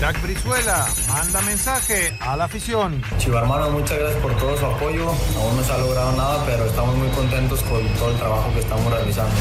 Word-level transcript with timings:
Jack 0.00 0.22
Brizuela 0.22 0.88
manda 1.08 1.42
mensaje 1.42 2.16
a 2.20 2.34
la 2.34 2.44
afición. 2.44 3.02
Chivo 3.18 3.36
hermano, 3.36 3.70
muchas 3.70 3.98
gracias 3.98 4.22
por 4.22 4.34
todo 4.38 4.56
su 4.56 4.64
apoyo. 4.64 5.10
Aún 5.10 5.56
no 5.58 5.62
se 5.62 5.72
ha 5.72 5.76
logrado 5.76 6.12
nada, 6.16 6.42
pero 6.46 6.64
estamos 6.64 6.96
muy 6.96 7.08
contentos 7.10 7.62
con 7.64 7.86
todo 7.98 8.10
el 8.10 8.16
trabajo 8.16 8.50
que 8.54 8.60
estamos 8.60 8.90
realizando. 8.90 9.36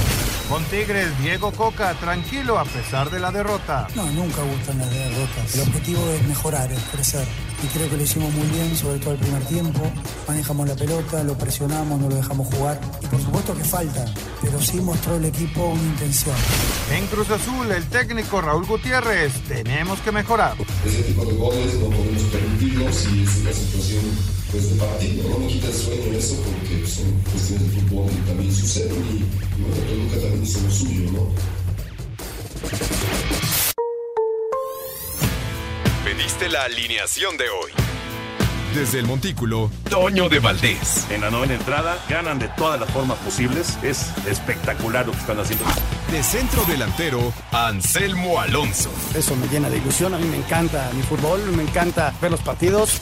Con 0.49 0.63
Tigres, 0.63 1.07
Diego 1.21 1.51
Coca, 1.51 1.93
tranquilo 1.99 2.57
a 2.57 2.65
pesar 2.65 3.11
de 3.11 3.19
la 3.19 3.31
derrota. 3.31 3.87
No, 3.93 4.03
nunca 4.13 4.41
gustan 4.41 4.79
las 4.79 4.89
derrotas. 4.89 5.53
El 5.53 5.61
objetivo 5.61 6.01
es 6.09 6.27
mejorar, 6.27 6.71
es 6.71 6.81
crecer. 6.91 7.27
Y 7.63 7.67
creo 7.67 7.87
que 7.87 7.97
lo 7.97 8.01
hicimos 8.01 8.33
muy 8.33 8.47
bien, 8.47 8.75
sobre 8.75 8.97
todo 8.97 9.13
el 9.13 9.19
primer 9.19 9.43
tiempo. 9.43 9.79
Manejamos 10.27 10.67
la 10.67 10.75
pelota, 10.75 11.23
lo 11.23 11.37
presionamos, 11.37 12.01
no 12.01 12.09
lo 12.09 12.15
dejamos 12.15 12.47
jugar. 12.47 12.81
Y 12.99 13.05
por 13.05 13.21
supuesto 13.21 13.55
que 13.55 13.63
falta, 13.63 14.05
pero 14.41 14.59
sí 14.59 14.77
mostró 14.81 15.17
el 15.17 15.25
equipo 15.25 15.67
una 15.67 15.83
intención. 15.83 16.35
En 16.93 17.05
Cruz 17.05 17.29
Azul, 17.29 17.71
el 17.71 17.85
técnico 17.85 18.41
Raúl 18.41 18.65
Gutiérrez, 18.65 19.31
tenemos 19.47 19.99
que 19.99 20.11
mejorar. 20.11 20.57
Ese 20.83 21.03
tipo 21.03 21.25
de 21.25 21.33
goles 21.35 21.75
no 21.75 21.95
podemos 21.95 22.23
permitirlos 22.23 23.07
y 23.13 23.21
es 23.21 23.37
una 23.37 23.53
situación 23.53 24.38
pues, 24.51 24.71
de 24.71 24.79
partido. 24.79 25.29
No 25.29 25.39
me 25.39 25.47
quita 25.47 25.67
el 25.67 25.73
sueño 25.73 26.17
eso 26.17 26.35
porque 26.43 26.87
son 26.87 27.11
cuestiones 27.31 27.75
de 27.75 27.81
fútbol 27.81 28.11
y 28.11 28.27
también 28.27 28.53
suceden 28.53 28.97
y 28.97 29.61
bueno, 29.61 29.75
Toluca 29.87 30.21
también 30.21 30.43
hizo 30.43 30.59
lo 30.61 30.71
suyo, 30.71 31.11
¿no? 31.11 31.29
Pediste 36.03 36.49
la 36.49 36.63
alineación 36.63 37.37
de 37.37 37.49
hoy. 37.49 37.71
Desde 38.73 38.99
el 38.99 39.07
Montículo, 39.07 39.71
Toño 39.89 40.29
de 40.29 40.39
Valdés. 40.39 41.07
En 41.09 41.21
la 41.21 41.31
novena 41.31 41.55
entrada 41.55 41.97
ganan 42.07 42.37
de 42.37 42.49
todas 42.49 42.79
las 42.79 42.89
formas 42.91 43.17
posibles. 43.19 43.79
Es 43.81 44.11
espectacular 44.27 45.07
lo 45.07 45.11
que 45.11 45.17
están 45.17 45.39
haciendo. 45.39 45.65
De 46.11 46.21
centro 46.21 46.63
delantero, 46.65 47.33
Anselmo 47.51 48.39
Alonso. 48.39 48.91
Eso 49.15 49.35
me 49.35 49.47
llena 49.47 49.71
de 49.71 49.77
ilusión. 49.77 50.13
A 50.13 50.19
mí 50.19 50.27
me 50.27 50.37
encanta 50.37 50.91
mi 50.93 51.01
fútbol, 51.01 51.41
me 51.51 51.63
encanta 51.63 52.13
ver 52.21 52.29
los 52.29 52.41
partidos. 52.41 53.01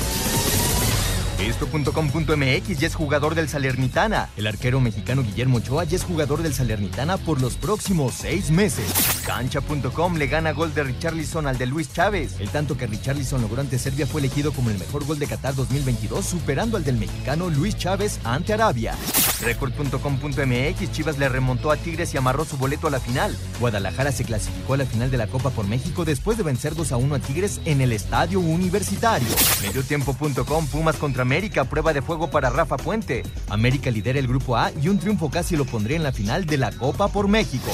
Esto.com.mx 1.47 2.79
ya 2.79 2.87
es 2.87 2.93
jugador 2.93 3.33
del 3.33 3.49
Salernitana. 3.49 4.29
El 4.37 4.45
arquero 4.45 4.79
mexicano 4.79 5.23
Guillermo 5.23 5.57
Ochoa 5.57 5.85
ya 5.85 5.95
es 5.95 6.03
jugador 6.03 6.43
del 6.43 6.53
Salernitana 6.53 7.17
por 7.17 7.41
los 7.41 7.55
próximos 7.55 8.13
seis 8.13 8.51
meses. 8.51 8.85
Cancha.com 9.25 10.17
le 10.17 10.27
gana 10.27 10.51
gol 10.51 10.71
de 10.75 10.83
Richarlison 10.83 11.47
al 11.47 11.57
de 11.57 11.65
Luis 11.65 11.91
Chávez. 11.91 12.39
El 12.39 12.49
tanto 12.49 12.77
que 12.77 12.85
Richarlison 12.85 13.41
logró 13.41 13.61
ante 13.61 13.79
Serbia 13.79 14.05
fue 14.05 14.21
elegido 14.21 14.51
como 14.51 14.69
el 14.69 14.77
mejor 14.77 15.03
gol 15.03 15.17
de 15.17 15.25
Qatar 15.25 15.55
2022, 15.55 16.23
superando 16.23 16.77
al 16.77 16.83
del 16.83 16.97
mexicano 16.97 17.49
Luis 17.49 17.75
Chávez 17.75 18.19
ante 18.23 18.53
Arabia. 18.53 18.95
Record.com.mx 19.41 20.91
Chivas 20.91 21.17
le 21.17 21.29
remontó 21.29 21.71
a 21.71 21.77
Tigres 21.77 22.13
y 22.13 22.17
amarró 22.17 22.45
su 22.45 22.57
boleto 22.57 22.87
a 22.87 22.91
la 22.91 22.99
final. 22.99 23.35
Guadalajara 23.59 24.11
se 24.11 24.23
clasificó 24.23 24.73
a 24.73 24.77
la 24.77 24.85
final 24.85 25.11
de 25.11 25.17
la 25.17 25.27
Copa 25.27 25.49
por 25.49 25.67
México 25.67 26.05
después 26.05 26.37
de 26.37 26.43
vencer 26.43 26.75
2 26.75 26.91
a 26.91 26.97
1 26.97 27.15
a 27.15 27.19
Tigres 27.19 27.61
en 27.65 27.81
el 27.81 27.91
Estadio 27.91 28.39
Universitario. 28.39 29.27
Mediotiempo.com 29.61 30.67
Pumas 30.67 30.95
contra 30.97 31.21
América, 31.23 31.65
prueba 31.65 31.93
de 31.93 32.01
fuego 32.01 32.29
para 32.29 32.49
Rafa 32.49 32.77
Puente. 32.77 33.23
América 33.49 33.91
lidera 33.91 34.19
el 34.19 34.27
grupo 34.27 34.57
A 34.57 34.71
y 34.81 34.89
un 34.89 34.99
triunfo 34.99 35.29
casi 35.29 35.55
lo 35.55 35.65
pondría 35.65 35.97
en 35.97 36.03
la 36.03 36.11
final 36.11 36.45
de 36.45 36.57
la 36.57 36.71
Copa 36.71 37.07
por 37.07 37.27
México. 37.27 37.71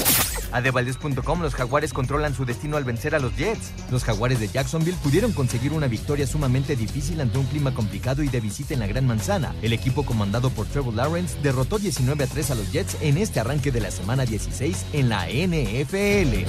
Adevaldez.com 0.51 1.41
Los 1.41 1.55
Jaguares 1.55 1.93
controlan 1.93 2.33
su 2.33 2.45
destino 2.45 2.77
al 2.77 2.83
vencer 2.83 3.15
a 3.15 3.19
los 3.19 3.35
Jets. 3.35 3.73
Los 3.91 4.03
Jaguares 4.03 4.39
de 4.39 4.47
Jacksonville 4.47 4.97
pudieron 5.03 5.31
conseguir 5.31 5.73
una 5.73 5.87
victoria 5.87 6.27
sumamente 6.27 6.75
difícil 6.75 7.21
ante 7.21 7.37
un 7.37 7.45
clima 7.45 7.73
complicado 7.73 8.23
y 8.23 8.27
de 8.27 8.39
visita 8.39 8.73
en 8.73 8.79
la 8.79 8.87
Gran 8.87 9.07
Manzana. 9.07 9.53
El 9.61 9.73
equipo 9.73 10.05
comandado 10.05 10.49
por 10.49 10.67
Trevor 10.67 10.93
Lawrence 10.93 11.37
derrotó 11.41 11.79
19 11.79 12.23
a 12.23 12.27
3 12.27 12.51
a 12.51 12.55
los 12.55 12.71
Jets 12.71 12.97
en 13.01 13.17
este 13.17 13.39
arranque 13.39 13.71
de 13.71 13.81
la 13.81 13.91
semana 13.91 14.25
16 14.25 14.85
en 14.93 15.09
la 15.09 15.27
NFL. 15.27 16.45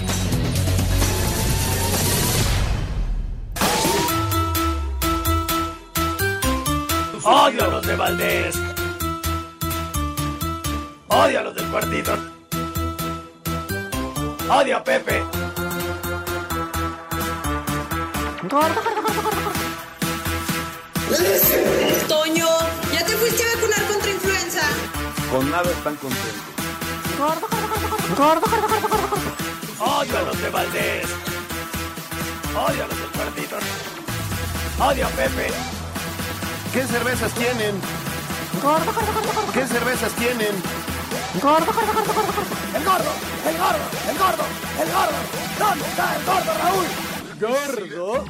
¡Odio 7.24 7.64
a 7.64 7.68
los 7.68 7.86
de 7.86 7.94
Valdés! 7.94 8.56
¡Odio 11.08 11.40
a 11.40 11.42
los 11.42 11.54
del 11.54 11.66
partido! 11.66 12.37
¡Odio 14.50 14.78
a 14.78 14.82
Pepe! 14.82 15.22
Toño, 22.08 22.48
¿ya 22.92 23.04
te 23.04 23.16
fuiste 23.16 23.42
a 23.42 23.54
vacunar 23.54 23.82
contra 23.86 24.10
influenza? 24.10 24.62
Con 25.30 25.50
nada 25.50 25.70
están 25.70 25.96
contentos. 25.96 26.32
¡Odio 29.80 30.18
a 30.18 30.22
los 30.22 30.42
de 30.42 30.48
Valdés! 30.48 31.06
¡Odio 32.56 32.84
a 32.84 32.88
los 32.88 32.98
del! 32.98 33.62
¡Odio 34.80 35.06
a 35.06 35.10
Pepe! 35.10 35.50
¿Qué 36.72 36.86
cervezas 36.86 37.32
tienen? 37.32 37.78
¿Qué 39.52 39.66
cervezas 39.66 40.12
tienen? 40.12 40.54
¡El 41.34 41.40
gordo! 41.42 41.66
¡El 42.74 42.84
gordo! 42.84 43.12
¡El 43.46 43.58
gordo! 43.58 43.77
¡El 45.72 45.80
gordo! 45.80 45.84
¿Dónde 45.84 45.84
está 45.88 46.16
el 46.16 46.24
gordo, 46.24 46.52
Raúl? 46.58 46.86
¿Gordo? 47.40 48.24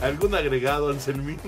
¿Algún 0.02 0.34
agregado, 0.34 0.88
Anselmín? 0.90 1.38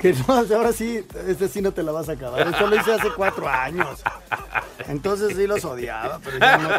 Que 0.00 0.12
no, 0.12 0.34
ahora 0.34 0.72
sí, 0.72 1.04
este 1.26 1.48
sí 1.48 1.62
no 1.62 1.72
te 1.72 1.82
la 1.82 1.92
vas 1.92 2.08
a 2.08 2.12
acabar. 2.12 2.46
Esto 2.46 2.66
lo 2.66 2.76
hice 2.76 2.92
hace 2.92 3.10
cuatro 3.16 3.48
años. 3.48 4.02
Entonces 4.88 5.36
sí 5.36 5.46
los 5.46 5.64
odiaba, 5.64 6.18
pero 6.22 6.38
ya 6.38 6.58
no. 6.58 6.70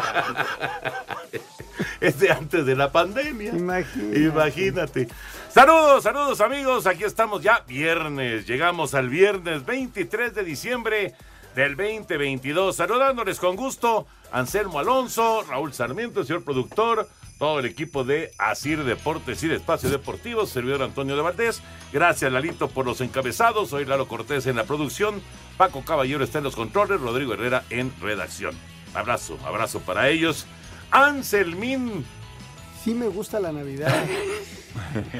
Es 2.00 2.18
de 2.18 2.30
antes 2.30 2.66
de 2.66 2.76
la 2.76 2.90
pandemia. 2.90 3.50
Imagínate. 3.50 4.18
Imagínate. 4.20 5.08
Saludos, 5.52 6.02
saludos 6.02 6.40
amigos. 6.40 6.86
Aquí 6.86 7.04
estamos 7.04 7.42
ya 7.42 7.60
viernes. 7.66 8.46
Llegamos 8.46 8.94
al 8.94 9.08
viernes 9.08 9.64
23 9.64 10.34
de 10.34 10.44
diciembre 10.44 11.14
del 11.54 11.76
2022. 11.76 12.76
Saludándoles 12.76 13.38
con 13.38 13.56
gusto 13.56 14.06
Anselmo 14.30 14.78
Alonso, 14.78 15.42
Raúl 15.48 15.72
Sarmiento, 15.72 16.20
el 16.20 16.26
señor 16.26 16.44
productor, 16.44 17.08
todo 17.38 17.58
el 17.58 17.66
equipo 17.66 18.04
de 18.04 18.32
Asir 18.38 18.84
Deportes 18.84 19.42
y 19.42 19.48
de 19.48 19.56
Espacio 19.56 19.90
Deportivo, 19.90 20.46
servidor 20.46 20.82
Antonio 20.82 21.16
de 21.16 21.22
Valdés. 21.22 21.62
Gracias 21.92 22.32
Lalito 22.32 22.68
por 22.68 22.86
los 22.86 23.00
encabezados. 23.00 23.70
Soy 23.70 23.84
Lalo 23.84 24.08
Cortés 24.08 24.46
en 24.46 24.56
la 24.56 24.64
producción. 24.64 25.22
Paco 25.56 25.84
Caballero 25.84 26.24
está 26.24 26.38
en 26.38 26.44
los 26.44 26.56
controles, 26.56 27.00
Rodrigo 27.00 27.34
Herrera 27.34 27.64
en 27.70 27.92
redacción. 28.00 28.54
Abrazo, 28.94 29.38
abrazo 29.44 29.80
para 29.80 30.08
ellos. 30.08 30.46
Anselmín. 30.90 32.04
Sí 32.82 32.94
me 32.94 33.06
gusta 33.08 33.38
la 33.38 33.52
Navidad. 33.52 34.04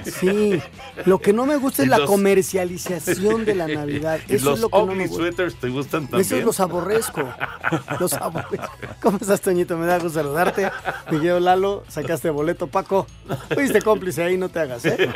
Sí. 0.04 0.60
Lo 1.04 1.18
que 1.20 1.32
no 1.32 1.46
me 1.46 1.56
gusta 1.56 1.82
es 1.82 1.88
la 1.88 2.04
comercialización 2.06 3.44
de 3.44 3.54
la 3.54 3.68
Navidad. 3.68 4.18
¿Y 4.28 4.34
Eso 4.36 4.46
los 4.50 4.54
es 4.56 4.60
lo 4.62 4.68
que 4.70 4.78
no 4.78 4.86
me 4.94 5.06
gusta. 5.06 5.22
sweaters 5.22 5.54
te 5.56 5.68
gustan 5.68 6.02
también? 6.02 6.20
Esos 6.22 6.42
los 6.44 6.58
aborrezco. 6.60 7.22
Los 8.00 8.14
aborrezco. 8.14 8.68
¿Cómo 9.00 9.18
estás, 9.20 9.40
Toñito? 9.40 9.76
Me 9.76 9.86
da 9.86 9.98
gusto 9.98 10.18
saludarte. 10.20 10.70
Miguel 11.10 11.44
Lalo, 11.44 11.84
sacaste 11.88 12.30
boleto. 12.30 12.66
Paco, 12.66 13.06
fuiste 13.54 13.80
cómplice 13.82 14.22
ahí, 14.24 14.36
no 14.36 14.48
te 14.48 14.60
hagas, 14.60 14.84
¿eh? 14.84 15.08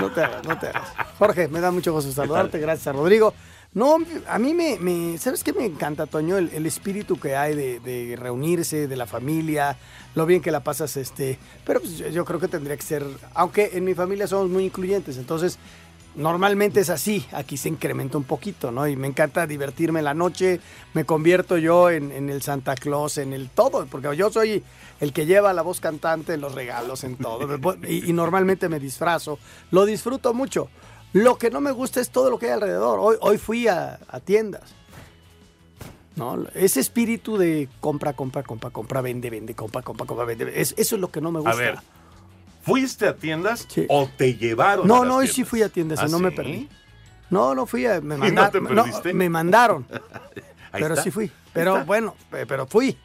No 0.00 0.10
te 0.10 0.22
hagas, 0.22 0.44
no 0.46 0.58
te 0.58 0.66
hagas. 0.68 0.88
Jorge, 1.18 1.48
me 1.48 1.60
da 1.60 1.70
mucho 1.70 1.92
gusto 1.92 2.12
saludarte. 2.12 2.58
Gracias 2.58 2.86
a 2.88 2.92
Rodrigo. 2.92 3.32
No, 3.78 3.96
a 4.26 4.40
mí 4.40 4.54
me, 4.54 5.18
¿sabes 5.18 5.44
qué 5.44 5.52
me 5.52 5.64
encanta, 5.64 6.06
Toño? 6.06 6.36
El, 6.36 6.66
espíritu 6.66 7.16
que 7.16 7.36
hay 7.36 7.54
de, 7.54 8.16
reunirse, 8.18 8.88
de 8.88 8.96
la 8.96 9.06
familia, 9.06 9.76
lo 10.16 10.26
bien 10.26 10.42
que 10.42 10.50
la 10.50 10.64
pasas, 10.64 10.96
este. 10.96 11.38
Pero 11.64 11.78
pues, 11.78 11.98
yo, 12.12 12.24
creo 12.24 12.40
que 12.40 12.48
tendría 12.48 12.76
que 12.76 12.82
ser, 12.82 13.06
aunque 13.34 13.70
en 13.74 13.84
mi 13.84 13.94
familia 13.94 14.26
somos 14.26 14.50
muy 14.50 14.64
incluyentes, 14.64 15.16
entonces 15.16 15.60
normalmente 16.16 16.80
es 16.80 16.90
así, 16.90 17.24
aquí 17.30 17.56
se 17.56 17.68
incrementa 17.68 18.18
un 18.18 18.24
poquito, 18.24 18.72
¿no? 18.72 18.88
Y 18.88 18.96
me 18.96 19.06
encanta 19.06 19.46
divertirme 19.46 20.02
la 20.02 20.12
noche, 20.12 20.58
me 20.92 21.04
convierto 21.04 21.56
yo 21.56 21.88
en, 21.88 22.10
el 22.30 22.42
Santa 22.42 22.74
Claus, 22.74 23.16
en 23.16 23.32
el 23.32 23.48
todo, 23.48 23.86
porque 23.86 24.16
yo 24.16 24.28
soy 24.28 24.64
el 24.98 25.12
que 25.12 25.24
lleva 25.24 25.52
la 25.52 25.62
voz 25.62 25.78
cantante 25.78 26.36
los 26.36 26.56
regalos, 26.56 27.04
en 27.04 27.14
todo, 27.14 27.46
y 27.86 28.12
normalmente 28.12 28.68
me 28.68 28.80
disfrazo, 28.80 29.38
lo 29.70 29.86
disfruto 29.86 30.34
mucho. 30.34 30.68
Lo 31.12 31.38
que 31.38 31.50
no 31.50 31.60
me 31.60 31.70
gusta 31.72 32.00
es 32.00 32.10
todo 32.10 32.30
lo 32.30 32.38
que 32.38 32.46
hay 32.46 32.52
alrededor. 32.52 32.98
Hoy, 33.00 33.16
hoy 33.20 33.38
fui 33.38 33.66
a, 33.68 33.98
a 34.08 34.20
tiendas. 34.20 34.62
¿no? 36.16 36.44
Ese 36.54 36.80
espíritu 36.80 37.36
de 37.38 37.68
compra, 37.80 38.12
compra, 38.12 38.42
compra, 38.42 38.70
compra, 38.70 39.00
vende, 39.00 39.30
vende, 39.30 39.54
compra, 39.54 39.82
compra, 39.82 40.04
compra, 40.06 40.24
vende. 40.26 40.52
Es, 40.60 40.74
eso 40.76 40.96
es 40.96 41.00
lo 41.00 41.10
que 41.10 41.20
no 41.20 41.30
me 41.30 41.38
gusta. 41.40 41.52
A 41.52 41.56
ver, 41.56 41.78
¿fuiste 42.62 43.06
a 43.06 43.14
tiendas 43.16 43.66
o 43.88 44.08
te 44.16 44.34
llevaron? 44.34 44.84
a 44.84 44.88
No, 44.88 44.98
las 45.04 45.08
no, 45.08 45.16
hoy 45.18 45.28
sí 45.28 45.44
fui 45.44 45.62
a 45.62 45.68
tiendas 45.68 46.00
¿Ah, 46.00 46.06
y 46.08 46.10
no 46.10 46.18
me 46.18 46.32
perdí. 46.32 46.68
No, 47.30 47.54
no 47.54 47.66
fui, 47.66 47.86
a, 47.86 48.00
me, 48.00 48.14
¿Y 48.16 48.18
manda- 48.18 48.44
no 48.46 48.50
te 48.50 48.60
no, 48.60 49.14
me 49.14 49.28
mandaron. 49.30 49.86
Pero 50.72 50.88
está. 50.88 51.02
sí 51.02 51.10
fui. 51.10 51.30
Pero 51.52 51.84
bueno, 51.84 52.14
pe- 52.30 52.46
pero 52.46 52.66
fui. 52.66 52.96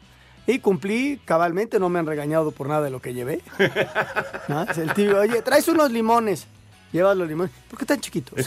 Y 0.46 0.58
cumplí 0.58 1.18
cabalmente, 1.24 1.78
no 1.80 1.88
me 1.88 1.98
han 1.98 2.06
regañado 2.06 2.50
por 2.50 2.68
nada 2.68 2.82
de 2.82 2.90
lo 2.90 3.00
que 3.00 3.14
llevé. 3.14 3.40
¿No? 4.48 4.62
Es 4.64 4.76
el 4.76 4.92
tío, 4.92 5.18
oye, 5.20 5.40
traes 5.40 5.66
unos 5.68 5.90
limones. 5.90 6.46
Llevas 6.94 7.16
los 7.16 7.26
limones. 7.26 7.52
¿Por 7.68 7.76
qué 7.76 7.86
tan 7.86 8.00
chiquitos? 8.00 8.38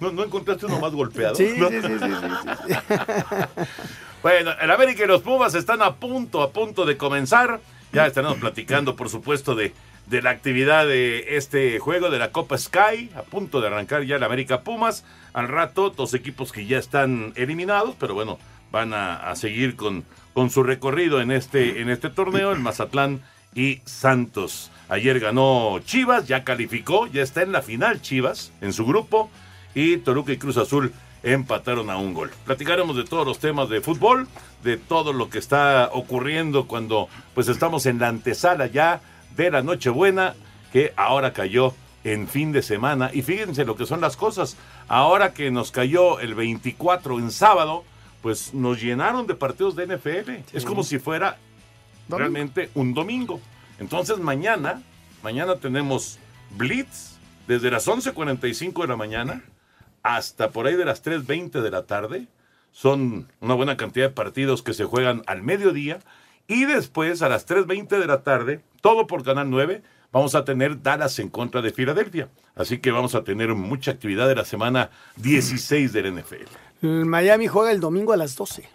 ¿No, 0.00 0.10
¿No 0.10 0.24
encontraste 0.24 0.64
uno 0.64 0.80
más 0.80 0.92
golpeado? 0.92 1.34
Sí, 1.34 1.52
¿No? 1.58 1.68
sí, 1.68 1.82
sí, 1.82 1.88
sí, 1.88 1.98
sí, 1.98 2.16
sí. 2.66 2.74
Bueno, 4.22 4.52
el 4.62 4.70
América 4.70 5.04
y 5.04 5.06
los 5.06 5.20
Pumas 5.20 5.54
están 5.54 5.82
a 5.82 5.96
punto, 5.96 6.40
a 6.40 6.52
punto 6.52 6.86
de 6.86 6.96
comenzar. 6.96 7.60
Ya 7.92 8.06
estaremos 8.06 8.38
platicando, 8.40 8.96
por 8.96 9.10
supuesto, 9.10 9.54
de, 9.54 9.74
de 10.06 10.22
la 10.22 10.30
actividad 10.30 10.86
de 10.86 11.36
este 11.36 11.78
juego 11.80 12.08
de 12.08 12.18
la 12.18 12.32
Copa 12.32 12.56
Sky. 12.56 13.10
A 13.14 13.20
punto 13.20 13.60
de 13.60 13.66
arrancar 13.66 14.04
ya 14.04 14.16
el 14.16 14.22
América 14.22 14.62
Pumas. 14.62 15.04
Al 15.34 15.48
rato, 15.48 15.90
dos 15.90 16.14
equipos 16.14 16.50
que 16.50 16.64
ya 16.64 16.78
están 16.78 17.34
eliminados, 17.36 17.94
pero 18.00 18.14
bueno, 18.14 18.38
van 18.72 18.94
a, 18.94 19.28
a 19.30 19.36
seguir 19.36 19.76
con, 19.76 20.02
con 20.32 20.48
su 20.48 20.62
recorrido 20.62 21.20
en 21.20 21.30
este, 21.30 21.82
en 21.82 21.90
este 21.90 22.08
torneo, 22.08 22.52
el 22.52 22.60
Mazatlán 22.60 23.20
y 23.54 23.80
Santos. 23.84 24.70
Ayer 24.88 25.20
ganó 25.20 25.78
Chivas, 25.84 26.26
ya 26.26 26.44
calificó, 26.44 27.06
ya 27.06 27.22
está 27.22 27.42
en 27.42 27.52
la 27.52 27.62
final 27.62 28.00
Chivas 28.00 28.52
en 28.60 28.72
su 28.72 28.86
grupo 28.86 29.30
y 29.74 29.98
Toluca 29.98 30.32
y 30.32 30.38
Cruz 30.38 30.56
Azul 30.56 30.92
empataron 31.22 31.90
a 31.90 31.96
un 31.96 32.14
gol. 32.14 32.30
Platicaremos 32.44 32.96
de 32.96 33.04
todos 33.04 33.26
los 33.26 33.38
temas 33.38 33.68
de 33.68 33.80
fútbol, 33.80 34.28
de 34.62 34.76
todo 34.76 35.12
lo 35.12 35.28
que 35.30 35.38
está 35.38 35.90
ocurriendo 35.92 36.66
cuando 36.66 37.08
pues 37.34 37.48
estamos 37.48 37.86
en 37.86 37.98
la 37.98 38.08
antesala 38.08 38.66
ya 38.66 39.00
de 39.36 39.50
la 39.50 39.62
Nochebuena 39.62 40.34
que 40.72 40.92
ahora 40.96 41.32
cayó 41.32 41.74
en 42.04 42.28
fin 42.28 42.52
de 42.52 42.62
semana 42.62 43.10
y 43.12 43.22
fíjense 43.22 43.64
lo 43.64 43.76
que 43.76 43.86
son 43.86 44.00
las 44.00 44.16
cosas. 44.16 44.56
Ahora 44.88 45.34
que 45.34 45.50
nos 45.50 45.70
cayó 45.70 46.20
el 46.20 46.34
24 46.34 47.18
en 47.18 47.30
sábado, 47.30 47.84
pues 48.22 48.54
nos 48.54 48.80
llenaron 48.80 49.26
de 49.26 49.34
partidos 49.34 49.76
de 49.76 49.86
NFL. 49.86 50.56
Es 50.56 50.64
como 50.64 50.82
si 50.82 50.98
fuera 50.98 51.38
realmente 52.08 52.70
un 52.74 52.94
domingo. 52.94 53.40
Entonces 53.78 54.18
mañana, 54.18 54.82
mañana 55.22 55.56
tenemos 55.56 56.18
Blitz 56.56 57.18
desde 57.46 57.70
las 57.70 57.86
11.45 57.88 58.82
de 58.82 58.88
la 58.88 58.96
mañana 58.96 59.42
hasta 60.02 60.50
por 60.50 60.66
ahí 60.66 60.76
de 60.76 60.84
las 60.84 61.04
3.20 61.04 61.60
de 61.60 61.70
la 61.70 61.84
tarde. 61.84 62.26
Son 62.72 63.28
una 63.40 63.54
buena 63.54 63.76
cantidad 63.76 64.08
de 64.08 64.14
partidos 64.14 64.62
que 64.62 64.74
se 64.74 64.84
juegan 64.84 65.22
al 65.26 65.42
mediodía. 65.42 65.98
Y 66.46 66.64
después 66.64 67.22
a 67.22 67.28
las 67.28 67.46
3.20 67.46 67.98
de 67.98 68.06
la 68.06 68.22
tarde, 68.22 68.60
todo 68.80 69.06
por 69.06 69.22
Canal 69.22 69.50
9, 69.50 69.82
vamos 70.12 70.34
a 70.34 70.44
tener 70.44 70.82
Dallas 70.82 71.18
en 71.18 71.28
contra 71.28 71.60
de 71.60 71.72
Filadelfia. 71.72 72.28
Así 72.54 72.78
que 72.78 72.90
vamos 72.90 73.14
a 73.14 73.24
tener 73.24 73.54
mucha 73.54 73.90
actividad 73.90 74.28
de 74.28 74.34
la 74.34 74.44
semana 74.44 74.90
16 75.16 75.92
del 75.92 76.14
NFL. 76.14 76.86
Miami 76.86 77.48
juega 77.48 77.72
el 77.72 77.80
domingo 77.80 78.12
a 78.12 78.16
las 78.16 78.36
12. 78.36 78.68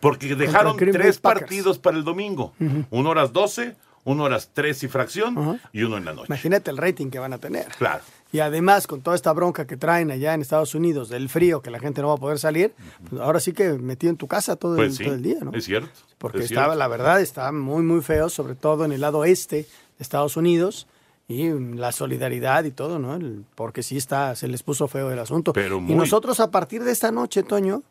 Porque 0.00 0.34
dejaron 0.34 0.76
tres 0.76 1.18
partidos 1.18 1.78
para 1.78 1.96
el 1.96 2.04
domingo. 2.04 2.52
Ujú. 2.60 2.84
Uno 2.90 3.12
a 3.12 3.14
las 3.14 3.32
12, 3.32 3.76
uno 4.04 4.26
a 4.26 4.28
las 4.30 4.50
3 4.54 4.82
y 4.84 4.88
fracción 4.88 5.60
y 5.72 5.82
uno 5.82 5.96
en 5.96 6.04
la 6.04 6.12
noche. 6.12 6.26
Imagínate 6.28 6.70
el 6.70 6.76
rating 6.78 7.10
que 7.10 7.18
van 7.18 7.32
a 7.32 7.38
tener. 7.38 7.66
Claro. 7.78 8.02
Y 8.30 8.40
además, 8.40 8.86
con 8.86 9.00
toda 9.00 9.16
esta 9.16 9.32
bronca 9.32 9.66
que 9.66 9.76
traen 9.78 10.10
allá 10.10 10.34
en 10.34 10.42
Estados 10.42 10.74
Unidos, 10.74 11.08
del 11.08 11.30
frío, 11.30 11.62
que 11.62 11.70
la 11.70 11.78
gente 11.80 12.02
no 12.02 12.08
va 12.08 12.14
a 12.14 12.18
poder 12.18 12.38
salir, 12.38 12.74
pues 13.08 13.22
ahora 13.22 13.40
sí 13.40 13.52
que 13.54 13.70
metido 13.72 14.10
en 14.10 14.18
tu 14.18 14.26
casa 14.26 14.56
todo, 14.56 14.76
Pues 14.76 14.90
el, 14.92 14.96
sí, 14.98 15.04
todo 15.04 15.14
el 15.14 15.22
día, 15.22 15.38
¿no? 15.42 15.52
es 15.54 15.64
cierto. 15.64 15.88
Porque 16.18 16.38
es 16.38 16.44
estaba, 16.44 16.66
cierto. 16.66 16.78
la 16.78 16.88
verdad, 16.88 17.20
está 17.22 17.50
muy, 17.52 17.82
muy 17.82 18.02
feo, 18.02 18.28
sobre 18.28 18.54
todo 18.54 18.84
en 18.84 18.92
el 18.92 19.00
lado 19.00 19.24
este 19.24 19.56
de 19.62 19.66
Estados 19.98 20.36
Unidos. 20.36 20.86
Y 21.30 21.50
la 21.50 21.92
solidaridad 21.92 22.64
y 22.64 22.70
todo, 22.70 22.98
¿no? 22.98 23.14
El- 23.14 23.44
porque 23.54 23.82
sí 23.82 23.98
está, 23.98 24.34
se 24.34 24.48
les 24.48 24.62
puso 24.62 24.88
feo 24.88 25.10
el 25.10 25.18
asunto. 25.18 25.52
Pero 25.52 25.76
Y 25.78 25.94
nosotros 25.94 26.40
a 26.40 26.50
partir 26.50 26.84
de 26.84 26.90
esta 26.92 27.10
noche, 27.12 27.42
Toño, 27.42 27.82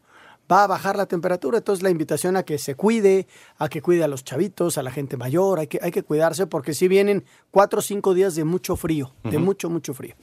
va 0.52 0.64
a 0.64 0.68
bajar 0.68 0.96
la 0.96 1.06
temperatura. 1.06 1.58
Entonces 1.60 1.84
la 1.84 1.90
invitación 1.90 2.38
a 2.38 2.44
que 2.44 2.58
se 2.58 2.76
cuide, 2.76 3.28
a 3.58 3.70
que 3.70 3.82
cuide 3.82 4.04
a 4.04 4.08
los 4.08 4.24
chavitos, 4.24 4.78
a 4.78 4.84
la 4.84 4.92
gente 4.92 5.18
mayor, 5.18 5.60
hay 5.60 5.68
que, 5.68 5.80
hay 5.82 5.92
que 5.92 6.04
cuidarse 6.04 6.48
porque 6.48 6.74
sí 6.74 6.88
vienen 6.88 7.26
cuatro 7.52 7.80
o 7.80 7.82
cinco 7.82 8.14
días 8.14 8.36
de 8.36 8.44
mucho 8.44 8.76
frío, 8.76 9.14
de 9.24 9.38
mucho, 9.38 9.70
mucho 9.70 9.94
frío. 9.94 10.16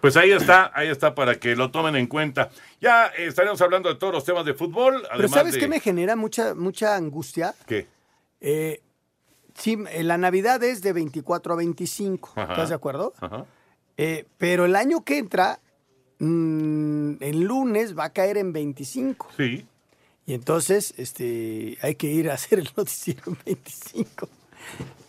Pues 0.00 0.16
ahí 0.16 0.30
está, 0.30 0.70
ahí 0.74 0.86
está 0.88 1.12
para 1.14 1.40
que 1.40 1.56
lo 1.56 1.72
tomen 1.72 1.96
en 1.96 2.06
cuenta. 2.06 2.50
Ya 2.80 3.06
eh, 3.08 3.26
estaremos 3.26 3.60
hablando 3.60 3.88
de 3.88 3.96
todos 3.96 4.12
los 4.14 4.24
temas 4.24 4.44
de 4.44 4.54
fútbol. 4.54 4.98
Pero 5.02 5.12
además 5.14 5.30
¿sabes 5.32 5.54
de- 5.54 5.58
qué 5.60 5.66
me 5.66 5.80
genera 5.80 6.14
mucha, 6.14 6.54
mucha 6.54 6.94
angustia? 6.94 7.52
¿Qué? 7.66 7.88
Eh, 8.40 8.80
sí, 9.54 9.76
eh, 9.90 10.04
la 10.04 10.16
Navidad 10.16 10.62
es 10.62 10.82
de 10.82 10.92
24 10.92 11.52
a 11.54 11.56
25, 11.56 12.30
Ajá. 12.36 12.52
¿estás 12.52 12.68
de 12.68 12.74
acuerdo? 12.76 13.12
Ajá. 13.20 13.44
Eh, 13.96 14.24
pero 14.38 14.66
el 14.66 14.76
año 14.76 15.02
que 15.02 15.18
entra, 15.18 15.58
mm, 16.18 17.14
el 17.20 17.40
lunes 17.42 17.96
va 17.98 18.04
a 18.04 18.12
caer 18.12 18.36
en 18.38 18.52
25. 18.52 19.28
Sí. 19.36 19.66
Y 20.26 20.34
entonces 20.34 20.94
este, 20.98 21.78
hay 21.82 21.94
que 21.94 22.08
ir 22.08 22.30
a 22.30 22.34
hacer 22.34 22.58
el 22.58 22.68
noticiero 22.76 23.22
en 23.26 23.38
25. 23.46 24.28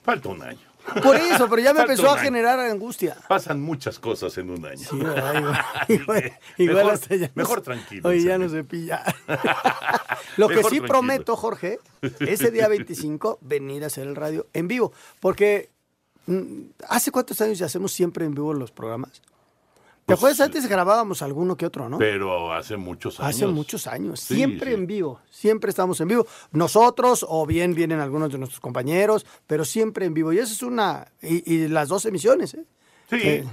Falta 0.04 0.30
un 0.30 0.42
año. 0.42 0.60
Por 1.04 1.18
eso, 1.18 1.48
pero 1.50 1.62
ya 1.62 1.74
me 1.74 1.80
Falta 1.80 1.94
empezó 1.94 2.10
a 2.10 2.18
generar 2.18 2.58
angustia. 2.60 3.16
Pasan 3.28 3.62
muchas 3.62 4.00
cosas 4.00 4.36
en 4.40 4.50
un 4.50 4.66
año. 4.66 4.78
Sí, 4.90 4.96
igual, 4.96 5.60
igual- 5.90 6.34
igual 6.58 6.76
mejor, 6.78 6.94
hasta 6.94 7.16
ya 7.16 7.32
mejor 7.36 7.62
tranquilo. 7.62 8.10
Oye, 8.10 8.24
ya 8.24 8.38
no 8.38 8.50
se 8.50 8.64
pilla. 8.64 9.04
Lo 10.38 10.48
que 10.48 10.56
sí 10.56 10.62
tranquilo. 10.62 10.88
prometo, 10.88 11.36
Jorge, 11.36 11.80
ese 12.22 12.50
día 12.50 12.68
25, 12.70 13.40
venir 13.42 13.84
a 13.84 13.88
hacer 13.88 14.08
el 14.08 14.16
radio 14.16 14.48
en 14.54 14.68
vivo. 14.68 14.94
Porque, 15.20 15.70
mm, 16.28 16.62
¿hace 16.88 17.12
cuántos 17.12 17.40
años 17.42 17.60
ya 17.60 17.66
hacemos 17.68 17.92
siempre 17.92 18.26
en 18.26 18.34
vivo 18.34 18.54
los 18.54 18.72
programas? 18.72 19.22
¿Te 20.10 20.14
Pues, 20.16 20.20
acuerdas? 20.20 20.40
Antes 20.42 20.68
grabábamos 20.68 21.22
alguno 21.22 21.56
que 21.56 21.66
otro, 21.66 21.88
¿no? 21.90 21.98
Pero 21.98 22.54
hace 22.54 22.78
muchos 22.78 23.20
años. 23.20 23.36
Hace 23.36 23.48
muchos 23.48 23.88
años, 23.88 24.20
Sí, 24.20 24.36
siempre 24.36 24.72
sí. 24.72 24.74
en 24.76 24.88
vivo, 24.88 25.20
siempre 25.30 25.70
estamos 25.70 26.00
en 26.02 26.08
vivo. 26.08 26.26
Nosotros, 26.52 27.26
o 27.28 27.46
bien 27.46 27.74
vienen 27.76 28.00
algunos 28.00 28.32
de 28.32 28.38
nuestros 28.38 28.60
compañeros, 28.60 29.26
pero 29.48 29.64
siempre 29.66 30.06
en 30.06 30.14
vivo. 30.14 30.34
Y 30.34 30.40
eso 30.40 30.52
es 30.54 30.64
una, 30.64 31.08
y, 31.22 31.54
y 31.54 31.68
las 31.68 31.88
dos 31.90 32.06
emisiones, 32.06 32.54
¿eh? 32.56 32.66
Sí, 33.10 33.16
Eh, 33.24 33.46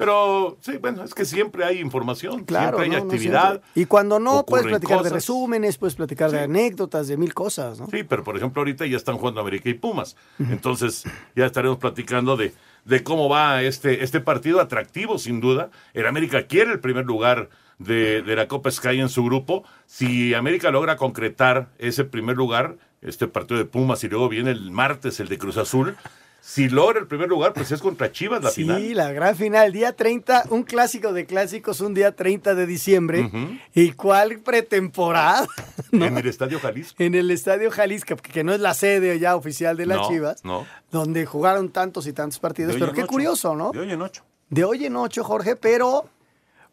pero 0.00 0.56
sí, 0.62 0.78
bueno, 0.78 1.04
es 1.04 1.12
que 1.12 1.26
siempre 1.26 1.62
hay 1.62 1.78
información, 1.78 2.44
Claro, 2.44 2.78
siempre 2.78 2.84
hay 2.84 2.90
no, 2.90 3.04
no 3.06 3.12
actividad. 3.12 3.48
siempre. 3.50 3.70
y 3.74 3.84
cuando 3.84 4.18
no, 4.18 4.46
puedes 4.46 4.66
platicar 4.66 5.02
de 5.02 5.10
resúmenes, 5.10 5.76
puedes 5.76 5.94
platicar 5.94 6.30
de 6.30 6.40
anécdotas, 6.40 7.06
de 7.06 7.18
mil 7.18 7.34
cosas, 7.34 7.78
¿no? 7.78 7.86
Sí, 7.90 8.02
pero 8.02 8.24
por 8.24 8.34
ejemplo 8.34 8.62
ahorita 8.62 8.86
ya 8.86 8.96
están 8.96 9.18
jugando 9.18 9.42
América 9.42 9.68
y 9.68 9.74
Pumas. 9.74 10.16
Entonces 10.38 11.04
ya 11.36 11.44
estaremos 11.44 11.76
platicando 11.76 12.38
de, 12.38 12.54
de 12.86 13.02
cómo 13.02 13.28
va 13.28 13.62
este, 13.62 14.02
este 14.02 14.20
partido 14.20 14.62
atractivo, 14.62 15.18
sin 15.18 15.38
duda. 15.38 15.70
El 15.92 16.06
América 16.06 16.44
quiere 16.46 16.72
el 16.72 16.80
primer 16.80 17.04
lugar 17.04 17.50
de, 17.78 18.22
de 18.22 18.36
la 18.36 18.48
Copa 18.48 18.70
Sky 18.70 19.00
en 19.00 19.10
su 19.10 19.22
grupo. 19.22 19.64
Si 19.84 20.32
América 20.32 20.70
logra 20.70 20.96
concretar 20.96 21.68
ese 21.78 22.04
primer 22.04 22.38
lugar, 22.38 22.76
este 23.02 23.28
partido 23.28 23.58
de 23.58 23.66
Pumas 23.66 24.02
y 24.02 24.08
luego 24.08 24.30
viene 24.30 24.50
el 24.50 24.70
martes 24.70 25.20
el 25.20 25.28
de 25.28 25.36
Cruz 25.36 25.58
Azul. 25.58 25.94
Si 26.42 26.68
logra 26.68 26.98
el 26.98 27.06
primer 27.06 27.28
lugar, 27.28 27.52
pues 27.52 27.70
es 27.70 27.80
contra 27.80 28.10
Chivas 28.10 28.42
la 28.42 28.50
sí, 28.50 28.62
final. 28.62 28.94
la 28.94 29.12
gran 29.12 29.36
final, 29.36 29.72
día 29.72 29.92
30, 29.94 30.44
un 30.50 30.62
clásico 30.62 31.12
de 31.12 31.26
clásicos, 31.26 31.80
un 31.80 31.92
día 31.94 32.16
30 32.16 32.54
de 32.54 32.66
diciembre. 32.66 33.30
¿Y 33.74 33.92
cuál 33.92 34.38
pretemporada? 34.40 35.46
En 35.92 36.16
el 36.16 36.26
Estadio 36.26 36.60
Jalisco. 36.60 37.02
En 37.02 37.14
el 37.14 37.30
Estadio 37.30 37.70
Jalisco, 37.70 38.16
que 38.16 38.44
no 38.44 38.52
es 38.54 38.60
la 38.60 38.74
sede 38.74 39.18
ya 39.18 39.34
oficial 39.36 39.76
de 39.76 39.86
las 39.86 39.98
No, 39.98 40.08
Chivas, 40.08 40.44
No. 40.44 40.66
donde 40.92 41.26
jugaron 41.26 41.70
tantos 41.70 42.06
y 42.06 42.12
tantos 42.12 42.38
partidos. 42.38 42.74
Pero 42.78 42.92
qué 42.92 43.02
ocho. 43.02 43.08
curioso, 43.08 43.54
¿no? 43.56 43.72
De 43.72 43.80
hoy 43.80 43.92
en 43.92 44.00
ocho. 44.00 44.22
De 44.48 44.64
hoy 44.64 44.86
en 44.86 44.94
ocho, 44.96 45.24
Jorge, 45.24 45.56
pero, 45.56 46.08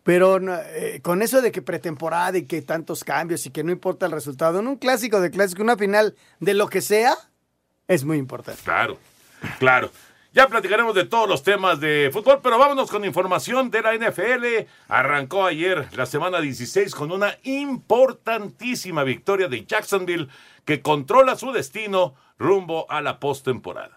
pero 0.03 0.37
eh, 0.39 0.99
con 1.03 1.21
eso 1.21 1.41
de 1.41 1.51
que 1.51 1.61
pretemporada 1.61 2.37
y 2.37 2.43
que 2.45 2.61
tantos 2.61 3.03
cambios 3.03 3.45
y 3.45 3.49
que 3.49 3.63
no 3.63 3.71
importa 3.71 4.05
el 4.05 4.11
resultado, 4.11 4.59
en 4.59 4.67
un 4.67 4.75
clásico 4.77 5.19
de 5.19 5.29
clásico, 5.31 5.61
una 5.63 5.75
final 5.77 6.15
de 6.39 6.53
lo 6.53 6.67
que 6.69 6.81
sea, 6.81 7.15
es 7.87 8.03
muy 8.05 8.17
importante. 8.17 8.61
Claro, 8.63 8.97
claro. 9.59 9.91
Ya 10.33 10.47
platicaremos 10.47 10.93
de 10.93 11.05
todos 11.05 11.27
los 11.27 11.41
temas 11.41 11.79
de 11.79 12.11
fútbol, 12.13 12.41
pero 12.43 12.59
vámonos 12.59 12.91
con 12.91 13.03
información 13.03 13.71
de 13.71 13.81
la 13.81 13.95
NFL. 13.95 14.67
Arrancó 14.87 15.45
ayer 15.45 15.87
la 15.93 16.05
semana 16.05 16.39
16 16.41 16.93
con 16.93 17.11
una 17.11 17.39
importantísima 17.41 19.03
victoria 19.03 19.47
de 19.47 19.65
Jacksonville 19.65 20.27
que 20.63 20.83
controla 20.83 21.37
su 21.37 21.51
destino 21.51 22.13
rumbo 22.37 22.85
a 22.91 23.01
la 23.01 23.19
postemporada. 23.19 23.96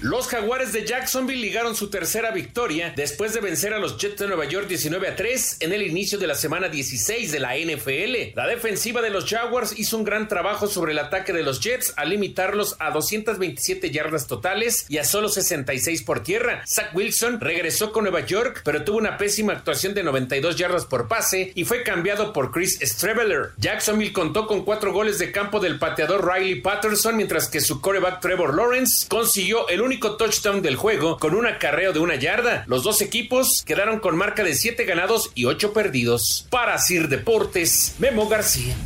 Los 0.00 0.28
Jaguares 0.28 0.72
de 0.72 0.86
Jacksonville 0.86 1.40
ligaron 1.40 1.74
su 1.74 1.90
tercera 1.90 2.30
victoria 2.30 2.92
después 2.94 3.34
de 3.34 3.40
vencer 3.40 3.74
a 3.74 3.80
los 3.80 3.98
Jets 3.98 4.20
de 4.20 4.28
Nueva 4.28 4.44
York 4.44 4.68
19 4.68 5.08
a 5.08 5.16
3 5.16 5.56
en 5.58 5.72
el 5.72 5.82
inicio 5.82 6.20
de 6.20 6.28
la 6.28 6.36
semana 6.36 6.68
16 6.68 7.32
de 7.32 7.40
la 7.40 7.56
NFL. 7.56 8.36
La 8.36 8.46
defensiva 8.46 9.02
de 9.02 9.10
los 9.10 9.28
Jaguars 9.28 9.76
hizo 9.76 9.96
un 9.96 10.04
gran 10.04 10.28
trabajo 10.28 10.68
sobre 10.68 10.92
el 10.92 11.00
ataque 11.00 11.32
de 11.32 11.42
los 11.42 11.58
Jets 11.58 11.94
al 11.96 12.10
limitarlos 12.10 12.76
a 12.78 12.92
227 12.92 13.90
yardas 13.90 14.28
totales 14.28 14.86
y 14.88 14.98
a 14.98 15.04
solo 15.04 15.28
66 15.28 16.02
por 16.04 16.22
tierra. 16.22 16.62
Zach 16.64 16.94
Wilson 16.94 17.40
regresó 17.40 17.90
con 17.90 18.04
Nueva 18.04 18.24
York, 18.24 18.60
pero 18.64 18.84
tuvo 18.84 18.98
una 18.98 19.18
pésima 19.18 19.54
actuación 19.54 19.94
de 19.94 20.04
92 20.04 20.54
yardas 20.54 20.86
por 20.86 21.08
pase 21.08 21.50
y 21.56 21.64
fue 21.64 21.82
cambiado 21.82 22.32
por 22.32 22.52
Chris 22.52 22.78
Streveler. 22.80 23.48
Jacksonville 23.56 24.12
contó 24.12 24.46
con 24.46 24.64
cuatro 24.64 24.92
goles 24.92 25.18
de 25.18 25.32
campo 25.32 25.58
del 25.58 25.80
pateador 25.80 26.24
Riley 26.24 26.60
Patterson, 26.60 27.16
mientras 27.16 27.48
que 27.48 27.60
su 27.60 27.80
coreback 27.80 28.20
Trevor 28.20 28.54
Lawrence 28.54 29.08
consiguió 29.08 29.66
el 29.68 29.87
único 29.88 30.16
touchdown 30.16 30.60
del 30.60 30.76
juego 30.76 31.16
con 31.16 31.34
un 31.34 31.46
acarreo 31.46 31.94
de 31.94 31.98
una 31.98 32.16
yarda. 32.16 32.64
Los 32.66 32.82
dos 32.82 33.00
equipos 33.00 33.62
quedaron 33.64 34.00
con 34.00 34.18
marca 34.18 34.44
de 34.44 34.54
7 34.54 34.84
ganados 34.84 35.30
y 35.34 35.46
8 35.46 35.72
perdidos. 35.72 36.46
Para 36.50 36.76
Sir 36.76 37.08
Deportes, 37.08 37.96
Memo 37.98 38.28
García. 38.28 38.76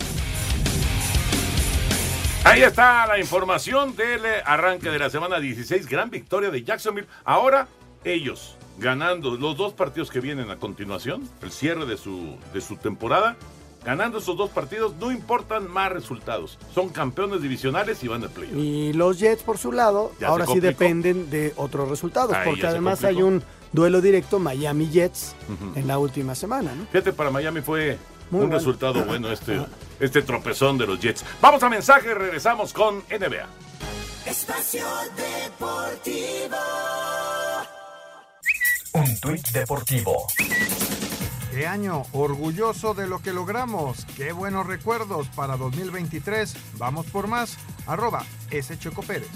Ahí 2.44 2.62
está 2.62 3.04
la 3.08 3.18
información 3.18 3.96
del 3.96 4.24
eh, 4.24 4.42
arranque 4.44 4.90
de 4.90 4.98
la 5.00 5.10
semana 5.10 5.40
16. 5.40 5.88
Gran 5.88 6.08
victoria 6.08 6.50
de 6.50 6.62
Jacksonville. 6.62 7.08
Ahora 7.24 7.66
ellos 8.04 8.56
ganando 8.78 9.36
los 9.36 9.56
dos 9.56 9.72
partidos 9.72 10.08
que 10.08 10.20
vienen 10.20 10.50
a 10.50 10.56
continuación, 10.56 11.28
el 11.42 11.50
cierre 11.50 11.84
de 11.84 11.96
su, 11.96 12.36
de 12.54 12.60
su 12.60 12.76
temporada. 12.76 13.36
Ganando 13.84 14.18
esos 14.18 14.36
dos 14.36 14.50
partidos, 14.50 14.94
no 15.00 15.10
importan 15.10 15.68
más 15.68 15.90
resultados. 15.90 16.58
Son 16.74 16.88
campeones 16.90 17.42
divisionales 17.42 18.02
y 18.04 18.08
van 18.08 18.20
de 18.20 18.28
playoff. 18.28 18.56
Y 18.56 18.92
los 18.92 19.18
Jets, 19.18 19.42
por 19.42 19.58
su 19.58 19.72
lado, 19.72 20.12
Ya 20.20 20.28
ahora 20.28 20.46
sí 20.46 20.60
dependen 20.60 21.30
de 21.30 21.52
otros 21.56 21.88
resultados, 21.88 22.32
Ahí 22.34 22.48
porque 22.48 22.66
además 22.66 23.02
hay 23.04 23.22
un 23.22 23.42
duelo 23.72 24.00
directo 24.00 24.38
Miami 24.38 24.88
Jets 24.90 25.34
en 25.74 25.86
la 25.88 25.98
última 25.98 26.34
semana, 26.34 26.72
¿no? 26.74 26.86
Fíjate, 26.86 27.12
para 27.12 27.30
Miami 27.30 27.60
fue 27.60 27.98
Muy 28.30 28.42
un 28.42 28.46
bueno. 28.48 28.54
resultado 28.58 29.04
bueno 29.06 29.32
este, 29.32 29.60
este 29.98 30.22
tropezón 30.22 30.78
de 30.78 30.86
los 30.86 31.00
Jets. 31.00 31.24
Vamos 31.40 31.62
a 31.62 31.68
mensaje, 31.68 32.14
regresamos 32.14 32.72
con 32.72 32.98
NBA. 33.10 33.46
Espacio 34.26 34.84
Deportivo. 35.16 36.56
Un 38.94 39.18
tuit 39.20 39.48
deportivo. 39.48 40.26
¿Qué 41.52 41.66
año? 41.66 42.04
Orgulloso 42.12 42.94
de 42.94 43.06
lo 43.06 43.20
que 43.20 43.34
logramos. 43.34 44.06
Qué 44.16 44.32
buenos 44.32 44.66
recuerdos 44.66 45.28
para 45.28 45.58
2023. 45.58 46.56
Vamos 46.78 47.04
por 47.04 47.26
más. 47.26 47.58
Arroba 47.86 48.24
S. 48.50 48.78
Checo 48.78 49.02
Pérez. 49.02 49.28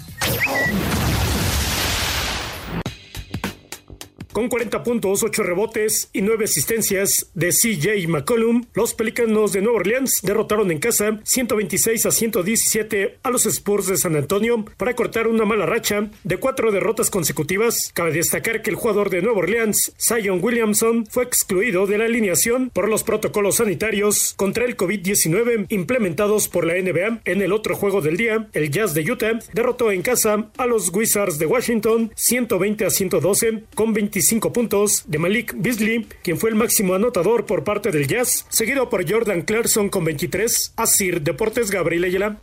Con 4.37 4.49
40 4.49 4.83
puntos, 4.83 5.23
8 5.23 5.41
rebotes 5.41 6.11
y 6.13 6.21
9 6.21 6.45
asistencias 6.45 7.31
de 7.33 7.49
CJ 7.49 8.07
McCollum, 8.07 8.65
los 8.75 8.93
Pelícanos 8.93 9.51
de 9.51 9.63
Nueva 9.63 9.79
Orleans 9.79 10.19
derrotaron 10.21 10.69
en 10.69 10.77
casa 10.77 11.19
126 11.23 12.05
a 12.05 12.11
117 12.11 13.17
a 13.23 13.31
los 13.31 13.47
Spurs 13.47 13.87
de 13.87 13.97
San 13.97 14.15
Antonio 14.15 14.63
para 14.77 14.95
cortar 14.95 15.27
una 15.27 15.43
mala 15.43 15.65
racha 15.65 16.11
de 16.23 16.37
cuatro 16.37 16.71
derrotas 16.71 17.09
consecutivas. 17.09 17.89
Cabe 17.95 18.11
destacar 18.11 18.61
que 18.61 18.69
el 18.69 18.75
jugador 18.75 19.09
de 19.09 19.23
Nueva 19.23 19.39
Orleans, 19.39 19.93
Zion 19.97 20.37
Williamson, 20.39 21.07
fue 21.07 21.23
excluido 21.23 21.87
de 21.87 21.97
la 21.97 22.05
alineación 22.05 22.69
por 22.69 22.89
los 22.89 23.03
protocolos 23.03 23.55
sanitarios 23.55 24.35
contra 24.37 24.65
el 24.65 24.77
COVID-19 24.77 25.65
implementados 25.69 26.47
por 26.47 26.63
la 26.63 26.75
NBA. 26.75 27.21
En 27.25 27.41
el 27.41 27.51
otro 27.51 27.75
juego 27.75 28.01
del 28.01 28.17
día, 28.17 28.49
el 28.53 28.69
Jazz 28.69 28.93
de 28.93 29.11
Utah 29.11 29.39
derrotó 29.53 29.91
en 29.91 30.03
casa 30.03 30.51
a 30.57 30.67
los 30.67 30.93
Wizards 30.93 31.39
de 31.39 31.47
Washington 31.47 32.11
120 32.15 32.85
a 32.85 32.91
112 32.91 33.63
con 33.73 33.93
25 33.93 34.26
puntos 34.53 35.03
de 35.07 35.19
Malik 35.19 35.53
Beasley, 35.57 36.05
quien 36.23 36.37
fue 36.37 36.49
el 36.49 36.55
máximo 36.55 36.93
anotador 36.93 37.45
por 37.45 37.63
parte 37.63 37.91
del 37.91 38.07
Jazz, 38.07 38.45
seguido 38.49 38.89
por 38.89 39.09
Jordan 39.09 39.41
Clarkson 39.41 39.89
con 39.89 40.03
23, 40.03 40.73
Asir 40.75 41.21
Deportes 41.21 41.71
Gabriel 41.71 42.03
Ayala. 42.03 42.37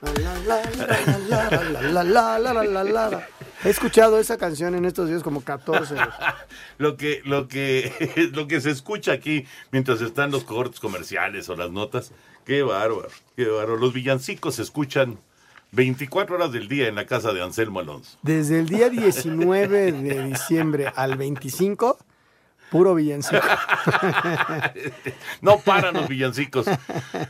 La, 0.00 0.12
la, 0.46 2.04
la, 2.04 2.04
la, 2.04 2.38
la, 2.38 2.64
la, 2.64 2.84
la. 2.84 3.28
He 3.64 3.70
escuchado 3.70 4.18
esa 4.18 4.38
canción 4.38 4.74
en 4.74 4.84
estos 4.84 5.08
días 5.08 5.22
como 5.22 5.42
14 5.42 5.94
veces. 5.94 6.08
Lo 6.78 6.96
que, 6.96 7.20
lo 7.24 7.48
que, 7.48 7.92
lo 8.32 8.46
que 8.46 8.60
se 8.60 8.70
escucha 8.70 9.12
aquí 9.12 9.44
mientras 9.72 10.00
están 10.00 10.30
los 10.30 10.44
cortes 10.44 10.78
comerciales 10.78 11.48
o 11.48 11.56
las 11.56 11.70
notas, 11.72 12.12
qué 12.46 12.62
bárbaro, 12.62 13.08
qué 13.36 13.46
bárbaro. 13.46 13.76
Los 13.76 13.92
villancicos 13.92 14.54
se 14.54 14.62
escuchan 14.62 15.18
24 15.72 16.36
horas 16.36 16.52
del 16.52 16.68
día 16.68 16.88
en 16.88 16.94
la 16.94 17.06
casa 17.06 17.32
de 17.32 17.42
Anselmo 17.42 17.80
Alonso. 17.80 18.18
Desde 18.22 18.58
el 18.58 18.68
día 18.68 18.88
19 18.88 19.92
de 19.92 20.24
diciembre 20.24 20.92
al 20.94 21.16
25, 21.16 21.98
puro 22.70 22.94
villancico. 22.94 23.42
No 25.40 25.60
paran 25.60 25.94
los 25.94 26.08
villancicos. 26.08 26.66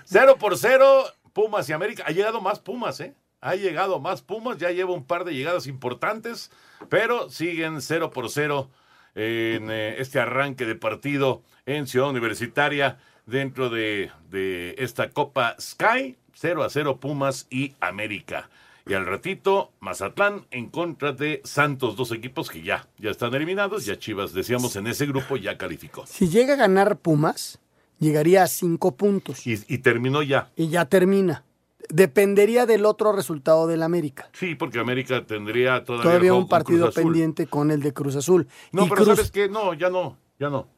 Cero 0.05 0.37
por 0.39 0.57
cero, 0.57 1.05
Pumas 1.33 1.69
y 1.69 1.73
América. 1.73 2.05
Ha 2.07 2.11
llegado 2.11 2.41
más 2.41 2.59
Pumas, 2.61 3.01
¿eh? 3.01 3.15
Ha 3.41 3.55
llegado 3.55 4.01
más 4.01 4.23
Pumas, 4.23 4.59
ya 4.59 4.71
lleva 4.71 4.93
un 4.93 5.05
par 5.05 5.25
de 5.25 5.35
llegadas 5.35 5.67
importantes, 5.67 6.51
pero 6.89 7.31
siguen 7.31 7.81
cero 7.81 8.11
por 8.11 8.31
cero 8.31 8.71
en 9.15 9.71
eh, 9.71 9.97
este 9.99 10.21
arranque 10.21 10.65
de 10.65 10.75
partido 10.75 11.43
en 11.67 11.87
Ciudad 11.87 12.09
Universitaria 12.09 12.99
dentro 13.27 13.69
de, 13.69 14.11
de 14.31 14.75
esta 14.79 15.11
Copa 15.11 15.57
Sky. 15.61 16.17
0 16.41 16.63
a 16.63 16.71
0 16.71 16.99
Pumas 17.01 17.47
y 17.51 17.75
América. 17.81 18.49
Y 18.87 18.95
al 18.95 19.07
ratito, 19.07 19.73
Mazatlán 19.81 20.47
en 20.53 20.69
contra 20.71 21.13
de 21.13 21.43
Santos, 21.45 21.97
dos 21.97 22.13
equipos 22.13 22.49
que 22.49 22.63
ya, 22.63 22.87
ya 22.99 23.11
están 23.11 23.35
eliminados. 23.35 23.85
Ya 23.85 23.99
Chivas, 23.99 24.33
decíamos, 24.33 24.77
en 24.77 24.87
ese 24.87 25.05
grupo 25.07 25.37
ya 25.37 25.59
calificó. 25.59 26.07
Si 26.07 26.29
llega 26.29 26.55
a 26.55 26.57
ganar 26.57 26.97
Pumas, 26.97 27.59
llegaría 27.99 28.45
a 28.45 28.47
5 28.47 28.95
puntos. 28.97 29.45
Y, 29.47 29.59
y 29.67 29.79
terminó 29.79 30.23
ya. 30.23 30.51
Y 30.57 30.69
ya 30.69 30.85
termina. 30.85 31.45
Dependería 31.91 32.67
del 32.67 32.87
otro 32.87 33.13
resultado 33.13 33.67
del 33.67 33.83
América. 33.83 34.31
Sí, 34.33 34.55
porque 34.55 34.79
América 34.79 35.27
tendría 35.27 35.85
todavía, 35.85 36.05
Todavía 36.11 36.35
un 36.35 36.49
partido 36.49 36.91
pendiente 36.93 37.47
con 37.47 37.71
el 37.73 37.83
de 37.83 37.93
Cruz 37.93 38.15
Azul. 38.15 38.47
No, 38.73 38.87
Y 38.87 38.89
pero 38.91 39.03
Cruz- 39.05 39.17
¿sabes 39.17 39.31
qué? 39.33 39.49
No, 39.49 39.75
ya 39.75 39.91
no, 39.91 40.17
ya 40.39 40.51
no. 40.51 40.69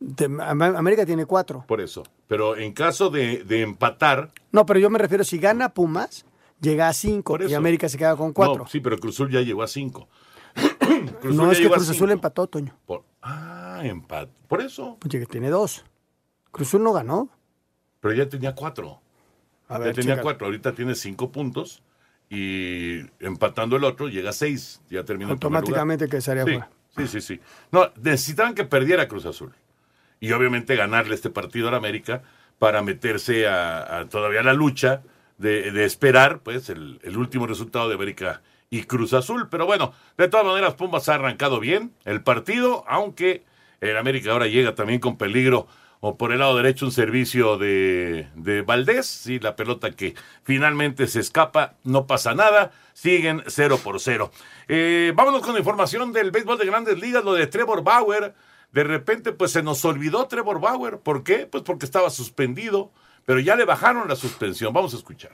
De- 0.00 0.42
América 0.42 1.06
tiene 1.06 1.26
cuatro. 1.26 1.64
Por 1.68 1.80
eso. 1.80 2.02
Pero 2.26 2.56
en 2.56 2.72
caso 2.72 3.10
de, 3.10 3.44
de 3.44 3.62
empatar. 3.62 4.32
No, 4.50 4.66
pero 4.66 4.80
yo 4.80 4.90
me 4.90 4.98
refiero, 4.98 5.22
si 5.24 5.38
gana 5.38 5.68
Pumas, 5.68 6.24
llega 6.60 6.88
a 6.88 6.92
cinco 6.92 7.38
y. 7.48 7.54
América 7.54 7.88
se 7.88 7.98
queda 7.98 8.16
con 8.16 8.32
cuatro. 8.32 8.64
No, 8.64 8.66
sí, 8.68 8.80
pero 8.80 8.98
Cruz 8.98 9.16
Azul 9.16 9.30
ya 9.30 9.40
llegó 9.42 9.62
a 9.62 9.68
cinco. 9.68 10.08
Cruz 11.20 11.36
No, 11.36 11.52
es 11.52 11.60
que 11.60 11.70
Cruz 11.70 11.88
Azul 11.88 12.10
empató, 12.10 12.46
Toño. 12.46 12.76
Por- 12.86 13.04
ah, 13.22 13.80
empat. 13.84 14.28
Por 14.48 14.60
eso. 14.60 14.96
Pues 15.00 15.12
que 15.12 15.26
tiene 15.26 15.50
dos. 15.50 15.84
Cruz 16.50 16.68
Azul 16.68 16.82
no 16.82 16.92
ganó. 16.92 17.28
Pero 18.00 18.14
ya 18.14 18.28
tenía 18.28 18.54
cuatro. 18.54 19.00
A 19.68 19.78
ya 19.78 19.92
tenía 19.92 20.20
cuatro. 20.20 20.46
Ahorita 20.46 20.74
tiene 20.74 20.94
cinco 20.94 21.30
puntos. 21.30 21.82
Y 22.28 23.00
empatando 23.18 23.76
el 23.76 23.84
otro, 23.84 24.08
llega 24.08 24.30
a 24.30 24.32
seis. 24.32 24.80
Ya 24.88 25.02
lugar. 25.02 25.30
Automáticamente 25.30 26.08
que 26.08 26.18
estaría 26.18 26.44
Sí, 26.44 26.58
sí, 26.96 27.06
sí, 27.08 27.20
sí. 27.20 27.40
No, 27.72 27.90
necesitaban 28.02 28.54
que 28.54 28.64
perdiera 28.64 29.06
Cruz 29.08 29.26
Azul. 29.26 29.52
Y 30.20 30.32
obviamente 30.32 30.76
ganarle 30.76 31.14
este 31.14 31.30
partido 31.30 31.68
a 31.68 31.70
la 31.72 31.78
América 31.78 32.22
para 32.58 32.82
meterse 32.82 33.48
a, 33.48 34.06
todavía 34.10 34.42
la 34.42 34.52
lucha 34.52 35.02
de, 35.38 35.84
esperar 35.84 36.40
pues 36.40 36.68
el, 36.68 37.00
el 37.02 37.16
último 37.16 37.46
resultado 37.46 37.88
de 37.88 37.94
América 37.94 38.42
y 38.70 38.84
Cruz 38.84 39.12
Azul. 39.12 39.48
Pero 39.50 39.66
bueno, 39.66 39.92
de 40.16 40.28
todas 40.28 40.46
maneras, 40.46 40.74
Pumas 40.74 41.08
ha 41.08 41.14
arrancado 41.16 41.60
bien 41.60 41.92
el 42.04 42.22
partido, 42.22 42.84
aunque 42.86 43.44
el 43.80 43.96
América 43.96 44.32
ahora 44.32 44.46
llega 44.46 44.74
también 44.74 45.00
con 45.00 45.16
peligro. 45.16 45.66
O 46.02 46.16
por 46.16 46.32
el 46.32 46.38
lado 46.38 46.56
derecho 46.56 46.86
un 46.86 46.92
servicio 46.92 47.58
de, 47.58 48.26
de 48.34 48.62
Valdés, 48.62 49.06
sí, 49.06 49.38
la 49.38 49.54
pelota 49.54 49.90
que 49.90 50.14
finalmente 50.44 51.06
se 51.06 51.20
escapa, 51.20 51.74
no 51.84 52.06
pasa 52.06 52.34
nada, 52.34 52.72
siguen 52.94 53.42
0 53.46 53.78
por 53.84 54.00
0. 54.00 54.32
Eh, 54.68 55.12
vámonos 55.14 55.42
con 55.42 55.58
información 55.58 56.10
del 56.14 56.30
béisbol 56.30 56.56
de 56.56 56.64
grandes 56.64 56.98
ligas, 56.98 57.22
lo 57.22 57.34
de 57.34 57.46
Trevor 57.48 57.84
Bauer. 57.84 58.32
De 58.72 58.84
repente, 58.84 59.32
pues 59.32 59.52
se 59.52 59.62
nos 59.62 59.84
olvidó 59.84 60.26
Trevor 60.26 60.60
Bauer. 60.60 60.98
¿Por 60.98 61.24
qué? 61.24 61.46
Pues 61.46 61.64
porque 61.64 61.86
estaba 61.86 62.10
suspendido, 62.10 62.92
pero 63.24 63.40
ya 63.40 63.56
le 63.56 63.64
bajaron 63.64 64.08
la 64.08 64.16
suspensión. 64.16 64.72
Vamos 64.72 64.94
a 64.94 64.96
escuchar. 64.96 65.32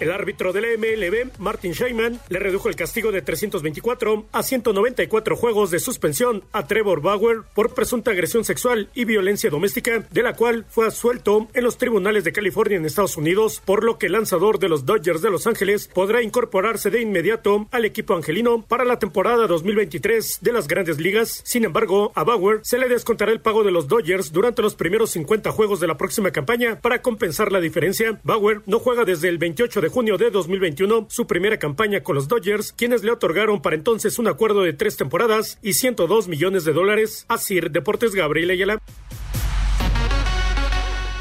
El 0.00 0.10
árbitro 0.10 0.52
de 0.52 0.60
la 0.60 0.68
MLB, 0.76 1.38
Martin 1.38 1.72
Shaiman, 1.72 2.20
le 2.28 2.38
redujo 2.40 2.68
el 2.68 2.74
castigo 2.74 3.12
de 3.12 3.22
324 3.22 4.26
a 4.32 4.42
194 4.42 5.36
juegos 5.36 5.70
de 5.70 5.78
suspensión 5.78 6.42
a 6.52 6.66
Trevor 6.66 7.00
Bauer 7.00 7.42
por 7.54 7.74
presunta 7.74 8.10
agresión 8.10 8.44
sexual 8.44 8.88
y 8.94 9.04
violencia 9.04 9.50
doméstica, 9.50 10.04
de 10.10 10.22
la 10.22 10.34
cual 10.34 10.66
fue 10.68 10.86
absuelto 10.86 11.48
en 11.54 11.62
los 11.62 11.78
tribunales 11.78 12.24
de 12.24 12.32
California 12.32 12.76
en 12.76 12.84
Estados 12.84 13.16
Unidos, 13.16 13.62
por 13.64 13.84
lo 13.84 13.96
que 13.96 14.06
el 14.06 14.12
lanzador 14.12 14.58
de 14.58 14.68
los 14.68 14.84
Dodgers 14.84 15.22
de 15.22 15.30
Los 15.30 15.46
Ángeles 15.46 15.88
podrá 15.92 16.22
incorporarse 16.22 16.90
de 16.90 17.00
inmediato 17.00 17.68
al 17.70 17.84
equipo 17.84 18.14
angelino 18.14 18.64
para 18.66 18.84
la 18.84 18.98
temporada 18.98 19.46
2023 19.46 20.38
de 20.40 20.52
las 20.52 20.66
grandes 20.66 20.98
ligas. 20.98 21.40
Sin 21.44 21.64
embargo, 21.64 22.10
a 22.16 22.24
Bauer 22.24 22.60
se 22.62 22.78
le 22.78 22.88
descontará 22.88 23.30
el 23.30 23.40
pago 23.40 23.62
de 23.62 23.70
los 23.70 23.86
Dodgers 23.86 24.32
durante 24.32 24.62
los 24.62 24.74
primeros 24.74 25.10
50 25.10 25.52
juegos 25.52 25.78
de 25.78 25.86
la 25.86 25.96
próxima 25.96 26.32
campaña 26.32 26.80
para 26.80 27.00
compensar 27.00 27.52
la 27.52 27.60
diferencia. 27.60 28.20
Bauer 28.24 28.62
no 28.66 28.80
juega 28.80 29.04
desde 29.04 29.28
el 29.28 29.38
28 29.38 29.80
de 29.80 29.88
junio 29.94 30.18
de 30.18 30.32
2021, 30.32 31.06
su 31.08 31.28
primera 31.28 31.56
campaña 31.56 32.02
con 32.02 32.16
los 32.16 32.26
Dodgers, 32.26 32.72
quienes 32.72 33.04
le 33.04 33.12
otorgaron 33.12 33.62
para 33.62 33.76
entonces 33.76 34.18
un 34.18 34.26
acuerdo 34.26 34.62
de 34.62 34.72
tres 34.72 34.96
temporadas 34.96 35.60
y 35.62 35.74
102 35.74 36.26
millones 36.26 36.64
de 36.64 36.72
dólares. 36.72 37.26
Así, 37.28 37.60
Deportes 37.60 38.12
Gabriel 38.12 38.50
Ayala. 38.50 38.78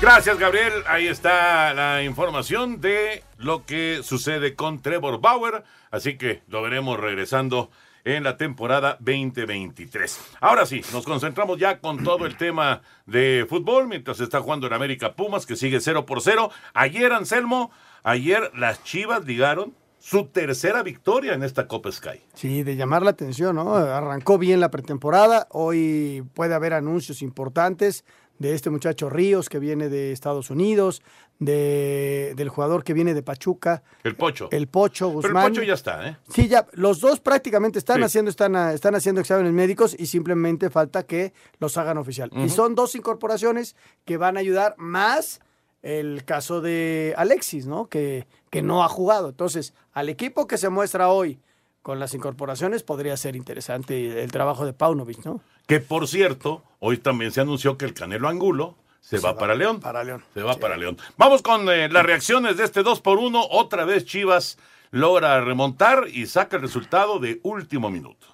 Gracias, 0.02 0.40
Gabriel. 0.40 0.74
Ahí 0.88 1.06
está 1.06 1.76
la 1.76 2.02
información 2.02 2.82
de 2.82 3.24
lo 3.38 3.64
que 3.64 4.00
sucede 4.02 4.56
con 4.56 4.82
Trevor 4.82 5.22
Bauer. 5.22 5.64
Así 5.92 6.18
que 6.18 6.42
lo 6.48 6.64
veremos 6.64 7.00
regresando 7.00 7.70
en 8.06 8.24
la 8.24 8.38
temporada 8.38 8.98
2023. 9.02 10.20
Ahora 10.42 10.66
sí, 10.66 10.82
nos 10.92 11.06
concentramos 11.06 11.60
ya 11.60 11.80
con 11.80 12.04
todo 12.04 12.26
el 12.26 12.38
tema 12.38 12.82
de 13.06 13.46
fútbol 13.48 13.88
mientras 13.88 14.20
está 14.20 14.42
jugando 14.42 14.66
en 14.66 14.74
América 14.74 15.14
Pumas 15.14 15.46
que 15.46 15.56
sigue 15.56 15.80
0 15.80 16.08
por 16.08 16.22
0. 16.22 16.50
Ayer, 16.74 17.14
Anselmo, 17.14 17.72
ayer 18.04 18.52
las 18.56 18.84
Chivas 18.84 19.26
ligaron 19.26 19.74
su 20.00 20.26
tercera 20.28 20.84
victoria 20.84 21.34
en 21.34 21.44
esta 21.44 21.68
Copa 21.68 21.92
Sky. 21.92 22.22
Sí, 22.34 22.64
de 22.64 22.76
llamar 22.76 23.04
la 23.04 23.12
atención, 23.12 23.56
¿no? 23.56 23.76
Arrancó 23.76 24.38
bien 24.38 24.60
la 24.60 24.70
pretemporada, 24.70 25.48
hoy 25.52 26.26
puede 26.34 26.54
haber 26.54 26.74
anuncios 26.74 27.22
importantes 27.22 28.04
de 28.38 28.54
este 28.54 28.70
muchacho 28.70 29.10
Ríos 29.10 29.48
que 29.48 29.60
viene 29.60 29.88
de 29.88 30.12
Estados 30.12 30.50
Unidos, 30.50 31.02
de, 31.40 32.34
del 32.36 32.50
jugador 32.50 32.84
que 32.84 32.94
viene 32.94 33.14
de 33.14 33.22
Pachuca. 33.24 33.84
El 34.04 34.16
Pocho. 34.16 34.50
El 34.52 34.68
Pocho 34.68 35.08
Guzmán. 35.10 35.34
Pero 35.34 35.46
el 35.48 35.52
Pocho 35.54 35.64
ya 35.64 35.74
está, 35.74 36.08
¿eh? 36.10 36.18
Sí, 36.30 36.48
ya, 36.48 36.68
los 36.74 37.00
dos 37.00 37.20
prácticamente 37.22 37.80
están 37.80 37.98
Sí. 38.00 38.04
haciendo, 38.04 38.30
están, 38.32 38.56
están 38.74 38.96
haciendo 38.96 39.22
exámenes 39.22 39.54
médicos 39.54 39.96
y 39.98 40.08
simplemente 40.08 40.70
falta 40.70 41.04
que 41.04 41.32
los 41.60 41.78
hagan 41.78 41.98
oficial. 41.98 42.30
Y 42.36 42.50
son 42.50 42.76
dos 42.76 42.96
incorporaciones 42.96 43.76
que 44.04 44.18
van 44.18 44.36
a 44.36 44.42
ayudar 44.42 44.76
más 44.78 45.40
el 45.84 46.26
caso 46.26 46.62
de 46.62 47.14
Alexis, 47.18 47.68
¿no? 47.68 47.88
Que, 47.88 48.26
que 48.50 48.62
no 48.62 48.84
ha 48.84 48.90
jugado. 48.90 49.30
Entonces, 49.30 49.74
al 49.94 50.10
equipo 50.10 50.48
que 50.48 50.58
se 50.58 50.70
muestra 50.70 51.10
hoy 51.10 51.40
con 51.84 52.00
las 52.00 52.14
incorporaciones 52.14 52.82
podría 52.82 53.16
ser 53.18 53.36
interesante 53.36 54.24
el 54.24 54.32
trabajo 54.32 54.66
de 54.66 54.74
Paunovic, 54.74 55.24
¿no? 55.26 55.42
Que 55.68 55.80
por 55.80 56.08
cierto, 56.08 56.64
hoy 56.80 56.98
también 56.98 57.32
se 57.32 57.42
anunció 57.42 57.78
que 57.78 57.86
el 57.86 57.94
Canelo 57.94 58.30
Angulo 58.30 58.76
se, 59.02 59.20
va, 59.20 59.38
para 59.38 59.54
León. 59.54 59.82
Para 59.82 60.04
León. 60.04 60.24
Se 60.34 60.42
va 60.42 60.56
para 60.56 60.78
León. 60.78 60.98
Vamos 61.18 61.42
con 61.42 61.70
eh, 61.70 61.90
las 61.90 62.06
reacciones 62.06 62.56
de 62.56 62.64
este 62.64 62.84
2 62.84 63.02
por 63.02 63.20
1 63.20 63.48
Otra 63.52 63.84
vez 63.84 64.06
Chivas 64.06 64.58
logra 64.92 65.42
remontar 65.42 66.08
y 66.08 66.26
saca 66.26 66.56
el 66.56 66.62
resultado 66.62 67.20
de 67.20 67.42
último 67.44 67.90
minuto. 67.90 68.28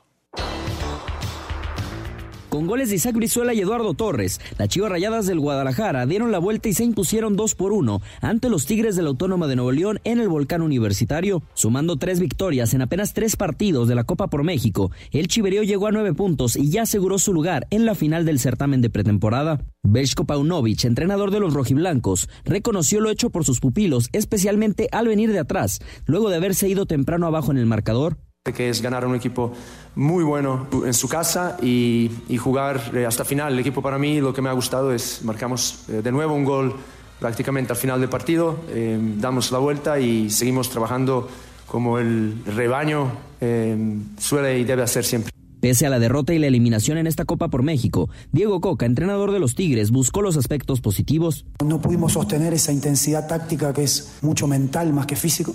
Con 2.50 2.66
goles 2.66 2.90
de 2.90 2.96
Isaac 2.96 3.16
Brizuela 3.16 3.54
y 3.54 3.60
Eduardo 3.60 3.94
Torres, 3.94 4.42
las 4.58 4.70
Chivas 4.70 4.90
Rayadas 4.90 5.28
del 5.28 5.40
Guadalajara 5.40 6.08
dieron 6.08 6.32
la 6.32 6.40
vuelta 6.40 6.68
y 6.68 6.74
se 6.74 6.84
impusieron 6.84 7.36
2 7.36 7.54
por 7.54 7.74
1 7.74 8.02
ante 8.22 8.50
los 8.50 8.66
Tigres 8.66 8.96
de 8.96 9.04
la 9.04 9.10
Autónoma 9.10 9.46
de 9.46 9.56
Nuevo 9.56 9.72
León 9.72 10.00
en 10.04 10.20
el 10.20 10.30
Volcán 10.30 10.64
Universitario. 10.64 11.44
Sumando 11.54 11.98
tres 11.98 12.20
victorias 12.20 12.74
en 12.74 12.82
apenas 12.82 13.14
tres 13.14 13.36
partidos 13.36 13.88
de 13.88 13.94
la 13.94 14.04
Copa 14.04 14.32
por 14.32 14.44
México, 14.44 14.90
el 15.12 15.28
Chiverío 15.28 15.62
llegó 15.62 15.86
a 15.86 15.92
nueve 15.92 16.16
puntos 16.16 16.56
y 16.56 16.72
ya 16.72 16.82
aseguró 16.82 17.20
su 17.20 17.34
lugar 17.34 17.68
en 17.70 17.86
la 17.86 17.94
final 17.94 18.26
del 18.26 18.40
certamen 18.40 18.82
de 18.82 18.90
pretemporada. 18.90 19.62
Belshko 19.84 20.26
Paunovic, 20.26 20.86
entrenador 20.86 21.30
de 21.30 21.42
los 21.42 21.54
rojiblancos, 21.54 22.30
reconoció 22.46 23.00
lo 23.00 23.12
hecho 23.12 23.30
por 23.30 23.46
sus 23.46 23.60
pupilos, 23.60 24.10
especialmente 24.12 24.90
al 24.92 25.08
venir 25.08 25.32
de 25.32 25.40
atrás, 25.40 25.82
luego 26.08 26.32
de 26.32 26.38
haberse 26.38 26.68
ido 26.68 26.88
temprano 26.88 27.28
abajo 27.28 27.52
en 27.52 27.60
el 27.60 27.68
marcador. 27.68 28.18
Que 28.44 28.70
es 28.70 28.82
ganar 28.82 29.04
a 29.04 29.08
un 29.08 29.16
equipo 29.16 29.52
muy 29.96 30.24
bueno 30.24 30.68
en 30.86 30.94
su 30.94 31.08
casa 31.08 31.58
y, 31.62 32.10
y 32.30 32.38
jugar 32.38 32.92
eh, 32.96 33.06
hasta 33.06 33.26
final. 33.26 33.54
El 33.54 33.60
equipo 33.60 33.82
para 33.82 33.98
mí 33.98 34.22
lo 34.22 34.34
que 34.34 34.42
me 34.42 34.50
ha 34.50 34.54
gustado 34.54 34.94
es 34.94 35.22
marcamos 35.24 35.84
eh, 35.90 36.02
de 36.02 36.12
nuevo 36.12 36.36
un 36.36 36.46
gol 36.46 36.76
prácticamente 37.20 37.74
al 37.74 37.78
final 37.78 38.00
del 38.00 38.10
partido, 38.10 38.62
eh, 38.70 38.98
damos 39.18 39.52
la 39.52 39.60
vuelta 39.60 40.00
y 40.00 40.30
seguimos 40.30 40.70
trabajando 40.70 41.28
como 41.68 42.00
el 42.00 42.42
rebaño 42.46 43.12
eh, 43.42 43.78
suele 44.18 44.58
y 44.58 44.64
debe 44.64 44.84
hacer 44.84 45.04
siempre. 45.04 45.32
Pese 45.60 45.86
a 45.86 45.90
la 45.90 46.00
derrota 46.00 46.34
y 46.34 46.40
la 46.40 46.48
eliminación 46.48 46.98
en 46.98 47.06
esta 47.06 47.26
Copa 47.26 47.50
por 47.50 47.64
México, 47.64 48.10
Diego 48.32 48.62
Coca, 48.62 48.86
entrenador 48.86 49.34
de 49.34 49.40
los 49.40 49.56
Tigres, 49.56 49.92
buscó 49.92 50.22
los 50.22 50.38
aspectos 50.38 50.80
positivos. 50.80 51.46
No 51.62 51.82
pudimos 51.82 52.14
sostener 52.14 52.54
esa 52.54 52.72
intensidad 52.72 53.28
táctica 53.28 53.74
que 53.74 53.84
es 53.84 54.14
mucho 54.22 54.48
mental 54.48 54.94
más 54.94 55.06
que 55.06 55.18
físico, 55.18 55.54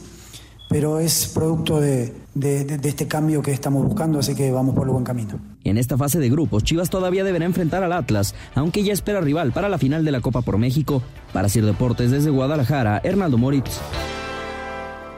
pero 0.74 0.98
es 0.98 1.28
producto 1.28 1.78
de, 1.80 2.12
de- 2.34 2.64
de- 2.64 2.78
de 2.78 2.88
este 2.88 3.06
cambio 3.06 3.40
que 3.42 3.52
estamos 3.52 3.84
buscando, 3.84 4.18
así 4.18 4.34
que 4.34 4.50
vamos 4.50 4.74
por 4.74 4.88
el 4.88 4.90
buen 4.92 5.04
camino. 5.04 5.38
En 5.62 5.78
esta 5.78 5.96
fase 5.96 6.18
de 6.18 6.28
grupos, 6.28 6.64
Chivas 6.64 6.90
todavía 6.90 7.22
deberá 7.22 7.44
enfrentar 7.44 7.84
al 7.84 7.92
Atlas, 7.92 8.34
aunque 8.56 8.82
ya 8.82 8.92
espera 8.92 9.20
rival 9.20 9.52
para 9.52 9.68
la 9.68 9.78
final 9.78 10.04
de 10.04 10.10
la 10.10 10.20
Copa 10.20 10.42
por 10.42 10.58
México. 10.58 11.00
Para 11.32 11.48
Sir 11.48 11.64
Deportes 11.64 12.10
desde 12.10 12.30
Guadalajara, 12.30 13.00
Hernaldo 13.04 13.38
Moritz. 13.38 13.78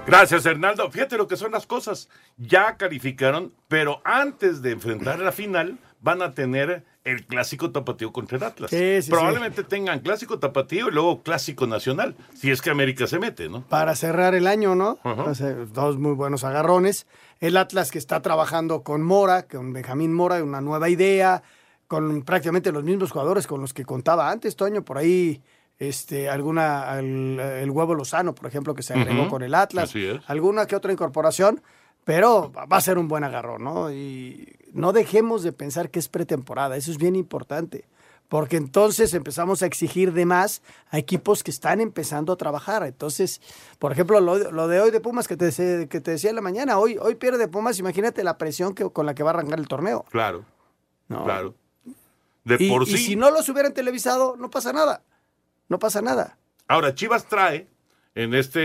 Gracias, 0.07 0.45
Hernaldo. 0.45 0.91
Fíjate 0.91 1.17
lo 1.17 1.27
que 1.27 1.39
son 1.39 1.53
las 1.53 1.67
cosas. 1.67 2.11
Ya 2.37 2.77
calificaron, 2.77 3.55
pero 3.67 4.03
antes 4.05 4.61
de 4.61 4.73
enfrentar 4.73 5.21
la 5.21 5.33
final, 5.33 5.79
van 6.03 6.21
a 6.21 6.35
tener 6.35 6.85
el 7.07 7.25
clásico 7.25 7.71
tapatío 7.71 8.13
contra 8.13 8.37
el 8.37 8.45
Atlas. 8.45 8.71
Sí, 8.71 9.01
sí, 9.01 9.11
Probablemente 9.11 9.63
tengan 9.63 10.01
clásico 10.01 10.39
tapatío 10.39 10.89
y 10.89 10.91
luego 10.91 11.23
clásico 11.23 11.67
nacional, 11.67 12.17
si 12.35 12.51
es 12.51 12.61
que 12.61 12.71
América 12.71 13.07
se 13.07 13.19
mete, 13.19 13.49
¿no? 13.49 13.63
para 13.63 13.95
cerrar 13.95 14.35
el 14.35 14.47
año, 14.47 14.75
¿no? 14.75 14.99
Dos 15.73 15.99
muy 15.99 16.13
buenos 16.13 16.45
agarrones. 16.45 17.07
El 17.41 17.57
Atlas 17.57 17.91
que 17.91 17.99
está 17.99 18.21
trabajando 18.23 18.83
con 18.83 19.03
Mora, 19.03 19.45
con 19.47 19.73
Benjamín 19.73 20.13
Mora, 20.13 20.43
una 20.43 20.61
nueva 20.61 20.89
idea, 20.89 21.43
con 21.87 22.23
prácticamente 22.23 22.73
los 22.73 22.83
mismos 22.83 23.13
jugadores 23.13 23.47
con 23.47 23.61
los 23.61 23.73
que 23.73 23.85
contaba 23.85 24.31
antes, 24.31 24.57
Toño, 24.57 24.83
por 24.83 24.99
ahí 24.99 25.43
este 25.79 26.29
alguna 26.29 26.99
el, 26.99 27.39
el 27.39 27.71
huevo 27.71 27.95
Lozano, 27.95 28.35
por 28.35 28.49
ejemplo, 28.49 28.75
que 28.75 28.83
se 28.83 28.95
agregó 28.95 29.29
con 29.29 29.43
el 29.43 29.55
Atlas, 29.55 29.95
alguna 30.27 30.67
que 30.67 30.75
otra 30.75 30.93
incorporación, 30.93 31.63
pero 32.07 32.53
va 32.53 32.77
a 32.77 32.81
ser 32.81 32.99
un 32.99 33.09
buen 33.09 33.25
agarrón, 33.25 33.65
¿no? 33.65 33.91
Y 33.93 34.49
no 34.73 34.93
dejemos 34.93 35.43
de 35.43 35.53
pensar 35.53 35.91
que 35.91 35.99
es 35.99 36.09
pretemporada, 36.09 36.77
eso 36.77 36.93
es 36.93 36.99
bien 36.99 37.17
importante. 37.17 37.85
Porque 38.29 38.57
entonces 38.57 39.13
empezamos 39.15 39.63
a 39.63 39.67
exigir 39.67 40.13
de 40.13 40.25
más 40.25 40.63
a 40.91 40.99
equipos 40.99 41.43
que 41.43 41.51
están 41.51 41.81
empezando 41.81 42.33
a 42.33 42.37
trabajar. 42.37 42.85
Entonces, 42.85 43.41
por 43.81 43.91
ejemplo, 43.93 44.21
lo, 44.21 44.51
lo 44.53 44.67
de 44.69 44.81
hoy 44.81 44.91
de 44.93 45.01
Pumas 45.01 45.27
que 45.29 45.37
te, 45.37 45.47
dese- 45.49 45.89
que 45.89 46.01
te 46.01 46.13
decía 46.13 46.31
en 46.31 46.37
la 46.37 46.43
mañana, 46.43 46.79
hoy, 46.79 46.97
hoy 47.01 47.17
pierde 47.17 47.47
Pumas, 47.49 47.79
imagínate 47.81 48.23
la 48.25 48.39
presión 48.39 48.75
que, 48.75 48.89
con 48.91 49.05
la 49.07 49.15
que 49.15 49.23
va 49.25 49.31
a 49.31 49.35
arrancar 49.35 49.59
el 49.59 49.67
torneo. 49.69 50.05
Claro. 50.11 50.45
No. 51.09 51.25
Claro. 51.25 51.55
De 52.45 52.57
y, 52.61 52.69
por 52.69 52.83
y 52.85 52.87
sí. 52.87 52.99
si 52.99 53.17
no 53.17 53.31
los 53.33 53.49
hubieran 53.49 53.75
televisado, 53.75 54.37
no 54.37 54.49
pasa 54.51 54.73
nada. 54.73 55.03
No 55.69 55.79
pasa 55.81 56.03
nada. 56.03 56.39
Ahora, 56.69 56.95
Chivas 56.95 57.27
trae 57.27 57.69
en 58.17 58.35
este, 58.35 58.61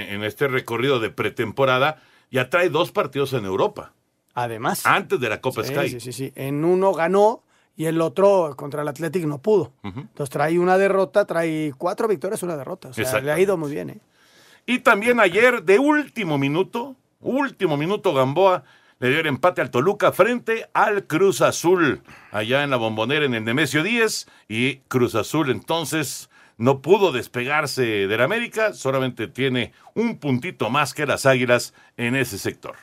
eh, 0.00 0.14
en 0.14 0.22
este 0.24 0.48
recorrido 0.48 0.98
de 1.00 1.10
pretemporada, 1.10 2.02
ya 2.34 2.50
trae 2.50 2.68
dos 2.68 2.90
partidos 2.90 3.32
en 3.32 3.44
Europa. 3.44 3.92
Además. 4.34 4.84
Antes 4.84 5.20
de 5.20 5.28
la 5.28 5.40
Copa 5.40 5.62
Sí, 5.62 5.72
Sky. 5.72 5.88
sí, 5.88 6.00
sí, 6.00 6.12
sí. 6.12 6.32
En 6.34 6.64
uno 6.64 6.92
ganó 6.92 7.44
y 7.76 7.84
el 7.84 8.00
otro 8.00 8.54
contra 8.56 8.82
el 8.82 8.88
Athletic 8.88 9.24
no 9.24 9.38
pudo. 9.38 9.72
Entonces 9.84 10.30
trae 10.30 10.58
una 10.58 10.76
derrota, 10.76 11.24
trae 11.26 11.72
cuatro 11.78 12.08
victorias, 12.08 12.42
una 12.42 12.56
derrota. 12.56 12.88
O 12.88 12.92
sea, 12.92 13.20
le 13.20 13.30
ha 13.30 13.38
ido 13.38 13.56
muy 13.56 13.70
bien, 13.70 13.90
¿eh? 13.90 13.98
Y 14.66 14.80
también 14.80 15.20
ayer, 15.20 15.62
de 15.62 15.78
último 15.78 16.36
minuto, 16.36 16.96
último 17.20 17.76
minuto, 17.76 18.12
Gamboa 18.12 18.64
le 18.98 19.10
dio 19.10 19.20
el 19.20 19.26
empate 19.26 19.60
al 19.60 19.70
Toluca 19.70 20.10
frente 20.10 20.68
al 20.72 21.06
Cruz 21.06 21.40
Azul, 21.40 22.02
allá 22.32 22.64
en 22.64 22.70
la 22.70 22.76
bombonera 22.76 23.26
en 23.26 23.34
el 23.34 23.44
Nemesio 23.44 23.84
10. 23.84 24.26
Y 24.48 24.76
Cruz 24.88 25.14
Azul 25.14 25.50
entonces 25.50 26.30
no 26.56 26.80
pudo 26.82 27.12
despegarse 27.12 27.82
del 27.82 28.20
América, 28.20 28.72
solamente 28.72 29.28
tiene 29.28 29.72
un 29.94 30.18
puntito 30.18 30.70
más 30.70 30.94
que 30.94 31.06
las 31.06 31.26
Águilas 31.26 31.74
en 31.96 32.16
ese 32.16 32.38
sector. 32.38 32.76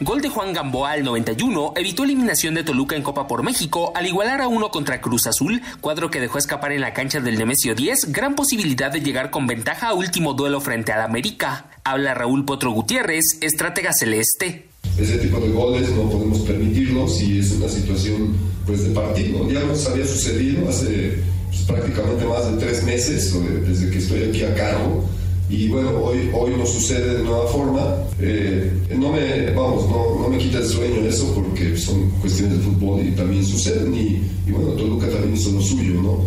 Gol 0.00 0.20
de 0.20 0.28
Juan 0.28 0.52
Gamboa 0.52 0.92
al 0.92 1.02
91 1.02 1.72
evitó 1.74 2.04
eliminación 2.04 2.54
de 2.54 2.62
Toluca 2.62 2.94
en 2.94 3.02
Copa 3.02 3.26
por 3.26 3.42
México 3.42 3.90
al 3.96 4.06
igualar 4.06 4.40
a 4.40 4.46
uno 4.46 4.70
contra 4.70 5.00
Cruz 5.00 5.26
Azul, 5.26 5.60
cuadro 5.80 6.08
que 6.08 6.20
dejó 6.20 6.38
escapar 6.38 6.70
en 6.70 6.82
la 6.82 6.92
cancha 6.92 7.18
del 7.18 7.36
Nemesio 7.36 7.74
10 7.74 8.12
gran 8.12 8.36
posibilidad 8.36 8.92
de 8.92 9.00
llegar 9.00 9.30
con 9.30 9.48
ventaja 9.48 9.88
a 9.88 9.94
último 9.94 10.34
duelo 10.34 10.60
frente 10.60 10.92
al 10.92 11.02
América. 11.02 11.66
Habla 11.82 12.14
Raúl 12.14 12.44
Potro 12.44 12.70
Gutiérrez, 12.70 13.38
estratega 13.40 13.92
celeste. 13.92 14.68
Ese 14.98 15.18
tipo 15.18 15.38
de 15.38 15.48
goles 15.50 15.88
no 15.90 16.10
podemos 16.10 16.40
permitirlos 16.40 17.22
y 17.22 17.38
es 17.38 17.52
una 17.52 17.68
situación 17.68 18.34
pues 18.66 18.82
de 18.84 18.90
partido. 18.90 19.48
Ya 19.50 19.62
nos 19.64 19.86
había 19.86 20.06
sucedido 20.06 20.68
hace 20.68 21.18
pues, 21.48 21.62
prácticamente 21.62 22.24
más 22.26 22.50
de 22.50 22.58
tres 22.58 22.82
meses 22.84 23.34
desde 23.66 23.90
que 23.90 23.98
estoy 23.98 24.24
aquí 24.24 24.42
a 24.42 24.54
cargo 24.54 25.04
y 25.50 25.68
bueno, 25.68 25.90
hoy, 26.04 26.30
hoy 26.34 26.54
nos 26.56 26.70
sucede 26.70 27.18
de 27.18 27.22
nueva 27.22 27.46
forma. 27.46 27.96
Eh, 28.20 28.70
no 28.96 29.12
me, 29.12 29.50
vamos, 29.52 29.88
no, 29.88 30.20
no 30.20 30.28
me 30.28 30.36
quita 30.36 30.58
el 30.58 30.66
sueño 30.66 31.00
eso 31.06 31.32
porque 31.34 31.76
son 31.76 32.10
cuestiones 32.20 32.58
de 32.58 32.64
fútbol 32.64 33.06
y 33.06 33.12
también 33.12 33.44
suceden 33.44 33.94
y, 33.94 34.22
y 34.46 34.52
bueno, 34.52 34.72
Toluca 34.72 35.08
también 35.08 35.34
hizo 35.34 35.52
lo 35.52 35.62
suyo, 35.62 36.02
¿no? 36.02 36.24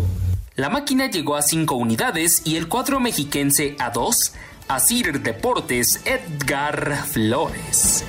La 0.56 0.68
máquina 0.68 1.10
llegó 1.10 1.36
a 1.36 1.42
cinco 1.42 1.76
unidades 1.76 2.42
y 2.44 2.56
el 2.56 2.68
cuadro 2.68 3.00
mexiquense 3.00 3.76
a 3.78 3.90
dos. 3.90 4.32
Asir 4.68 5.20
Deportes, 5.22 6.00
Edgar 6.04 7.04
Flores. 7.06 8.04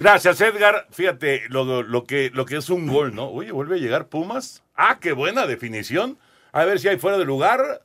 Gracias, 0.00 0.40
Edgar. 0.40 0.86
Fíjate 0.90 1.42
lo, 1.48 1.82
lo 1.82 2.04
que, 2.04 2.30
lo 2.32 2.44
que 2.44 2.56
es 2.56 2.70
un 2.70 2.86
gol, 2.86 3.14
¿no? 3.14 3.28
Oye, 3.28 3.50
vuelve 3.50 3.76
a 3.76 3.78
llegar 3.78 4.08
Pumas. 4.08 4.62
Ah, 4.76 4.98
qué 5.00 5.12
buena 5.12 5.46
definición. 5.46 6.18
A 6.52 6.64
ver 6.64 6.78
si 6.78 6.88
hay 6.88 6.98
fuera 6.98 7.18
de 7.18 7.24
lugar. 7.24 7.82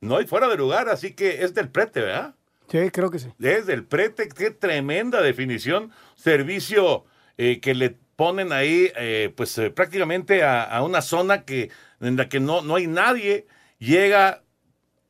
No 0.00 0.18
hay 0.18 0.26
fuera 0.26 0.46
de 0.48 0.56
lugar, 0.56 0.88
así 0.88 1.14
que 1.14 1.42
es 1.42 1.54
del 1.54 1.68
prete, 1.68 2.02
¿verdad? 2.02 2.34
Sí, 2.70 2.90
creo 2.90 3.10
que 3.10 3.18
sí. 3.18 3.28
Es 3.40 3.66
del 3.66 3.84
prete, 3.84 4.28
qué 4.28 4.50
tremenda 4.50 5.22
definición. 5.22 5.90
Servicio 6.14 7.04
eh, 7.38 7.60
que 7.60 7.74
le 7.74 7.96
ponen 8.14 8.52
ahí, 8.52 8.92
eh, 8.96 9.32
pues 9.36 9.56
eh, 9.58 9.70
prácticamente 9.70 10.44
a, 10.44 10.62
a 10.62 10.82
una 10.82 11.02
zona 11.02 11.44
que, 11.44 11.70
en 12.00 12.16
la 12.16 12.28
que 12.28 12.40
no, 12.40 12.62
no 12.62 12.76
hay 12.76 12.86
nadie. 12.86 13.46
Llega 13.78 14.42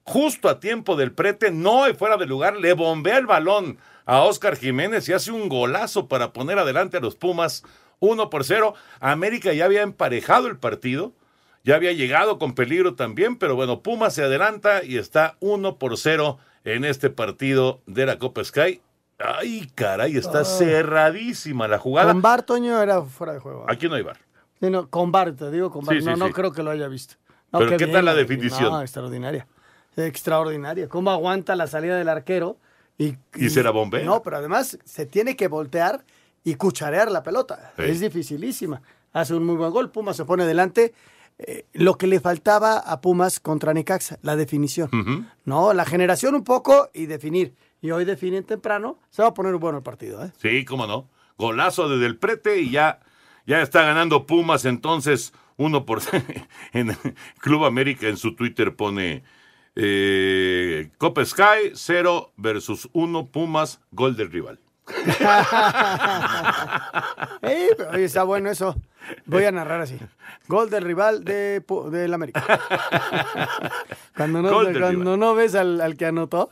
justo 0.04 0.48
a 0.48 0.60
tiempo 0.60 0.96
del 0.96 1.12
prete, 1.12 1.50
no 1.50 1.84
fuera 1.94 2.16
de 2.16 2.26
lugar, 2.26 2.56
le 2.56 2.72
bombea 2.72 3.18
el 3.18 3.26
balón 3.26 3.78
a 4.06 4.22
Oscar 4.22 4.56
Jiménez 4.56 5.08
y 5.08 5.12
hace 5.12 5.32
un 5.32 5.48
golazo 5.48 6.08
para 6.08 6.32
poner 6.32 6.58
adelante 6.58 6.96
a 6.96 7.00
los 7.00 7.16
Pumas 7.16 7.64
1 7.98 8.30
por 8.30 8.44
0. 8.44 8.74
América 9.00 9.52
ya 9.52 9.66
había 9.66 9.82
emparejado 9.82 10.46
el 10.46 10.56
partido, 10.56 11.12
ya 11.64 11.74
había 11.74 11.92
llegado 11.92 12.38
con 12.38 12.54
peligro 12.54 12.94
también, 12.94 13.36
pero 13.36 13.56
bueno, 13.56 13.82
Pumas 13.82 14.14
se 14.14 14.22
adelanta 14.22 14.84
y 14.84 14.96
está 14.96 15.36
1 15.40 15.76
por 15.76 15.98
0 15.98 16.38
en 16.64 16.84
este 16.84 17.10
partido 17.10 17.80
de 17.86 18.06
la 18.06 18.18
Copa 18.18 18.42
Sky. 18.44 18.80
Ay, 19.18 19.70
caray, 19.74 20.16
está 20.16 20.44
cerradísima 20.44 21.66
la 21.68 21.78
jugada. 21.78 22.12
Con 22.12 22.22
Bar, 22.22 22.42
Toño, 22.42 22.80
era 22.80 23.02
fuera 23.02 23.32
de 23.32 23.40
juego. 23.40 23.64
Aquí 23.68 23.88
no 23.88 23.94
hay 23.94 24.02
bar. 24.02 24.18
Sí, 24.60 24.70
no, 24.70 24.88
con 24.88 25.10
Bar, 25.10 25.32
te 25.32 25.50
digo, 25.50 25.70
con 25.70 25.84
Bar. 25.84 25.96
Sí, 25.96 26.02
sí, 26.02 26.08
no, 26.08 26.16
no 26.16 26.30
creo 26.30 26.52
que 26.52 26.62
lo 26.62 26.70
haya 26.70 26.86
visto. 26.86 27.14
No, 27.50 27.60
Pero 27.60 27.72
qué 27.72 27.76
¿qué 27.78 27.84
bien, 27.86 27.96
tal 27.96 28.04
la 28.04 28.14
definición? 28.14 28.70
No, 28.70 28.82
extraordinaria. 28.82 29.46
Extraordinaria. 29.96 30.88
¿Cómo 30.88 31.10
aguanta 31.10 31.56
la 31.56 31.66
salida 31.66 31.96
del 31.96 32.08
arquero? 32.08 32.58
Y, 32.98 33.16
Y 33.34 33.50
se 33.50 33.62
la 33.62 33.70
bombea. 33.70 34.04
No, 34.04 34.22
pero 34.22 34.38
además 34.38 34.78
se 34.84 35.06
tiene 35.06 35.36
que 35.36 35.48
voltear 35.48 36.04
y 36.44 36.54
cucharear 36.54 37.10
la 37.10 37.22
pelota. 37.22 37.72
Sí. 37.76 37.82
Es 37.82 38.00
dificilísima. 38.00 38.82
Hace 39.12 39.34
un 39.34 39.44
muy 39.44 39.56
buen 39.56 39.70
gol. 39.70 39.90
Pumas 39.90 40.16
se 40.16 40.24
pone 40.24 40.44
delante. 40.46 40.94
Eh, 41.38 41.66
lo 41.74 41.98
que 41.98 42.06
le 42.06 42.20
faltaba 42.20 42.78
a 42.78 43.00
Pumas 43.00 43.40
contra 43.40 43.74
Necaxa, 43.74 44.18
la 44.22 44.36
definición. 44.36 45.28
No, 45.44 45.74
la 45.74 45.84
generación 45.84 46.34
un 46.34 46.44
poco 46.44 46.90
y 46.94 47.06
definir. 47.06 47.54
Y 47.82 47.90
hoy 47.90 48.04
definen 48.04 48.44
temprano. 48.44 48.98
Se 49.10 49.22
va 49.22 49.28
a 49.28 49.34
poner 49.34 49.54
bueno 49.56 49.78
el 49.78 49.84
partido. 49.84 50.24
¿eh? 50.24 50.32
Sí, 50.40 50.64
cómo 50.64 50.86
no. 50.86 51.10
Golazo 51.36 51.88
desde 51.88 52.06
el 52.06 52.16
prete 52.16 52.60
y 52.60 52.70
ya, 52.70 53.00
ya 53.46 53.60
está 53.60 53.82
ganando 53.82 54.24
Pumas 54.24 54.64
entonces 54.64 55.34
uno 55.56 55.84
por 55.84 56.00
en 56.72 56.96
Club 57.38 57.64
América 57.64 58.08
en 58.08 58.16
su 58.16 58.34
Twitter 58.34 58.74
pone 58.74 59.22
eh, 59.76 60.90
Copa 60.98 61.24
Sky 61.24 61.72
0 61.74 62.32
versus 62.36 62.88
1 62.92 63.26
Pumas 63.26 63.80
gol 63.90 64.16
del 64.16 64.30
rival. 64.30 64.58
Eh, 67.42 67.68
oye, 67.92 68.04
está 68.04 68.24
bueno 68.24 68.50
eso. 68.50 68.74
Voy 69.26 69.44
a 69.44 69.52
narrar 69.52 69.80
así. 69.80 69.98
Gol 70.48 70.68
del 70.68 70.82
rival 70.82 71.24
de, 71.24 71.62
del 71.92 72.14
América. 72.14 72.42
Cuando 74.16 74.42
no, 74.42 74.50
Gol 74.50 74.72
del 74.72 74.80
cuando 74.80 75.16
no 75.16 75.34
ves 75.34 75.54
al, 75.54 75.80
al 75.80 75.96
que 75.96 76.06
anotó. 76.06 76.50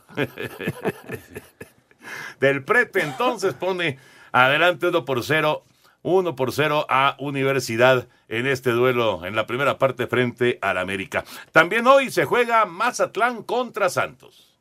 Del 2.39 2.63
prete 2.63 3.01
entonces 3.01 3.53
pone 3.55 3.99
adelante 4.31 4.87
1 4.87 5.05
por 5.05 5.23
0, 5.23 5.63
1 6.05 6.35
por 6.35 6.51
0 6.51 6.85
a 6.87 7.15
Universidad 7.19 8.07
en 8.27 8.45
este 8.45 8.69
duelo 8.69 9.25
en 9.25 9.35
la 9.35 9.47
primera 9.47 9.79
parte 9.79 10.05
frente 10.05 10.59
al 10.61 10.77
América. 10.77 11.25
También 11.51 11.87
hoy 11.87 12.11
se 12.11 12.25
juega 12.25 12.65
Mazatlán 12.65 13.41
contra 13.41 13.89
Santos. 13.89 14.54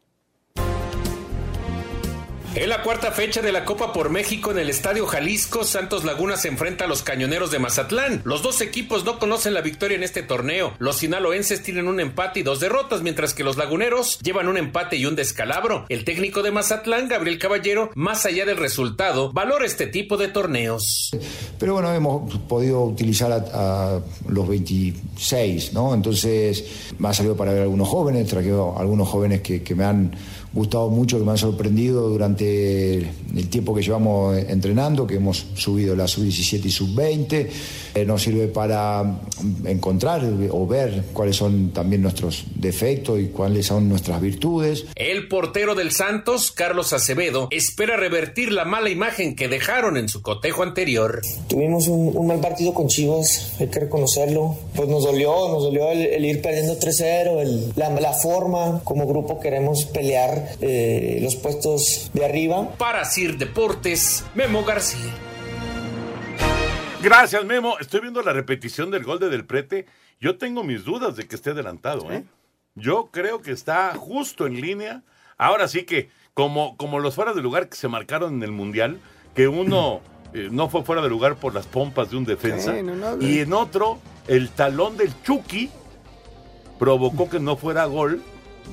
En 2.56 2.68
la 2.68 2.84
cuarta 2.84 3.10
fecha 3.10 3.42
de 3.42 3.50
la 3.50 3.64
Copa 3.64 3.92
por 3.92 4.10
México 4.10 4.52
en 4.52 4.58
el 4.60 4.70
Estadio 4.70 5.06
Jalisco, 5.06 5.64
Santos 5.64 6.04
Laguna 6.04 6.36
se 6.36 6.46
enfrenta 6.46 6.84
a 6.84 6.86
los 6.86 7.02
Cañoneros 7.02 7.50
de 7.50 7.58
Mazatlán. 7.58 8.22
Los 8.24 8.44
dos 8.44 8.60
equipos 8.60 9.04
no 9.04 9.18
conocen 9.18 9.54
la 9.54 9.60
victoria 9.60 9.96
en 9.96 10.04
este 10.04 10.22
torneo. 10.22 10.72
Los 10.78 10.98
sinaloenses 10.98 11.64
tienen 11.64 11.88
un 11.88 11.98
empate 11.98 12.40
y 12.40 12.42
dos 12.44 12.60
derrotas, 12.60 13.02
mientras 13.02 13.34
que 13.34 13.42
los 13.42 13.56
laguneros 13.56 14.20
llevan 14.20 14.46
un 14.46 14.56
empate 14.56 14.94
y 14.96 15.04
un 15.04 15.16
descalabro. 15.16 15.84
El 15.88 16.04
técnico 16.04 16.44
de 16.44 16.52
Mazatlán, 16.52 17.08
Gabriel 17.08 17.40
Caballero, 17.40 17.90
más 17.96 18.24
allá 18.24 18.46
del 18.46 18.56
resultado, 18.56 19.32
valora 19.32 19.66
este 19.66 19.88
tipo 19.88 20.16
de 20.16 20.28
torneos. 20.28 21.10
Pero 21.58 21.72
bueno, 21.72 21.92
hemos 21.92 22.38
podido 22.42 22.84
utilizar 22.84 23.32
a, 23.32 23.98
los 24.28 24.48
26, 24.48 25.72
¿no? 25.72 25.92
Entonces 25.92 26.92
me 26.98 27.08
ha 27.08 27.14
salido 27.14 27.36
para 27.36 27.52
ver 27.52 27.62
algunos 27.62 27.88
jóvenes, 27.88 28.28
traje 28.28 28.50
algunos 28.50 29.08
jóvenes 29.08 29.40
que 29.40 29.74
me 29.74 29.84
han 29.84 30.12
gustado 30.54 30.88
mucho, 30.88 31.18
que 31.18 31.24
me 31.24 31.32
han 31.32 31.38
sorprendido 31.38 32.08
durante 32.08 32.98
el 32.98 33.48
tiempo 33.50 33.74
que 33.74 33.82
llevamos 33.82 34.36
entrenando, 34.38 35.06
que 35.06 35.16
hemos 35.16 35.44
subido 35.54 35.96
la 35.96 36.06
sub-17 36.06 36.64
y 36.66 36.70
sub-20. 36.70 37.48
Eh, 37.96 38.04
nos 38.04 38.22
sirve 38.22 38.48
para 38.48 39.20
encontrar 39.66 40.22
o 40.50 40.66
ver 40.66 41.04
cuáles 41.12 41.36
son 41.36 41.70
también 41.70 42.02
nuestros 42.02 42.44
defectos 42.56 43.20
y 43.20 43.26
cuáles 43.28 43.66
son 43.66 43.88
nuestras 43.88 44.20
virtudes. 44.20 44.86
El 44.96 45.28
portero 45.28 45.74
del 45.74 45.92
Santos, 45.92 46.50
Carlos 46.50 46.92
Acevedo, 46.92 47.48
espera 47.50 47.96
revertir 47.96 48.52
la 48.52 48.64
mala 48.64 48.90
imagen 48.90 49.36
que 49.36 49.48
dejaron 49.48 49.96
en 49.96 50.08
su 50.08 50.22
cotejo 50.22 50.62
anterior. 50.62 51.20
Tuvimos 51.48 51.88
un, 51.88 52.16
un 52.16 52.26
mal 52.26 52.40
partido 52.40 52.74
con 52.74 52.88
Chivas, 52.88 53.52
hay 53.60 53.68
que 53.68 53.80
reconocerlo. 53.80 54.56
Pues 54.74 54.88
nos 54.88 55.04
dolió, 55.04 55.48
nos 55.48 55.62
dolió 55.64 55.90
el, 55.90 56.00
el 56.02 56.24
ir 56.24 56.42
perdiendo 56.42 56.78
3-0, 56.78 57.40
el- 57.40 57.72
la, 57.76 57.90
la 57.90 58.12
forma 58.12 58.80
como 58.84 59.06
grupo 59.06 59.38
queremos 59.40 59.84
pelear 59.86 60.43
eh, 60.60 61.18
los 61.22 61.36
puestos 61.36 62.10
de 62.12 62.24
arriba. 62.24 62.70
Para 62.76 63.04
Sir 63.04 63.36
Deportes, 63.38 64.24
Memo 64.34 64.64
García. 64.64 65.12
Gracias, 67.02 67.44
Memo. 67.44 67.78
Estoy 67.80 68.00
viendo 68.00 68.22
la 68.22 68.32
repetición 68.32 68.90
del 68.90 69.04
gol 69.04 69.18
de 69.18 69.28
Del 69.28 69.44
Prete. 69.44 69.86
Yo 70.20 70.38
tengo 70.38 70.64
mis 70.64 70.84
dudas 70.84 71.16
de 71.16 71.26
que 71.28 71.34
esté 71.36 71.50
adelantado, 71.50 72.10
¿eh? 72.10 72.24
Yo 72.74 73.10
creo 73.12 73.42
que 73.42 73.52
está 73.52 73.94
justo 73.94 74.46
en 74.46 74.60
línea. 74.60 75.02
Ahora 75.36 75.68
sí 75.68 75.84
que, 75.84 76.08
como, 76.32 76.76
como 76.76 76.98
los 77.00 77.14
fuera 77.14 77.34
de 77.34 77.42
lugar 77.42 77.68
que 77.68 77.76
se 77.76 77.88
marcaron 77.88 78.34
en 78.34 78.42
el 78.42 78.52
Mundial, 78.52 79.00
que 79.34 79.48
uno 79.48 80.00
eh, 80.34 80.48
no 80.50 80.68
fue 80.68 80.82
fuera 80.82 81.02
de 81.02 81.08
lugar 81.08 81.36
por 81.36 81.54
las 81.54 81.66
pompas 81.66 82.10
de 82.10 82.16
un 82.16 82.24
defensa, 82.24 82.74
Sí, 82.74 82.82
no, 82.82 82.94
no, 82.94 83.22
y 83.24 83.40
en 83.40 83.52
otro, 83.52 83.98
el 84.26 84.48
talón 84.48 84.96
del 84.96 85.12
Chucky 85.22 85.70
provocó 86.78 87.28
que 87.28 87.38
no 87.38 87.56
fuera 87.56 87.84
gol 87.84 88.22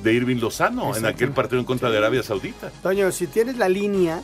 de 0.02 0.12
Irving 0.12 0.36
Lozano 0.36 0.96
en 0.96 1.06
aquel 1.06 1.30
partido 1.32 1.58
en 1.60 1.64
contra 1.66 1.90
de 1.90 1.98
Arabia 1.98 2.22
Saudita. 2.22 2.70
Toño, 2.82 3.10
si 3.12 3.26
tienes 3.26 3.56
la 3.58 3.68
línea, 3.68 4.22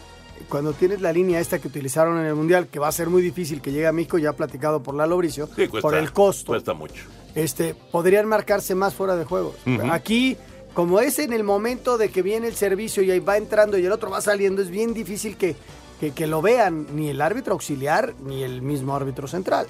cuando 0.49 0.73
tienes 0.73 1.01
la 1.01 1.13
línea 1.13 1.41
esta 1.41 1.59
que 1.59 1.69
utilizaron 1.69 2.19
en 2.19 2.27
el 2.27 2.35
Mundial, 2.35 2.67
que 2.69 2.79
va 2.79 2.89
a 2.89 2.93
ser 2.93 3.09
muy 3.09 3.23
difícil 3.23 3.61
que 3.61 3.71
llegue 3.73 3.87
a 3.87 3.93
México, 3.93 4.19
ya 4.19 4.33
platicado 4.33 4.83
por 4.83 4.95
Lalo 4.95 5.17
Bricio, 5.17 5.47
Sí, 5.55 5.69
cuesta- 5.69 5.81
por 5.89 5.95
el 5.97 6.13
costo, 6.13 6.47
Cuesta 6.53 6.75
mucho. 6.75 7.05
este, 7.35 7.75
podrían 7.93 8.27
marcarse 8.27 8.75
más 8.75 8.95
fuera 8.95 9.17
de 9.17 9.25
juego. 9.25 9.55
Aquí, 9.91 10.37
como 10.75 11.01
es 11.01 11.19
en 11.19 11.33
el 11.33 11.45
momento 11.45 11.99
de 11.99 12.09
que 12.11 12.23
viene 12.23 12.47
el 12.49 12.55
servicio 12.55 13.03
y 13.03 13.11
ahí 13.11 13.21
va 13.21 13.37
entrando 13.37 13.79
y 13.79 13.85
el 13.87 13.93
otro 13.93 14.11
va 14.11 14.21
saliendo, 14.21 14.63
es 14.63 14.71
bien 14.71 14.95
difícil 14.95 15.37
que, 15.37 15.57
que, 16.01 16.13
que 16.13 16.27
lo 16.27 16.41
vean 16.43 16.87
ni 16.95 17.09
el 17.09 17.21
árbitro 17.21 17.53
auxiliar 17.55 18.15
ni 18.25 18.43
el 18.43 18.63
mismo 18.63 18.95
árbitro 18.95 19.27
central. 19.29 19.67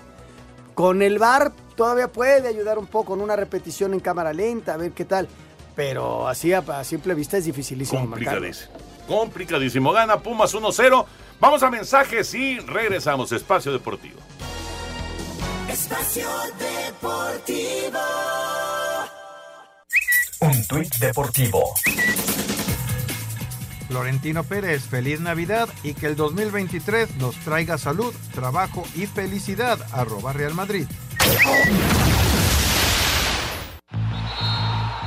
Con 0.74 1.02
el 1.02 1.18
VAR 1.18 1.52
todavía 1.74 2.06
puede 2.08 2.46
ayudar 2.46 2.78
un 2.78 2.86
poco 2.86 3.06
con 3.12 3.20
una 3.20 3.34
repetición 3.34 3.94
en 3.94 4.00
cámara 4.00 4.32
lenta, 4.32 4.74
a 4.74 4.76
ver 4.76 4.92
qué 4.92 5.04
tal. 5.04 5.26
Pero 5.78 6.26
así 6.26 6.52
a, 6.52 6.58
a 6.58 6.82
simple 6.82 7.14
vista 7.14 7.36
es 7.36 7.44
dificilísimo 7.44 8.04
marcarlo. 8.04 8.40
Complicadísimo. 8.40 8.78
Complicadísimo. 9.06 9.92
Gana 9.92 10.18
Pumas 10.18 10.52
1-0. 10.52 11.06
Vamos 11.38 11.62
a 11.62 11.70
mensajes 11.70 12.34
y 12.34 12.58
regresamos. 12.58 13.30
Espacio 13.30 13.70
Deportivo. 13.70 14.18
Espacio 15.70 16.28
Deportivo. 16.58 18.00
Un 20.40 20.66
tuit 20.66 20.92
deportivo. 20.96 21.62
Florentino 23.86 24.42
Pérez, 24.42 24.82
feliz 24.82 25.20
Navidad 25.20 25.68
y 25.84 25.94
que 25.94 26.06
el 26.06 26.16
2023 26.16 27.14
nos 27.18 27.36
traiga 27.36 27.78
salud, 27.78 28.12
trabajo 28.34 28.82
y 28.96 29.06
felicidad. 29.06 29.78
Arroba 29.92 30.32
Real 30.32 30.54
Madrid. 30.54 30.88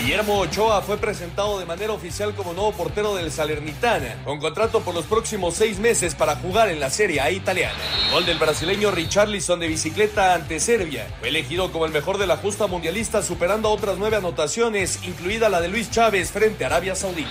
Guillermo 0.00 0.38
Ochoa 0.38 0.80
fue 0.80 0.96
presentado 0.96 1.58
de 1.58 1.66
manera 1.66 1.92
oficial 1.92 2.32
como 2.34 2.54
nuevo 2.54 2.72
portero 2.72 3.16
del 3.16 3.32
Salernitana, 3.32 4.22
con 4.24 4.38
contrato 4.38 4.80
por 4.80 4.94
los 4.94 5.04
próximos 5.04 5.54
seis 5.54 5.80
meses 5.80 6.14
para 6.14 6.36
jugar 6.36 6.68
en 6.68 6.78
la 6.78 6.88
Serie 6.88 7.20
A 7.20 7.30
italiana. 7.32 7.74
El 8.06 8.12
gol 8.12 8.24
del 8.24 8.38
brasileño 8.38 8.92
Richarlison 8.92 9.58
de 9.58 9.66
bicicleta 9.66 10.34
ante 10.34 10.60
Serbia 10.60 11.08
fue 11.18 11.28
elegido 11.28 11.72
como 11.72 11.84
el 11.84 11.92
mejor 11.92 12.16
de 12.16 12.28
la 12.28 12.36
justa 12.36 12.68
mundialista, 12.68 13.22
superando 13.22 13.70
otras 13.70 13.98
nueve 13.98 14.16
anotaciones, 14.16 15.00
incluida 15.02 15.48
la 15.48 15.60
de 15.60 15.68
Luis 15.68 15.90
Chávez 15.90 16.30
frente 16.30 16.64
a 16.64 16.68
Arabia 16.68 16.94
Saudita. 16.94 17.28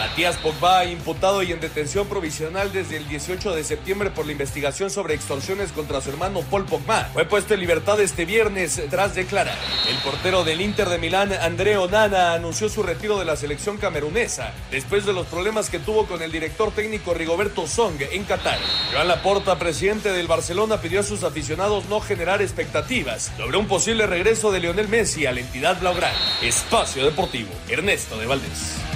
Matías 0.00 0.36
Pogba, 0.38 0.84
imputado 0.84 1.42
y 1.42 1.52
en 1.52 1.60
detención 1.60 2.08
provisional 2.08 2.72
desde 2.72 2.96
el 2.96 3.08
18 3.08 3.54
de 3.54 3.64
septiembre 3.64 4.10
por 4.10 4.26
la 4.26 4.32
investigación 4.32 4.90
sobre 4.90 5.14
extorsiones 5.14 5.70
contra 5.72 6.00
su 6.00 6.10
hermano 6.10 6.42
Paul 6.42 6.64
Pogba, 6.64 7.10
fue 7.12 7.24
puesto 7.24 7.54
en 7.54 7.60
libertad 7.60 8.00
este 8.00 8.24
viernes 8.24 8.82
tras 8.90 9.14
declarar. 9.14 9.56
El 9.88 9.96
portero 9.98 10.44
del 10.44 10.60
Inter 10.60 10.88
de 10.88 10.98
Milán, 10.98 11.32
André 11.32 11.76
Onana, 11.76 12.07
anunció 12.14 12.68
su 12.68 12.82
retiro 12.82 13.18
de 13.18 13.24
la 13.24 13.36
selección 13.36 13.76
camerunesa 13.76 14.52
después 14.70 15.04
de 15.04 15.12
los 15.12 15.26
problemas 15.26 15.70
que 15.70 15.78
tuvo 15.78 16.06
con 16.06 16.22
el 16.22 16.32
director 16.32 16.70
técnico 16.70 17.14
Rigoberto 17.14 17.66
Song 17.66 18.00
en 18.00 18.24
Qatar. 18.24 18.58
Joan 18.92 19.08
Laporta, 19.08 19.58
presidente 19.58 20.12
del 20.12 20.26
Barcelona, 20.26 20.80
pidió 20.80 21.00
a 21.00 21.04
sus 21.04 21.22
aficionados 21.24 21.86
no 21.86 22.00
generar 22.00 22.42
expectativas 22.42 23.32
sobre 23.36 23.56
un 23.56 23.66
posible 23.66 24.06
regreso 24.06 24.52
de 24.52 24.60
Lionel 24.60 24.88
Messi 24.88 25.26
a 25.26 25.32
la 25.32 25.40
entidad 25.40 25.80
blaugrana. 25.80 26.18
Espacio 26.42 27.04
Deportivo, 27.04 27.50
Ernesto 27.68 28.16
de 28.18 28.26
Valdés. 28.26 28.87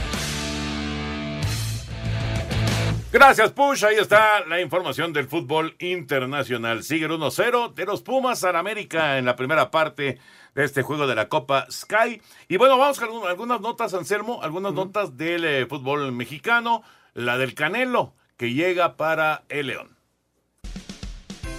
Gracias, 3.24 3.52
Push. 3.52 3.84
Ahí 3.84 3.94
está 3.98 4.44
la 4.46 4.60
información 4.60 5.12
del 5.12 5.28
fútbol 5.28 5.76
internacional. 5.78 6.82
Sigue 6.82 7.04
el 7.04 7.12
1-0 7.12 7.72
de 7.72 7.84
los 7.84 8.02
Pumas 8.02 8.42
al 8.42 8.56
América 8.56 9.16
en 9.16 9.26
la 9.26 9.36
primera 9.36 9.70
parte 9.70 10.18
de 10.56 10.64
este 10.64 10.82
juego 10.82 11.06
de 11.06 11.14
la 11.14 11.28
Copa 11.28 11.68
Sky. 11.70 12.20
Y 12.48 12.56
bueno, 12.56 12.76
vamos 12.76 12.98
con 12.98 13.24
algunas 13.28 13.60
notas, 13.60 13.94
Anselmo, 13.94 14.42
algunas 14.42 14.72
notas 14.72 15.16
del 15.16 15.44
eh, 15.44 15.66
fútbol 15.66 16.10
mexicano. 16.10 16.82
La 17.14 17.38
del 17.38 17.54
Canelo, 17.54 18.12
que 18.36 18.54
llega 18.54 18.96
para 18.96 19.44
el 19.48 19.68
León. 19.68 19.96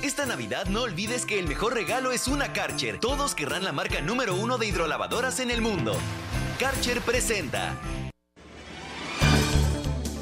Esta 0.02 0.26
Navidad 0.26 0.66
no 0.66 0.82
olvides 0.82 1.26
que 1.26 1.40
el 1.40 1.48
mejor 1.48 1.76
regalo 1.76 2.12
es 2.12 2.28
una 2.28 2.52
Karcher. 2.52 3.00
Todos 3.00 3.36
querrán 3.36 3.64
la 3.64 3.72
marca 3.72 4.02
número 4.02 4.36
uno 4.36 4.58
de 4.58 4.68
hidrolavadoras 4.68 5.40
en 5.40 5.50
el 5.50 5.62
mundo. 5.62 5.96
Karcher 6.60 7.00
presenta 7.00 7.80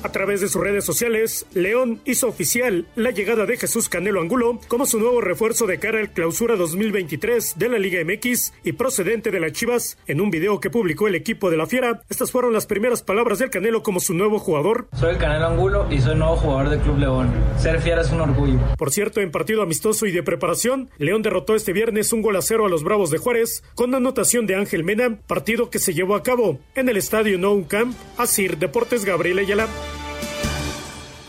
a 0.04 0.12
través 0.12 0.42
de 0.42 0.48
sus 0.48 0.62
redes 0.62 0.84
sociales, 0.86 1.46
León 1.54 2.02
hizo 2.06 2.28
oficial 2.28 2.86
la 2.96 3.12
llegada 3.12 3.46
de 3.46 3.58
Jesús 3.58 3.90
Canelo 3.90 4.22
Angulo 4.22 4.60
como 4.68 4.86
su 4.86 5.00
nuevo 5.00 5.22
refuerzo 5.22 5.68
de 5.68 5.80
cara 5.80 6.00
al 6.00 6.12
clausura 6.12 6.56
2023 6.56 7.58
de 7.58 7.70
la 7.70 7.78
Liga 7.78 8.02
MX 8.04 8.54
y 8.64 8.74
procedente 8.74 9.32
de 9.32 9.40
las 9.40 9.52
Chivas. 9.54 9.98
En 10.08 10.22
un 10.22 10.32
video 10.32 10.60
que 10.60 10.70
publicó 10.70 11.08
el 11.08 11.16
equipo 11.16 11.50
de 11.50 11.58
la 11.58 11.68
Fiera, 11.68 12.02
estas 12.10 12.32
fueron 12.32 12.54
las 12.54 12.66
primeras 12.66 13.04
palabras 13.04 13.40
del 13.40 13.50
Canelo 13.50 13.84
como 13.84 14.00
su 14.00 14.14
nuevo 14.14 14.40
jugador. 14.40 14.88
Soy 14.94 15.12
el 15.12 15.18
Canelo 15.18 15.48
Angulo 15.48 15.88
y 15.92 16.02
soy 16.02 16.16
nuevo 16.16 16.36
jugador 16.36 16.70
del 16.70 16.80
Club 16.80 16.98
León. 16.98 17.32
Ser 17.58 17.82
Fiera 17.82 18.02
es 18.02 18.12
un 18.12 18.22
orgullo. 18.22 18.60
Por 18.78 18.92
cierto, 18.92 19.22
en 19.22 19.32
partido 19.32 19.62
amistoso 19.62 20.06
y 20.06 20.12
de 20.12 20.24
preparación, 20.24 20.90
León 20.98 21.22
derrotó 21.22 21.56
este 21.56 21.74
viernes 21.74 22.14
un 22.14 22.22
gol 22.22 22.36
a 22.36 22.42
cero 22.42 22.66
a 22.66 22.70
los 22.70 22.84
Bravos 22.84 23.12
de 23.12 23.18
Juárez 23.18 23.64
con 23.76 23.94
anotación 23.94 24.46
de 24.48 24.56
Ángel 24.56 24.84
Mena, 24.84 25.20
partido 25.28 25.70
que 25.70 25.80
se 25.80 25.94
llevó 25.94 26.16
a 26.16 26.24
cabo 26.24 26.60
en 26.76 26.90
el 26.90 26.98
estadio 26.98 27.38
Nou 27.38 27.68
Camp, 27.68 27.96
Asir 28.18 28.58
Deportes 28.58 29.06
Gabriel 29.06 29.40
Ayala. 29.40 29.68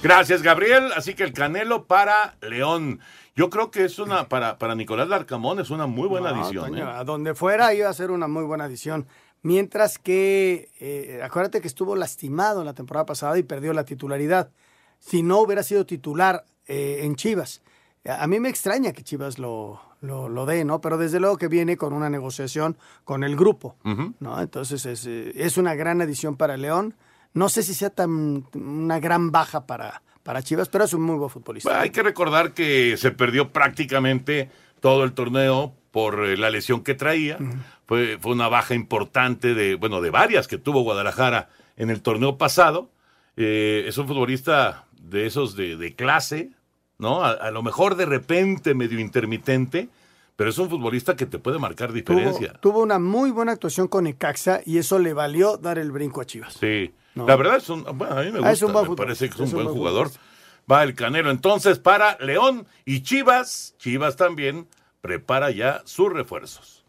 Gracias, 0.03 0.43
Gabriel. 0.43 0.91
Así 0.97 1.15
que 1.15 1.23
el 1.23 1.33
Canelo 1.33 1.85
para 1.85 2.35
León. 2.41 3.01
Yo 3.37 3.51
creo 3.51 3.71
que 3.71 3.85
es 3.85 4.01
una, 4.01 4.29
para, 4.29 4.59
para 4.59 4.75
Nicolás 4.75 5.09
Larcamón 5.09 5.61
es 5.61 5.71
una 5.71 5.87
muy 5.87 6.09
buena 6.09 6.31
adición. 6.31 6.77
¿eh? 6.77 6.83
A 6.83 7.05
donde 7.05 7.35
fuera 7.35 7.73
iba 7.73 7.89
a 7.89 7.93
ser 7.93 8.11
una 8.11 8.27
muy 8.27 8.43
buena 8.43 8.65
adición. 8.65 9.07
Mientras 9.43 9.99
que, 9.99 10.71
eh, 10.81 11.21
acuérdate 11.23 11.61
que 11.61 11.69
estuvo 11.69 11.95
lastimado 11.95 12.61
en 12.61 12.67
la 12.67 12.75
temporada 12.75 13.07
pasada 13.07 13.39
y 13.39 13.45
perdió 13.45 13.73
la 13.73 13.85
titularidad. 13.85 14.51
Si 14.99 15.23
no 15.23 15.39
hubiera 15.39 15.63
sido 15.63 15.87
titular 15.87 16.45
eh, 16.67 17.01
en 17.03 17.15
Chivas. 17.15 17.63
A 18.05 18.27
mí 18.27 18.41
me 18.41 18.49
extraña 18.49 18.93
que 18.93 19.05
Chivas 19.05 19.39
lo, 19.39 19.81
lo, 20.01 20.47
dé, 20.47 20.65
¿no? 20.65 20.81
Pero 20.81 20.99
desde 20.99 21.21
luego 21.21 21.37
que 21.37 21.47
viene 21.47 21.77
con 21.77 21.93
una 21.93 22.11
negociación 22.11 22.77
con 23.05 23.23
el 23.23 23.37
grupo, 23.37 23.77
¿no? 24.19 24.41
Entonces 24.41 24.85
es, 24.85 25.07
es 25.07 25.57
una 25.57 25.77
gran 25.77 26.03
adición 26.03 26.37
para 26.37 26.57
León. 26.57 26.97
No 27.35 27.49
sé 27.49 27.63
si 27.63 27.75
sea 27.75 27.91
tan 27.91 28.45
una 28.55 29.01
gran 29.01 29.31
baja 29.31 29.67
para, 29.67 30.03
para 30.23 30.43
Chivas, 30.43 30.69
pero 30.69 30.85
es 30.85 30.93
un 30.93 31.03
muy 31.03 31.17
buen 31.17 31.31
futbolista. 31.31 31.81
hay 31.81 31.91
que 31.91 32.03
recordar 32.03 32.53
que 32.53 32.97
se 32.97 33.11
perdió 33.11 33.51
prácticamente 33.51 34.51
todo 34.81 35.05
el 35.05 35.13
torneo 35.13 35.75
por 35.91 36.25
eh, 36.25 36.37
la 36.37 36.51
lesión 36.51 36.83
que 36.83 36.95
traía. 36.95 37.39
fue, 37.87 38.19
fue 38.21 38.33
una 38.33 38.49
baja 38.49 38.75
importante 38.75 39.55
de, 39.55 39.77
bueno, 39.77 40.01
de 40.01 40.11
varias 40.11 40.49
que 40.49 40.59
tuvo 40.59 40.83
Guadalajara 40.83 41.49
en 41.77 41.91
el 41.91 42.03
torneo 42.03 42.39
pasado. 42.39 42.91
Eh, 43.37 43.85
es 43.87 43.97
un 43.99 44.07
futbolista 44.07 44.87
de 45.01 45.27
esos 45.27 45.57
de, 45.57 45.95
clase, 45.97 46.51
¿no? 46.99 47.25
A, 47.25 47.51
lo 47.51 47.63
mejor 47.63 47.97
de 47.97 48.07
repente 48.07 48.75
medio 48.75 49.01
intermitente, 49.01 49.89
pero 50.37 50.51
es 50.51 50.59
un 50.59 50.69
futbolista 50.69 51.17
que 51.17 51.27
te 51.27 51.39
puede 51.39 51.59
marcar 51.59 51.93
diferencia. 51.93 52.53
Tuvo, 52.53 52.61
tuvo 52.61 52.83
una 52.83 52.99
muy 52.99 53.31
buena 53.31 53.53
actuación 53.53 53.89
con 53.89 54.07
Ecaxa 54.07 54.61
y 54.65 54.79
eso 54.79 54.99
le 54.99 55.13
valió 55.13 55.57
dar 55.57 55.79
el 55.79 55.93
brinco 55.93 56.21
a 56.21 56.27
Chivas. 56.27 56.55
Sí. 56.55 56.93
La 57.15 57.37
verdad 57.37 57.57
es 57.57 57.69
un, 57.69 57.85
bueno, 57.95 58.19
a 58.19 58.23
mí 58.23 58.33
me 58.33 58.39
ah, 58.39 58.51
gusta, 58.51 58.83
me 58.89 58.97
parece 58.97 59.29
que 59.29 59.35
es 59.35 59.41
un, 59.41 59.53
buen, 59.53 59.69
jugador. 59.69 60.11
Va 60.71 60.83
el 60.83 60.95
Canelo 60.95 61.31
entonces 61.31 61.79
para 61.79 62.17
León 62.21 62.67
y 62.85 63.03
Chivas, 63.03 63.75
Chivas 63.79 64.17
también 64.17 64.67
prepara 65.01 65.51
ya 65.51 65.83
sus 65.85 66.13
refuerzos. 66.13 66.85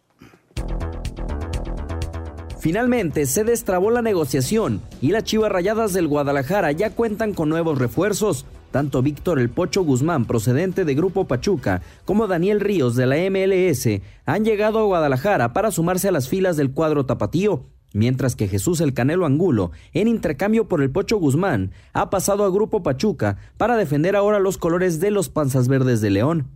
Finalmente 2.59 3.25
se 3.25 3.43
destrabó 3.43 3.91
la 3.91 4.01
negociación 4.01 4.81
y 5.01 5.09
las 5.09 5.25
Chivas 5.25 5.51
Rayadas 5.51 5.91
del 5.91 6.07
Guadalajara 6.07 6.71
ya 6.71 6.91
cuentan 6.91 7.33
con 7.33 7.49
nuevos 7.49 7.77
refuerzos. 7.77 8.45
Tanto 8.71 9.01
Víctor 9.01 9.39
El 9.39 9.49
Pocho 9.49 9.83
Guzmán, 9.83 10.25
procedente 10.25 10.85
de 10.85 10.95
Grupo 10.95 11.27
Pachuca, 11.27 11.81
como 12.05 12.27
Daniel 12.27 12.61
Ríos 12.61 12.95
de 12.95 13.05
la 13.05 13.17
MLS 13.29 14.01
han 14.25 14.45
llegado 14.45 14.79
a 14.79 14.83
Guadalajara 14.83 15.51
para 15.51 15.71
sumarse 15.71 16.07
a 16.07 16.11
las 16.13 16.29
filas 16.29 16.55
del 16.55 16.71
cuadro 16.71 17.05
tapatío 17.05 17.65
mientras 17.93 18.35
que 18.35 18.47
Jesús 18.47 18.81
el 18.81 18.93
Canelo 18.93 19.25
Angulo, 19.25 19.71
en 19.93 20.07
intercambio 20.07 20.67
por 20.67 20.81
el 20.81 20.91
Pocho 20.91 21.17
Guzmán, 21.17 21.71
ha 21.93 22.09
pasado 22.09 22.43
a 22.43 22.49
Grupo 22.49 22.83
Pachuca 22.83 23.37
para 23.57 23.77
defender 23.77 24.15
ahora 24.15 24.39
los 24.39 24.57
colores 24.57 24.99
de 24.99 25.11
los 25.11 25.29
Panzas 25.29 25.67
Verdes 25.67 26.01
de 26.01 26.09
León. 26.09 26.49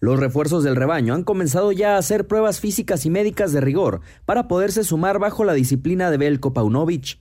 Los 0.00 0.20
refuerzos 0.20 0.62
del 0.62 0.76
rebaño 0.76 1.14
han 1.14 1.24
comenzado 1.24 1.72
ya 1.72 1.96
a 1.96 1.98
hacer 1.98 2.28
pruebas 2.28 2.60
físicas 2.60 3.04
y 3.04 3.10
médicas 3.10 3.52
de 3.52 3.60
rigor 3.60 4.00
para 4.26 4.46
poderse 4.46 4.84
sumar 4.84 5.18
bajo 5.18 5.42
la 5.42 5.54
disciplina 5.54 6.10
de 6.12 6.18
Belko 6.18 6.52
Paunovic. 6.52 7.18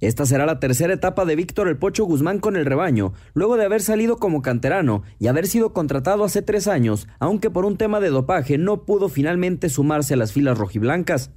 Esta 0.00 0.26
será 0.26 0.46
la 0.46 0.60
tercera 0.60 0.94
etapa 0.94 1.24
de 1.24 1.34
Víctor 1.34 1.68
El 1.68 1.76
Pocho 1.76 2.04
Guzmán 2.04 2.38
con 2.38 2.56
el 2.56 2.66
rebaño, 2.66 3.14
luego 3.34 3.56
de 3.56 3.64
haber 3.64 3.82
salido 3.82 4.16
como 4.16 4.42
canterano 4.42 5.02
y 5.18 5.26
haber 5.26 5.46
sido 5.48 5.72
contratado 5.72 6.22
hace 6.22 6.40
tres 6.40 6.68
años, 6.68 7.08
aunque 7.18 7.50
por 7.50 7.64
un 7.64 7.76
tema 7.76 7.98
de 7.98 8.10
dopaje 8.10 8.58
no 8.58 8.84
pudo 8.84 9.08
finalmente 9.08 9.68
sumarse 9.68 10.14
a 10.14 10.16
las 10.16 10.32
filas 10.32 10.56
rojiblancas. 10.56 11.32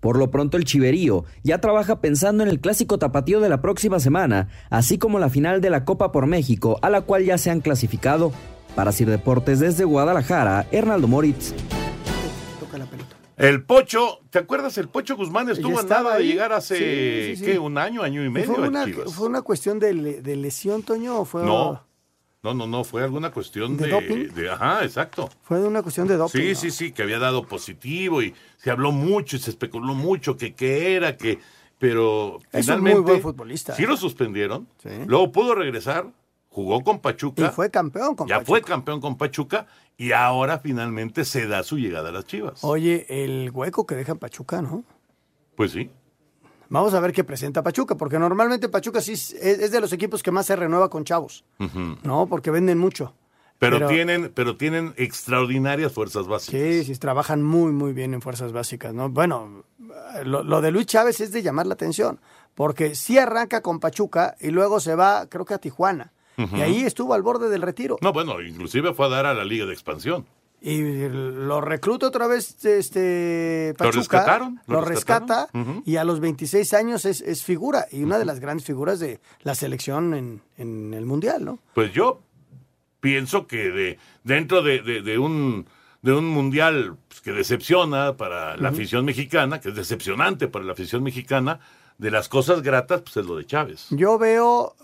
Por 0.00 0.18
lo 0.18 0.30
pronto 0.30 0.56
el 0.56 0.64
Chiverío 0.64 1.24
ya 1.42 1.60
trabaja 1.60 2.00
pensando 2.00 2.42
en 2.42 2.48
el 2.48 2.60
clásico 2.60 2.98
tapatío 2.98 3.40
de 3.40 3.48
la 3.48 3.60
próxima 3.60 4.00
semana, 4.00 4.48
así 4.70 4.98
como 4.98 5.18
la 5.18 5.30
final 5.30 5.60
de 5.60 5.70
la 5.70 5.84
Copa 5.84 6.12
por 6.12 6.26
México, 6.26 6.78
a 6.82 6.90
la 6.90 7.02
cual 7.02 7.24
ya 7.24 7.38
se 7.38 7.50
han 7.50 7.60
clasificado. 7.60 8.32
Para 8.74 8.92
Sir 8.92 9.10
Deportes 9.10 9.58
desde 9.58 9.84
Guadalajara, 9.84 10.66
Hernaldo 10.70 11.08
Moritz. 11.08 11.52
El 13.38 13.64
Pocho, 13.64 14.18
¿te 14.30 14.40
acuerdas? 14.40 14.78
El 14.78 14.88
Pocho 14.88 15.16
Guzmán 15.16 15.48
estuvo 15.48 15.80
en 15.80 15.88
nada 15.88 16.16
de 16.16 16.26
llegar 16.26 16.52
hace, 16.52 17.36
¿qué? 17.40 17.56
¿Un 17.58 17.78
año, 17.78 18.02
año 18.02 18.24
y 18.24 18.28
medio? 18.28 18.54
Fue 18.54 18.68
una, 18.68 18.84
¿Fue 18.86 19.28
una 19.28 19.42
cuestión 19.42 19.78
de, 19.78 19.94
lesión, 19.94 20.82
Toño? 20.82 21.20
O 21.20 21.24
fue 21.24 21.44
no, 21.44 21.87
no, 22.42 22.54
no, 22.54 22.66
no, 22.68 22.84
fue 22.84 23.02
alguna 23.02 23.32
cuestión 23.32 23.76
de, 23.76 24.30
de, 24.32 24.50
Ajá, 24.50 24.84
exacto. 24.84 25.28
Fue 25.42 25.60
una 25.60 25.82
cuestión 25.82 26.06
de 26.06 26.16
doping. 26.16 26.40
Sí, 26.40 26.54
sí, 26.54 26.70
sí, 26.70 26.92
que 26.92 27.02
había 27.02 27.18
dado 27.18 27.44
positivo 27.46 28.22
y 28.22 28.32
se 28.56 28.70
habló 28.70 28.92
mucho 28.92 29.36
y 29.36 29.40
se 29.40 29.50
especuló 29.50 29.94
mucho 29.94 30.36
que 30.36 30.54
qué 30.54 30.94
era, 30.94 31.16
que. 31.16 31.40
Pero 31.78 32.38
es 32.52 32.64
finalmente. 32.64 32.98
Un 32.98 33.04
muy 33.04 33.10
buen 33.12 33.22
futbolista. 33.22 33.74
Sí 33.74 33.86
lo 33.86 33.96
suspendieron. 33.96 34.68
Luego 35.06 35.32
pudo 35.32 35.56
regresar, 35.56 36.06
jugó 36.48 36.82
con 36.82 37.00
Pachuca. 37.00 37.46
Y 37.46 37.48
fue 37.50 37.70
campeón 37.70 38.14
con 38.14 38.28
ya 38.28 38.40
fue 38.40 38.62
campeón 38.62 39.00
con 39.00 39.16
Pachuca 39.16 39.66
y 39.96 40.12
ahora 40.12 40.60
finalmente 40.60 41.24
se 41.24 41.46
da 41.48 41.64
su 41.64 41.76
llegada 41.76 42.10
a 42.10 42.12
las 42.12 42.24
chivas. 42.24 42.62
Oye, 42.62 43.06
el 43.08 43.50
hueco 43.50 43.84
que 43.84 43.96
deja 43.96 44.14
Pachuca, 44.14 44.62
¿no? 44.62 44.84
Pues 45.56 45.72
sí. 45.72 45.90
Vamos 46.70 46.94
a 46.94 47.00
ver 47.00 47.12
qué 47.12 47.24
presenta 47.24 47.62
Pachuca, 47.62 47.96
porque 47.96 48.18
normalmente 48.18 48.68
Pachuca 48.68 49.00
sí 49.00 49.12
es, 49.12 49.70
de 49.70 49.80
los 49.80 49.92
equipos 49.92 50.22
que 50.22 50.30
más 50.30 50.46
se 50.46 50.56
renueva 50.56 50.90
con 50.90 51.04
chavos, 51.04 51.44
¿no? 52.02 52.26
Porque 52.26 52.50
venden 52.50 52.78
mucho. 52.78 53.14
Pero, 53.58 53.88
tienen, 53.88 54.30
pero 54.34 54.56
tienen 54.56 54.94
extraordinarias 54.96 55.92
fuerzas 55.92 56.28
básicas. 56.28 56.60
Sí, 56.60 56.84
sí, 56.84 56.94
trabajan 56.98 57.42
muy, 57.42 57.72
muy 57.72 57.92
bien 57.92 58.14
en 58.14 58.22
fuerzas 58.22 58.52
básicas, 58.52 58.94
¿no? 58.94 59.08
Bueno, 59.08 59.64
lo, 60.24 60.60
de 60.60 60.70
Luis 60.70 60.86
Chávez 60.86 61.20
es 61.20 61.32
de 61.32 61.42
llamar 61.42 61.66
la 61.66 61.74
atención, 61.74 62.20
porque 62.54 62.94
sí 62.94 63.18
arranca 63.18 63.60
con 63.60 63.80
Pachuca 63.80 64.36
y 64.40 64.50
luego 64.50 64.78
se 64.78 64.94
va, 64.94 65.26
creo 65.28 65.44
que 65.44 65.54
a 65.54 65.58
Tijuana. 65.58 66.12
Y 66.54 66.60
ahí 66.60 66.82
estuvo 66.82 67.14
al 67.14 67.22
borde 67.22 67.48
del 67.48 67.62
retiro. 67.62 67.98
No, 68.00 68.12
bueno, 68.12 68.40
inclusive 68.40 68.94
fue 68.94 69.06
a 69.06 69.08
dar 69.08 69.26
a 69.26 69.34
la 69.34 69.44
Liga 69.44 69.66
de 69.66 69.72
Expansión. 69.72 70.24
Y 70.60 71.08
lo 71.08 71.60
recluta 71.60 72.08
otra 72.08 72.26
vez 72.26 72.64
este 72.64 73.74
Pachuca. 73.78 73.94
Lo 73.94 74.00
rescataron. 74.00 74.60
Lo, 74.66 74.80
rescata 74.80 75.48
y 75.84 75.96
a 75.96 76.04
los 76.04 76.20
26 76.20 76.74
años 76.74 77.04
es, 77.04 77.44
figura 77.44 77.86
y 77.92 78.02
una 78.02 78.18
de 78.18 78.24
las 78.24 78.40
grandes 78.40 78.66
figuras 78.66 78.98
de 78.98 79.20
la 79.42 79.54
selección 79.54 80.14
en, 80.14 80.42
en, 80.56 80.94
el 80.94 81.06
Mundial, 81.06 81.44
¿no? 81.44 81.60
Pues 81.74 81.92
yo 81.92 82.22
pienso 83.00 83.46
que 83.46 83.70
de, 83.70 83.98
dentro 84.24 84.62
de, 84.62 84.80
de, 84.82 85.18
un, 85.18 85.66
de 86.02 86.12
un 86.12 86.28
Mundial 86.28 86.96
pues, 87.08 87.20
que 87.20 87.32
decepciona 87.32 88.16
para 88.16 88.56
la 88.56 88.70
afición 88.70 89.04
mexicana, 89.04 89.60
que 89.60 89.68
es 89.68 89.76
decepcionante 89.76 90.48
para 90.48 90.64
la 90.64 90.72
afición 90.72 91.04
mexicana, 91.04 91.60
de 91.98 92.10
las 92.10 92.28
cosas 92.28 92.62
gratas, 92.62 93.02
pues 93.02 93.16
es 93.16 93.26
lo 93.26 93.36
de 93.36 93.44
Chávez. 93.44 93.86
Yo 93.90 94.18
veo 94.18 94.74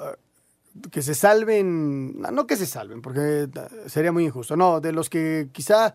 que 0.90 1.02
se 1.02 1.14
salven, 1.14 2.20
no 2.20 2.46
que 2.46 2.56
se 2.56 2.66
salven, 2.66 3.00
porque 3.00 3.48
sería 3.86 4.12
muy 4.12 4.24
injusto, 4.24 4.56
no, 4.56 4.80
de 4.80 4.92
los 4.92 5.08
que 5.08 5.48
quizá 5.52 5.94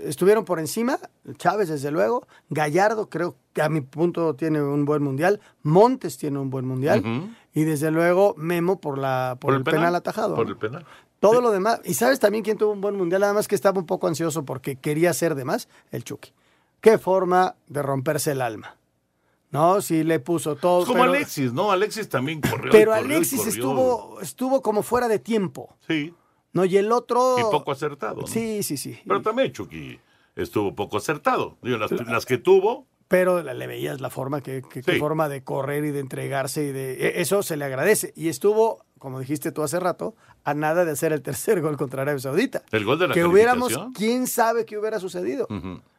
estuvieron 0.00 0.44
por 0.44 0.58
encima, 0.58 0.98
Chávez 1.36 1.68
desde 1.68 1.90
luego, 1.90 2.26
Gallardo 2.48 3.10
creo 3.10 3.36
que 3.52 3.62
a 3.62 3.68
mi 3.68 3.80
punto 3.80 4.34
tiene 4.34 4.62
un 4.62 4.84
buen 4.84 5.02
mundial, 5.02 5.40
Montes 5.62 6.16
tiene 6.18 6.38
un 6.38 6.50
buen 6.50 6.66
mundial 6.66 7.02
y 7.52 7.64
desde 7.64 7.90
luego 7.90 8.34
Memo 8.36 8.80
por 8.80 8.98
la 8.98 9.36
por, 9.40 9.54
el, 9.54 9.64
penal, 9.64 9.94
atajado. 9.94 10.34
Por 10.34 10.48
el 10.48 10.56
penal. 10.56 10.86
Todo 11.20 11.40
lo 11.40 11.50
demás, 11.50 11.80
y 11.84 11.94
sabes 11.94 12.20
también 12.20 12.44
quién 12.44 12.58
tuvo 12.58 12.72
un 12.72 12.80
buen 12.80 12.96
mundial, 12.96 13.22
además 13.22 13.48
que 13.48 13.54
estaba 13.54 13.78
un 13.78 13.86
poco 13.86 14.06
ansioso 14.06 14.44
porque 14.44 14.76
quería 14.76 15.12
ser 15.12 15.34
de 15.34 15.44
más, 15.44 15.68
el 15.90 16.04
Chucky. 16.04 16.32
Qué 16.80 16.98
forma 16.98 17.56
de 17.66 17.82
romperse 17.82 18.32
el 18.32 18.40
alma. 18.42 18.76
No, 19.56 19.80
sí 19.80 20.04
le 20.04 20.20
puso 20.20 20.56
todo. 20.56 20.80
Es 20.82 20.86
como 20.86 21.00
pero, 21.00 21.12
Alexis, 21.14 21.52
¿no? 21.52 21.70
Alexis 21.72 22.08
también 22.08 22.40
corrió. 22.42 22.70
pero 22.70 22.92
corrió 22.92 23.16
Alexis 23.16 23.46
estuvo, 23.46 24.20
estuvo 24.20 24.60
como 24.60 24.82
fuera 24.82 25.08
de 25.08 25.18
tiempo. 25.18 25.74
Sí. 25.86 26.12
No, 26.52 26.64
y 26.66 26.76
el 26.76 26.92
otro. 26.92 27.36
Y 27.38 27.42
poco 27.50 27.72
acertado. 27.72 28.20
¿no? 28.22 28.26
Sí, 28.26 28.62
sí, 28.62 28.76
sí. 28.76 28.98
Pero 29.06 29.22
también 29.22 29.52
Chucky 29.52 29.98
estuvo 30.34 30.74
poco 30.74 30.98
acertado. 30.98 31.56
Digo, 31.62 31.78
las, 31.78 31.90
las 31.90 32.26
que 32.26 32.36
tuvo, 32.38 32.86
Pero 33.08 33.42
le 33.42 33.66
veías 33.66 34.00
la 34.00 34.10
forma, 34.10 34.40
que, 34.42 34.62
que- 34.62 34.82
Sí. 34.82 34.98
forma 34.98 35.28
de 35.28 35.42
correr 35.44 35.84
y 35.84 35.90
de 35.92 36.00
entregarse 36.00 36.64
y 36.64 36.72
de 36.72 36.92
e- 36.94 37.20
eso 37.22 37.42
se 37.42 37.56
le 37.56 37.64
agradece. 37.64 38.12
Y 38.16 38.28
estuvo, 38.28 38.84
como 38.98 39.20
dijiste 39.20 39.52
tú 39.52 39.62
hace 39.62 39.78
rato, 39.80 40.16
a 40.44 40.52
nada 40.54 40.84
de 40.84 40.90
hacer 40.92 41.12
el 41.12 41.22
tercer 41.22 41.60
gol 41.62 41.76
contra 41.76 42.02
Arabia 42.02 42.20
Saudita. 42.20 42.62
el 42.72 42.84
gol 42.84 42.98
de 42.98 43.08
la 43.08 43.14
que 43.14 43.24
hubiéramos, 43.24 43.78
quién 43.94 44.26
sabe 44.26 44.64
qué 44.66 44.76
hubiera 44.76 44.98
sucedido. 45.00 45.46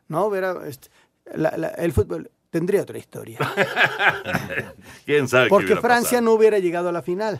No 0.09 0.25
hubiera, 0.25 0.67
este, 0.67 0.89
la- 1.35 1.55
la- 1.57 1.69
el 1.69 1.91
fútbol 1.93 2.29
tendría 2.57 2.81
otra 2.81 2.97
historia. 2.97 3.37
¿Quién 5.05 5.27
sabe 5.27 5.47
Porque 5.47 5.75
Francia 5.75 6.21
no 6.21 6.31
hubiera 6.31 6.57
llegado 6.57 6.89
a 6.89 6.91
la 6.91 7.03
final. 7.03 7.39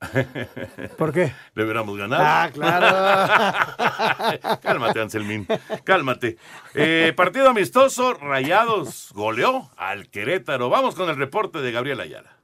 ¿Por 0.98 1.12
qué? 1.12 1.32
Le 1.54 1.62
hubiéramos 1.62 1.96
ganado. 1.96 2.24
Ah, 2.26 2.50
claro. 2.52 4.58
Cálmate, 4.60 5.00
Anselmín. 5.00 5.46
Cálmate. 5.84 6.36
Eh, 6.74 7.12
partido 7.14 7.48
amistoso, 7.48 8.14
Rayados 8.14 9.12
goleó 9.14 9.70
al 9.76 10.08
Querétaro. 10.08 10.68
Vamos 10.68 10.96
con 10.96 11.08
el 11.08 11.14
reporte 11.14 11.60
de 11.60 11.70
Gabriel 11.70 12.00
Ayala. 12.00 12.41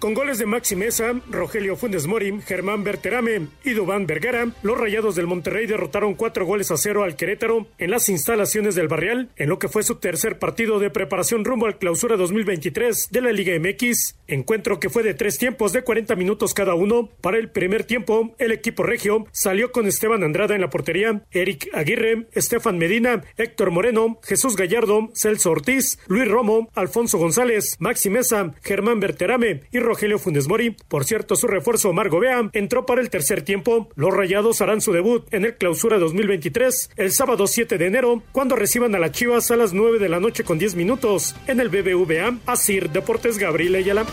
Con 0.00 0.14
goles 0.14 0.38
de 0.38 0.46
Maxi 0.46 0.76
Mesa, 0.76 1.12
Rogelio 1.28 1.76
Funes 1.76 2.06
Mori, 2.06 2.40
Germán 2.46 2.84
Berterame 2.84 3.48
y 3.62 3.72
Dubán 3.72 4.06
Vergara, 4.06 4.50
los 4.62 4.80
Rayados 4.80 5.14
del 5.14 5.26
Monterrey 5.26 5.66
derrotaron 5.66 6.14
cuatro 6.14 6.46
goles 6.46 6.70
a 6.70 6.78
cero 6.78 7.04
al 7.04 7.16
Querétaro 7.16 7.66
en 7.76 7.90
las 7.90 8.08
instalaciones 8.08 8.74
del 8.74 8.88
Barrial, 8.88 9.28
en 9.36 9.50
lo 9.50 9.58
que 9.58 9.68
fue 9.68 9.82
su 9.82 9.96
tercer 9.96 10.38
partido 10.38 10.78
de 10.78 10.88
preparación 10.88 11.44
rumbo 11.44 11.66
al 11.66 11.76
clausura 11.76 12.16
2023 12.16 13.08
de 13.10 13.20
la 13.20 13.30
Liga 13.30 13.52
MX. 13.60 14.16
Encuentro 14.26 14.80
que 14.80 14.88
fue 14.88 15.02
de 15.02 15.12
tres 15.12 15.36
tiempos 15.36 15.74
de 15.74 15.82
40 15.82 16.16
minutos 16.16 16.54
cada 16.54 16.74
uno. 16.74 17.10
Para 17.20 17.36
el 17.36 17.50
primer 17.50 17.84
tiempo, 17.84 18.34
el 18.38 18.52
equipo 18.52 18.84
regio 18.84 19.26
salió 19.32 19.70
con 19.70 19.86
Esteban 19.86 20.24
Andrada 20.24 20.54
en 20.54 20.62
la 20.62 20.70
portería, 20.70 21.24
Eric 21.30 21.68
Aguirre, 21.74 22.26
Estefan 22.32 22.78
Medina, 22.78 23.22
Héctor 23.36 23.70
Moreno, 23.70 24.18
Jesús 24.22 24.56
Gallardo, 24.56 25.10
Celso 25.12 25.50
Ortiz, 25.50 25.98
Luis 26.06 26.26
Romo, 26.26 26.70
Alfonso 26.74 27.18
González, 27.18 27.76
Maxi 27.80 28.08
Mesa, 28.08 28.54
Germán 28.62 28.98
Berterame 28.98 29.60
y 29.70 29.89
Rogelio 29.90 30.20
Funes 30.20 30.46
Mori. 30.46 30.76
Por 30.86 31.04
cierto, 31.04 31.34
su 31.34 31.48
refuerzo 31.48 31.90
Omar 31.90 32.10
Gobea 32.10 32.48
entró 32.52 32.86
para 32.86 33.00
el 33.00 33.10
tercer 33.10 33.42
tiempo. 33.42 33.88
Los 33.96 34.14
Rayados 34.14 34.60
harán 34.60 34.80
su 34.80 34.92
debut 34.92 35.26
en 35.34 35.44
el 35.44 35.56
Clausura 35.56 35.98
2023 35.98 36.90
el 36.96 37.10
sábado 37.10 37.48
7 37.48 37.76
de 37.76 37.86
enero, 37.86 38.22
cuando 38.30 38.54
reciban 38.54 38.94
a 38.94 39.00
las 39.00 39.10
Chivas 39.10 39.50
a 39.50 39.56
las 39.56 39.72
9 39.72 39.98
de 39.98 40.08
la 40.08 40.20
noche 40.20 40.44
con 40.44 40.60
10 40.60 40.76
minutos 40.76 41.34
en 41.48 41.58
el 41.58 41.70
BBVA. 41.70 42.38
Asir 42.46 42.90
Deportes 42.90 43.36
Gabriel 43.36 43.74
Ayala. 43.74 44.06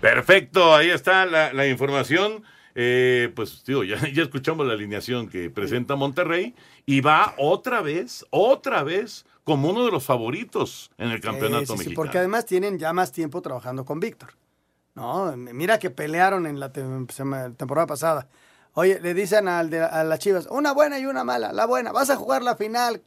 Perfecto, 0.00 0.72
ahí 0.72 0.90
está 0.90 1.26
la, 1.26 1.52
la 1.52 1.66
información. 1.66 2.44
Eh, 2.76 3.32
pues, 3.34 3.64
digo, 3.66 3.82
ya, 3.82 3.98
ya 4.12 4.22
escuchamos 4.22 4.68
la 4.68 4.74
alineación 4.74 5.28
que 5.28 5.50
presenta 5.50 5.96
Monterrey 5.96 6.54
y 6.84 7.00
va 7.00 7.34
otra 7.38 7.82
vez, 7.82 8.24
otra 8.30 8.84
vez, 8.84 9.26
como 9.46 9.70
uno 9.70 9.84
de 9.86 9.92
los 9.92 10.04
favoritos 10.04 10.90
en 10.98 11.10
el 11.12 11.20
campeonato 11.20 11.60
Sí, 11.60 11.66
sí, 11.66 11.72
sí, 11.72 11.78
mexicano. 11.78 11.96
porque 11.96 12.18
además 12.18 12.44
tienen 12.44 12.78
ya 12.78 12.92
más 12.92 13.12
tiempo 13.12 13.40
trabajando 13.40 13.84
con 13.84 14.00
Víctor. 14.00 14.30
No, 14.94 15.34
mira 15.36 15.78
que 15.78 15.88
pelearon 15.90 16.46
en 16.46 16.58
la 16.58 16.72
temporada 16.72 17.86
pasada. 17.86 18.28
Oye, 18.72 18.98
le 19.00 19.14
dicen 19.14 19.46
al 19.46 19.70
de- 19.70 19.80
a 19.84 20.02
las 20.04 20.18
Chivas, 20.18 20.46
una 20.50 20.72
buena 20.72 20.98
y 20.98 21.06
una 21.06 21.22
mala. 21.24 21.52
La 21.52 21.64
buena, 21.64 21.92
vas 21.92 22.10
a 22.10 22.16
jugar 22.16 22.42
la 22.42 22.56
final. 22.56 23.02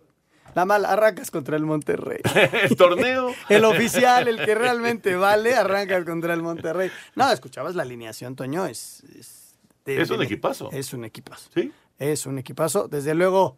La 0.56 0.66
mala, 0.66 0.90
arrancas 0.94 1.30
contra 1.30 1.58
el 1.58 1.66
Monterrey. 1.66 2.22
el 2.64 2.76
torneo. 2.78 3.34
el 3.50 3.66
oficial, 3.66 4.28
el 4.28 4.38
que 4.44 4.56
realmente 4.56 5.16
vale, 5.16 5.56
arrancas 5.56 6.06
contra 6.06 6.34
el 6.34 6.42
Monterrey. 6.42 6.90
No, 7.16 7.30
escuchabas 7.32 7.76
la 7.76 7.84
alineación, 7.84 8.36
Toño. 8.36 8.66
Es, 8.66 9.04
es, 9.20 9.56
de- 9.86 10.02
Es 10.02 10.10
un 10.10 10.20
de- 10.20 10.26
equipazo. 10.26 10.70
Es 10.72 10.94
un 10.94 11.04
equipazo. 11.06 11.50
Sí. 11.54 11.72
Es 12.00 12.26
un 12.26 12.40
equipazo. 12.40 12.88
Desde 12.88 13.14
luego, 13.14 13.58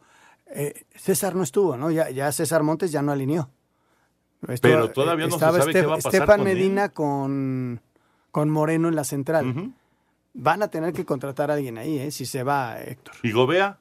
eh, 0.53 0.83
César 0.95 1.35
no 1.35 1.43
estuvo, 1.43 1.77
¿no? 1.77 1.91
Ya, 1.91 2.09
ya 2.09 2.31
César 2.31 2.63
Montes 2.63 2.91
ya 2.91 3.01
no 3.01 3.11
alineó. 3.11 3.49
Pero 4.61 4.89
todavía 4.91 5.27
no 5.27 5.33
se 5.33 5.39
sabe 5.39 5.71
qué 5.71 5.81
va 5.85 5.93
a 5.93 5.95
pasar 5.97 6.13
Estefan 6.15 6.39
con 6.39 6.47
él. 6.47 6.57
Medina 6.57 6.89
con, 6.89 7.79
con 8.31 8.49
Moreno 8.49 8.87
en 8.87 8.95
la 8.95 9.03
central. 9.03 9.73
Van 10.33 10.63
a 10.63 10.69
tener 10.69 10.93
que 10.93 11.05
contratar 11.05 11.51
a 11.51 11.55
alguien 11.55 11.77
ahí, 11.77 11.99
¿eh? 11.99 12.11
Si 12.11 12.25
se 12.25 12.41
va 12.43 12.81
Héctor. 12.81 13.13
Y 13.21 13.31
Gobea, 13.33 13.77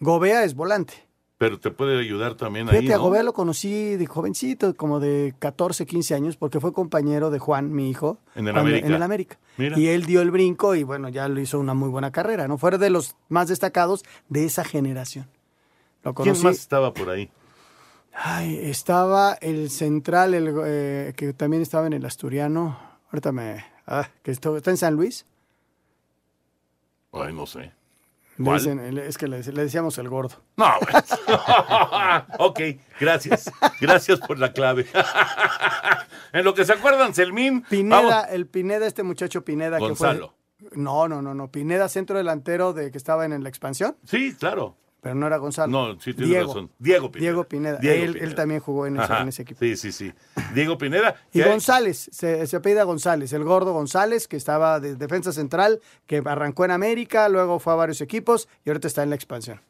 Gobea 0.00 0.42
es 0.42 0.54
volante. 0.54 0.94
pero 1.38 1.60
te 1.60 1.70
puede 1.70 2.00
ayudar 2.00 2.34
también 2.34 2.68
ahí, 2.68 2.78
Fíjate, 2.78 2.94
a 2.94 2.96
¿no? 2.96 3.02
Gobea 3.04 3.22
lo 3.22 3.32
conocí 3.32 3.96
de 3.96 4.06
jovencito, 4.06 4.74
como 4.74 4.98
de 5.00 5.34
14, 5.38 5.86
15 5.86 6.14
años, 6.14 6.36
porque 6.36 6.60
fue 6.60 6.72
compañero 6.72 7.30
de 7.30 7.38
Juan, 7.38 7.72
mi 7.72 7.88
hijo. 7.90 8.18
En 8.34 8.46
el 8.48 8.54
cuando- 8.54 8.68
América. 8.70 8.86
En 8.88 8.92
el 8.94 9.02
América. 9.02 9.38
Mira. 9.58 9.78
Y 9.78 9.86
él 9.88 10.04
dio 10.06 10.22
el 10.22 10.30
brinco 10.30 10.74
y 10.74 10.82
bueno, 10.82 11.08
ya 11.10 11.28
lo 11.28 11.38
hizo 11.40 11.60
una 11.60 11.74
muy 11.74 11.90
buena 11.90 12.10
carrera, 12.10 12.48
¿no? 12.48 12.58
Fue 12.58 12.76
de 12.78 12.90
los 12.90 13.14
más 13.28 13.48
destacados 13.48 14.02
de 14.28 14.46
esa 14.46 14.64
generación. 14.64 15.28
Lo 16.02 16.14
¿Quién 16.14 16.42
más 16.42 16.56
estaba 16.58 16.92
por 16.92 17.10
ahí? 17.10 17.30
Ay, 18.14 18.58
estaba 18.62 19.34
el 19.40 19.70
central, 19.70 20.34
el, 20.34 20.52
eh, 20.66 21.14
que 21.16 21.32
también 21.32 21.62
estaba 21.62 21.86
en 21.86 21.92
el 21.94 22.04
Asturiano. 22.04 22.78
Ahorita 23.10 23.32
me. 23.32 23.64
Ah, 23.86 24.08
que 24.22 24.30
esto- 24.30 24.56
está 24.56 24.70
en 24.70 24.76
San 24.76 24.94
Luis. 24.94 25.24
Ay, 27.12 27.32
no 27.32 27.46
sé. 27.46 27.72
Le 28.38 28.44
¿Cuál? 28.46 28.58
dicen- 28.60 28.98
es 28.98 29.18
que 29.18 29.28
le, 29.28 29.42
le 29.42 29.62
decíamos 29.62 29.98
el 29.98 30.08
gordo. 30.08 30.36
No, 30.56 30.72
bueno. 30.80 32.26
ok, 32.38 32.60
gracias. 32.98 33.50
Gracias 33.80 34.20
por 34.20 34.38
la 34.38 34.52
clave. 34.52 34.86
en 36.32 36.44
lo 36.44 36.54
que 36.54 36.64
se 36.64 36.72
acuerdan, 36.72 37.14
Selmín. 37.14 37.62
Pineda, 37.68 38.00
vamos. 38.02 38.24
el 38.30 38.46
Pineda, 38.46 38.86
este 38.86 39.02
muchacho 39.02 39.44
Pineda 39.44 39.78
Gonzalo. 39.78 40.34
que 40.58 40.68
fue. 40.70 40.78
No, 40.78 41.08
no, 41.08 41.20
no, 41.20 41.34
no. 41.34 41.50
Pineda, 41.50 41.88
centro 41.88 42.16
delantero 42.16 42.72
de 42.72 42.90
que 42.90 42.98
estaba 42.98 43.24
en 43.26 43.42
la 43.42 43.48
expansión. 43.48 43.96
Sí, 44.04 44.34
claro. 44.34 44.76
Pero 45.02 45.16
no 45.16 45.26
era 45.26 45.36
Gonzalo. 45.38 45.72
No, 45.72 46.00
sí 46.00 46.14
tienes 46.14 46.28
Diego. 46.28 46.46
razón. 46.46 46.70
Diego 46.78 47.10
Pineda. 47.10 47.30
Diego 47.32 47.44
Pineda. 47.48 47.78
Diego 47.78 48.04
él, 48.04 48.12
Pineda. 48.12 48.24
él 48.24 48.34
también 48.36 48.60
jugó 48.60 48.86
en 48.86 48.94
ese, 48.96 49.04
Ajá, 49.12 49.22
en 49.22 49.28
ese 49.28 49.42
equipo. 49.42 49.58
Sí, 49.58 49.76
sí, 49.76 49.90
sí. 49.90 50.12
Diego 50.54 50.78
Pineda. 50.78 51.16
Y 51.32 51.42
González, 51.42 52.08
se, 52.12 52.46
se 52.46 52.56
apellida 52.56 52.84
González, 52.84 53.32
el 53.32 53.42
gordo 53.42 53.72
González, 53.72 54.28
que 54.28 54.36
estaba 54.36 54.78
de 54.78 54.94
defensa 54.94 55.32
central, 55.32 55.80
que 56.06 56.22
arrancó 56.24 56.64
en 56.64 56.70
América, 56.70 57.28
luego 57.28 57.58
fue 57.58 57.72
a 57.72 57.76
varios 57.76 58.00
equipos 58.00 58.48
y 58.64 58.70
ahorita 58.70 58.86
está 58.86 59.02
en 59.02 59.10
la 59.10 59.16
expansión. 59.16 59.60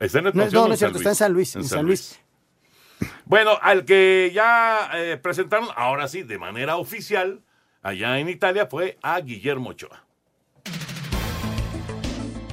¿Está 0.00 0.18
en 0.18 0.24
la 0.24 0.30
expansión 0.30 0.62
no, 0.62 0.68
no 0.68 0.74
es 0.74 0.80
cierto, 0.80 0.98
está 0.98 1.10
en 1.10 1.14
San 1.14 1.32
Luis. 1.32 1.54
En 1.54 1.64
San 1.64 1.86
Luis. 1.86 2.18
Bueno, 3.26 3.52
al 3.62 3.84
que 3.84 4.32
ya 4.34 4.90
eh, 4.94 5.16
presentaron, 5.22 5.68
ahora 5.76 6.08
sí, 6.08 6.24
de 6.24 6.36
manera 6.36 6.76
oficial, 6.76 7.42
allá 7.80 8.18
en 8.18 8.28
Italia, 8.28 8.66
fue 8.66 8.98
a 9.02 9.20
Guillermo 9.20 9.70
Ochoa. 9.70 10.04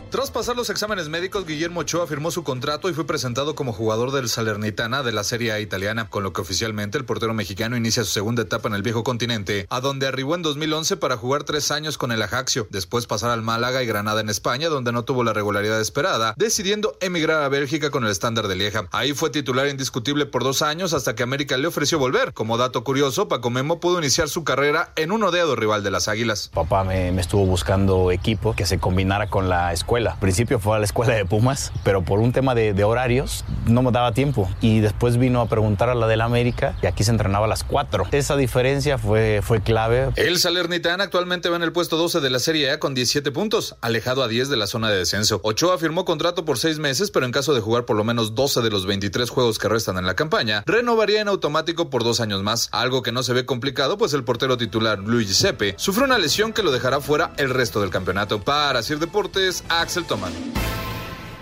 Tras 0.10 0.32
pasar 0.32 0.56
los 0.56 0.70
exámenes 0.70 1.10
médicos, 1.10 1.46
Guillermo 1.46 1.82
Ochoa 1.82 2.08
firmó 2.08 2.32
su 2.32 2.46
contrato 2.46 2.90
y 2.90 2.94
fue 2.94 3.06
presentado 3.06 3.56
como 3.56 3.74
jugador 3.74 4.14
del 4.14 4.30
Salernitana 4.30 5.04
de 5.04 5.12
la 5.12 5.26
Serie 5.26 5.52
A 5.52 5.60
italiana, 5.60 6.10
con 6.10 6.24
lo 6.24 6.32
que 6.32 6.40
oficialmente 6.40 6.98
el 6.98 7.04
portero 7.04 7.34
mexicano 7.34 7.76
inicia 7.76 8.06
su 8.06 8.12
segunda 8.12 8.44
etapa 8.44 8.70
en 8.70 8.76
el 8.76 8.84
viejo 8.84 9.04
continente, 9.04 9.68
a 9.70 9.82
donde 9.82 10.08
arribó 10.08 10.36
en 10.36 10.44
2011 10.44 10.96
para 10.96 11.18
jugar 11.18 11.44
tres 11.44 11.72
años 11.72 11.98
con 11.98 12.14
el 12.14 12.22
Ajaxio, 12.22 12.68
después 12.70 13.06
pasar 13.06 13.32
al 13.32 13.42
Málaga 13.42 13.84
y 13.84 13.86
Granada 13.86 14.22
en 14.22 14.30
España, 14.30 14.70
donde 14.70 14.94
no 14.94 15.04
tuvo 15.04 15.26
la 15.26 15.34
regularidad 15.34 15.82
esperada, 15.82 16.34
decidiendo 16.38 16.98
emigrar 17.02 17.44
a 17.44 17.50
Bélgica 17.50 17.92
con 17.92 18.06
el 18.06 18.12
estándar 18.12 18.48
de 18.48 18.56
Lieja. 18.56 18.88
Ahí 18.94 19.12
fue 19.12 19.30
titular 19.30 19.68
indiscutible 19.68 20.26
por 20.26 20.46
dos 20.46 20.62
años 20.62 20.94
hasta 20.94 21.16
que 21.16 21.24
América 21.24 21.58
le 21.58 21.68
ofreció 21.68 22.00
volver. 22.00 22.32
Como 22.32 22.58
dato 22.58 22.86
curioso, 22.86 23.28
Paco 23.28 23.50
Memo 23.50 23.82
pudo 23.82 24.00
iniciar 24.00 24.30
su 24.30 24.46
carrera 24.46 24.94
en 24.96 25.12
un 25.12 25.22
odiado 25.24 25.58
rival 25.58 25.84
de 25.84 25.92
las 25.92 26.08
Águilas. 26.08 26.50
Papá 26.54 26.86
me 26.86 27.20
estuvo 27.20 27.46
buscando 27.46 28.10
equipo 28.12 28.56
que 28.56 28.66
se 28.66 28.80
combinara 28.80 29.28
con 29.28 29.50
la 29.50 29.74
escuela. 29.74 29.97
Al 30.06 30.20
principio 30.20 30.60
fue 30.60 30.76
a 30.76 30.80
la 30.80 30.86
escuela 30.86 31.16
de 31.16 31.26
Pumas, 31.26 31.72
pero 31.84 32.04
por 32.04 32.20
un 32.20 32.32
tema 32.32 32.54
de, 32.54 32.84
horarios 32.84 33.44
no 33.66 33.82
me 33.82 33.92
daba 33.92 34.12
tiempo. 34.12 34.50
Y 34.62 34.82
después 34.82 35.18
vino 35.18 35.42
a 35.42 35.48
preguntar 35.48 35.90
a 35.90 35.96
la 35.96 36.08
del 36.08 36.22
América 36.22 36.76
y 36.82 36.86
aquí 36.86 37.04
se 37.04 37.12
entrenaba 37.12 37.46
a 37.46 37.50
las 37.50 37.64
4. 37.64 38.08
Esa 38.12 38.36
diferencia 38.36 38.98
fue, 38.98 39.42
fue 39.42 39.62
clave. 39.62 40.10
El 40.16 40.38
Salernitana 40.38 41.06
actualmente 41.06 41.50
va 41.50 41.56
en 41.56 41.64
el 41.64 41.72
puesto 41.72 41.98
12 41.98 42.20
de 42.22 42.30
la 42.30 42.40
Serie 42.40 42.72
A 42.72 42.80
con 42.80 42.94
17 42.94 43.32
puntos, 43.32 43.76
alejado 43.82 44.24
a 44.24 44.28
10 44.28 44.50
de 44.50 44.58
la 44.58 44.68
zona 44.68 44.90
de 44.90 44.98
descenso. 44.98 45.40
Ochoa 45.44 45.78
firmó 45.78 46.06
contrato 46.06 46.46
por 46.46 46.60
6 46.60 46.80
meses, 46.80 47.12
pero 47.12 47.26
en 47.26 47.32
caso 47.32 47.54
de 47.54 47.62
jugar 47.62 47.86
por 47.86 47.96
lo 47.96 48.04
menos 48.04 48.36
12 48.36 48.62
de 48.62 48.70
los 48.70 48.86
23 48.86 49.30
juegos 49.30 49.58
que 49.58 49.70
restan 49.70 49.98
en 49.98 50.06
la 50.06 50.16
campaña, 50.16 50.64
renovaría 50.66 51.22
en 51.22 51.28
automático 51.28 51.90
por 51.90 52.04
dos 52.04 52.20
años 52.20 52.44
más, 52.44 52.70
algo 52.72 53.02
que 53.02 53.12
no 53.12 53.24
se 53.24 53.34
ve 53.34 53.46
complicado, 53.46 53.98
pues 53.98 54.14
el 54.14 54.24
portero 54.24 54.58
titular 54.58 55.00
Luis 55.00 55.28
Giuseppe 55.28 55.76
sufrió 55.78 56.06
una 56.06 56.18
lesión 56.18 56.54
que 56.54 56.64
lo 56.64 56.72
dejará 56.72 57.02
fuera 57.02 57.34
el 57.38 57.50
resto 57.50 57.82
del 57.82 57.90
campeonato. 57.90 58.42
Para 58.42 58.84
Sir 58.84 59.00
Deportes, 59.00 59.64
Axel 59.88 60.04
Toman. 60.04 60.34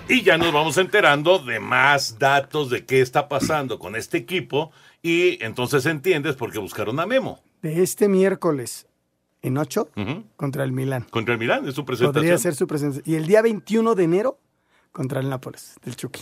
Y 0.08 0.22
ya 0.22 0.38
nos 0.38 0.54
vamos 0.54 0.78
enterando 0.78 1.40
de 1.40 1.60
más 1.60 2.20
datos 2.20 2.70
de 2.70 2.86
qué 2.86 3.02
está 3.02 3.28
pasando 3.28 3.80
con 3.80 3.96
este 3.96 4.20
equipo 4.20 4.72
y 5.02 5.44
entonces 5.44 5.88
entiendes 5.88 6.36
por 6.36 6.52
qué 6.52 6.60
buscaron 6.60 7.00
a 7.00 7.08
Memo. 7.08 7.40
De 7.64 7.82
este 7.82 8.08
miércoles 8.08 8.86
en 9.42 9.58
8 9.58 9.90
Ujú. 9.98 10.26
contra 10.36 10.64
el 10.64 10.74
Milán. 10.74 11.08
Contra 11.10 11.34
el 11.34 11.40
Milán, 11.40 11.68
es 11.68 11.74
su 11.74 11.86
presentación. 11.86 12.22
Podría 12.22 12.38
ser 12.38 12.54
su 12.54 12.68
presencia. 12.68 13.02
Y 13.04 13.16
el 13.16 13.26
día 13.26 13.42
21 13.42 13.96
de 13.96 14.04
enero 14.04 14.38
contra 14.92 15.22
el 15.22 15.28
Nápoles, 15.28 15.78
del 15.84 15.96
Chucky. 15.96 16.22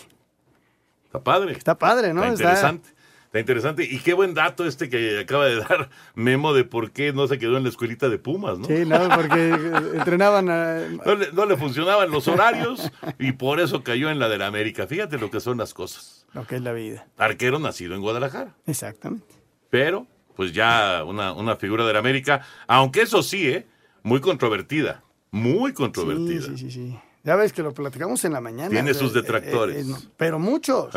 Está 1.03 1.21
padre. 1.21 1.51
Está 1.51 1.77
padre, 1.77 2.13
¿no? 2.13 2.21
Está- 2.23 2.35
interesante. 2.35 2.89
Está 3.33 3.39
interesante. 3.39 3.83
Y 3.83 3.97
qué 3.97 4.13
buen 4.13 4.35
dato 4.35 4.63
este 4.63 4.89
que 4.89 5.17
acaba 5.21 5.45
de 5.47 5.55
dar 5.59 5.89
Memo 6.13 6.53
de 6.53 6.65
por 6.65 6.91
qué 6.91 7.13
no 7.13 7.25
se 7.27 7.39
quedó 7.39 7.57
en 7.57 7.63
la 7.63 7.69
escuelita 7.69 8.07
de 8.07 8.19
Pumas, 8.19 8.59
¿no? 8.59 8.67
Sí, 8.67 8.85
no, 8.85 9.09
porque 9.09 9.49
entrenaban 9.95 10.49
a... 10.51 10.81
No 11.03 11.15
le, 11.15 11.31
no 11.31 11.45
le 11.47 11.57
funcionaban 11.57 12.11
los 12.11 12.27
horarios 12.27 12.91
y 13.17 13.31
por 13.31 13.59
eso 13.59 13.83
cayó 13.83 14.11
en 14.11 14.19
la 14.19 14.29
del 14.29 14.43
América. 14.43 14.85
Fíjate 14.85 15.17
lo 15.17 15.31
que 15.31 15.39
son 15.39 15.57
las 15.57 15.73
cosas. 15.73 16.27
lo 16.33 16.45
que 16.45 16.57
es 16.57 16.61
la 16.61 16.73
vida. 16.73 17.07
Arquero 17.17 17.57
nacido 17.57 17.95
en 17.95 18.01
Guadalajara. 18.01 18.53
Exactamente. 18.67 19.33
Pero, 19.71 20.05
pues 20.35 20.53
ya 20.53 21.03
una, 21.03 21.33
una 21.33 21.55
figura 21.55 21.87
del 21.87 21.97
América, 21.97 22.45
aunque 22.67 23.01
eso 23.01 23.23
sí, 23.23 23.47
¿eh? 23.49 23.65
Muy 24.03 24.21
controvertida. 24.21 25.03
Muy 25.31 25.73
controvertida. 25.73 26.41
Sí, 26.43 26.51
sí, 26.55 26.57
sí, 26.57 26.71
sí. 26.71 26.99
Ya 27.23 27.35
ves 27.35 27.51
que 27.51 27.63
lo 27.63 27.73
platicamos 27.73 28.23
en 28.25 28.33
la 28.33 28.41
mañana. 28.41 28.69
Tiene 28.69 28.91
Eh, 28.91 28.93
sus 28.93 29.09
eh, 29.11 29.21
detractores. 29.21 29.77
eh, 29.87 29.89
no, 29.89 29.97
pero 30.17 30.37
muchos. 30.37 30.93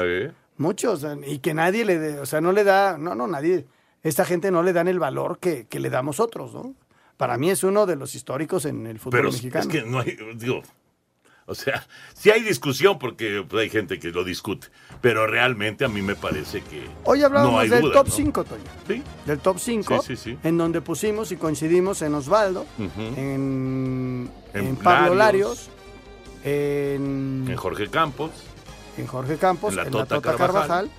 Muchos. 0.59 1.07
Y 1.27 1.39
que 1.39 1.55
nadie 1.55 1.85
le 1.85 1.99
dé, 1.99 2.19
o 2.21 2.27
sea, 2.27 2.41
no 2.41 2.53
le 2.53 2.65
da, 2.65 2.97
no, 2.99 3.15
no, 3.15 3.27
nadie, 3.27 3.67
esta 4.03 4.25
gente 4.25 4.51
no 4.51 4.63
le 4.63 4.73
dan 4.73 4.89
el 4.89 4.99
valor 4.99 5.39
que, 5.39 5.67
que 5.67 5.81
le 5.81 5.91
damos 5.91 6.21
otros, 6.21 6.55
¿no? 6.55 6.75
Para 7.17 7.39
mí 7.39 7.51
es 7.51 7.65
uno 7.65 7.87
de 7.87 7.97
los 7.97 8.15
históricos 8.15 8.67
en 8.67 8.87
el 8.87 8.99
fútbol 8.99 9.19
Pero 9.21 9.33
mexicano. 9.33 9.63
es 9.63 9.69
que 9.69 9.83
no 9.89 10.01
hay, 10.01 10.17
digo, 10.37 10.63
o 11.47 11.55
sea, 11.55 11.87
sí 12.15 12.31
hay 12.31 12.43
discusión 12.43 12.99
porque 12.99 13.43
pues, 13.49 13.63
hay 13.63 13.71
gente 13.71 13.99
que 13.99 14.11
lo 14.11 14.23
discute, 14.23 14.67
pero 15.01 15.27
realmente 15.27 15.85
a 15.85 15.89
mí 15.89 16.03
me 16.03 16.15
parece 16.15 16.61
que 16.63 16.85
Hoy 17.05 17.23
hablábamos 17.23 17.55
no 17.55 17.59
hay 17.61 17.69
del 17.71 17.81
duda, 17.83 17.95
top 17.95 18.09
¿no? 18.09 18.13
5, 18.13 18.45
Toño. 18.45 18.63
Sí. 18.87 19.03
Del 19.25 19.39
top 19.39 19.59
5, 19.59 20.03
Sí, 20.03 20.17
sí, 20.17 20.23
sí. 20.33 20.39
en 20.43 20.59
donde 20.59 20.81
pusimos 20.83 21.33
y 21.33 21.37
coincidimos 21.37 22.03
en 22.03 22.15
Osvaldo, 22.15 22.67
En 22.79 24.31
en 24.53 24.77
Pablo 24.77 25.15
Larios. 25.15 25.71
Larios, 25.71 25.71
en, 26.45 27.45
En 27.49 27.57
Jorge 27.57 27.89
Campos 27.89 28.31
en 28.99 29.07
Jorge 29.07 29.37
Campos, 29.37 29.71
en 29.71 29.77
la 29.77 29.83
en 29.85 29.91
Tota 29.91 30.15
la 30.17 30.21
Tota 30.23 30.37
Carvajal. 30.37 30.69
Carvajal, 30.69 30.91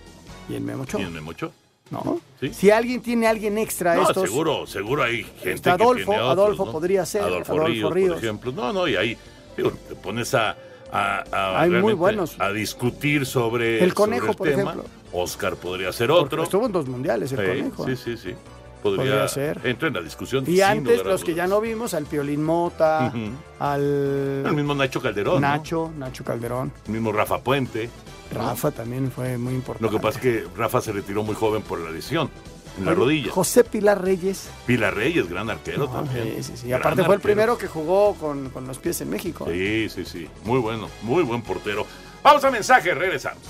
y 0.50 0.56
en 0.56 0.66
Memo 0.66 0.84
Ochoa. 0.84 1.02
y 1.02 1.04
en 1.04 1.14
Memocho. 1.14 1.52
¿no? 1.89 2.20
Sí. 2.41 2.54
Si 2.54 2.70
alguien 2.70 3.02
tiene 3.02 3.28
alguien 3.28 3.58
extra, 3.58 3.95
No, 3.95 4.04
estos, 4.10 4.30
seguro, 4.30 4.68
seguro 4.68 5.04
hay 5.04 5.24
gente 5.24 5.52
Está 5.52 5.78
que 5.78 5.84
Adolfo, 5.84 6.12
tiene 6.12 6.22
otros, 6.22 6.32
Adolfo 6.38 6.66
¿no? 6.66 6.72
podría 6.74 7.06
ser, 7.06 7.22
Adolfo, 7.24 7.54
Adolfo 7.54 7.68
Ríos, 7.68 7.93
Ríos. 7.93 8.10
por 8.16 8.24
ejemplo. 8.24 8.52
No, 8.52 8.74
no, 8.74 8.88
y 8.88 8.95
ahí 8.98 9.18
digo, 9.56 9.72
te 9.88 9.95
pones 9.95 10.34
a, 10.34 10.58
a, 10.91 11.24
a 11.32 11.62
Hay 11.62 11.70
muy 11.70 11.93
buenos. 11.93 12.36
a 12.39 12.52
discutir 12.52 13.26
sobre 13.26 13.82
El 13.84 13.93
Conejo, 13.93 14.28
sobre 14.28 14.32
el 14.32 14.38
por 14.38 14.48
tema. 14.50 14.72
ejemplo. 14.74 14.89
Oscar 15.14 15.56
podría 15.56 15.93
ser 15.93 16.10
porque 16.10 16.26
otro. 16.26 16.43
estuvo 16.43 16.66
en 16.66 16.72
dos 16.74 16.88
mundiales 16.89 17.32
el 17.32 17.39
Sí, 17.39 17.45
conejo. 17.45 17.86
Sí, 17.86 17.91
¿eh? 17.91 17.95
sí, 17.95 18.18
sí. 18.18 18.36
Podría, 18.82 19.03
Podría 19.03 19.28
ser. 19.28 19.59
Entra 19.63 19.88
en 19.88 19.93
la 19.95 20.01
discusión. 20.01 20.43
Y 20.47 20.61
antes, 20.61 21.03
los 21.03 21.23
que 21.23 21.34
ya 21.34 21.47
no 21.47 21.59
vimos, 21.61 21.93
al 21.93 22.05
Piolín 22.05 22.43
Mota, 22.43 23.11
al 23.59 24.43
El 24.45 24.53
mismo 24.53 24.75
Nacho 24.75 25.01
Calderón. 25.01 25.36
¿no? 25.36 25.39
Nacho, 25.47 25.91
Nacho 25.97 26.23
Calderón. 26.23 26.71
El 26.86 26.93
mismo 26.93 27.11
Rafa 27.11 27.39
Puente. 27.39 27.89
Rafa 28.34 28.71
también 28.71 29.11
fue 29.11 29.38
muy 29.38 29.53
importante. 29.55 29.84
Lo 29.86 29.91
que 29.91 30.01
pasa 30.01 30.19
es 30.19 30.23
que 30.23 30.45
Rafa 30.57 30.82
se 30.82 30.91
retiró 30.91 31.23
muy 31.23 31.36
joven 31.36 31.61
por 31.61 31.80
la 31.80 31.89
lesión 31.89 32.30
en 32.78 32.86
la 32.86 32.93
rodilla. 32.93 33.32
José 33.32 33.63
Pilar 33.63 34.01
Reyes. 34.03 34.49
Pilar 34.67 34.93
Reyes, 34.93 35.28
gran 35.30 35.49
arquero 35.49 35.86
No, 35.86 35.89
también. 35.89 36.36
sí, 36.38 36.43
sí, 36.43 36.57
sí. 36.57 36.67
Gran 36.67 36.82
Aparte 36.82 37.03
fue 37.03 37.15
el 37.15 37.21
primero 37.21 37.57
que 37.57 37.67
jugó 37.67 38.13
con, 38.15 38.49
con 38.49 38.67
los 38.67 38.78
pies 38.78 39.01
en 39.01 39.09
México. 39.09 39.47
Sí, 39.49 39.88
sí, 39.89 40.05
sí. 40.05 40.28
Muy 40.43 40.59
bueno, 40.59 40.88
muy 41.01 41.23
buen 41.23 41.41
portero. 41.41 41.86
Vamos 42.21 42.43
a 42.43 42.51
mensaje, 42.51 42.93
regresamos. 42.93 43.41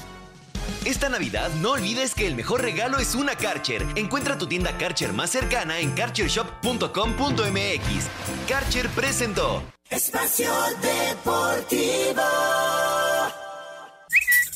Esta 0.86 1.10
Navidad 1.10 1.50
no 1.62 1.72
olvides 1.72 2.14
que 2.14 2.28
el 2.28 2.36
mejor 2.36 2.62
regalo 2.62 3.00
es 3.00 3.16
una 3.16 3.36
Karcher. 3.36 3.86
Encuentra 3.96 4.38
tu 4.38 4.48
tienda 4.48 4.78
Karcher 4.78 5.14
más 5.14 5.30
cercana 5.30 5.80
en 5.80 5.92
karchershop.com.mx. 5.92 8.48
Karcher 8.48 8.90
presentó. 8.90 9.64
Espacio 9.90 10.52
Deportivo. 10.82 12.22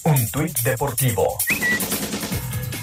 Un 0.04 0.32
tuit 0.32 0.60
deportivo. 0.62 1.38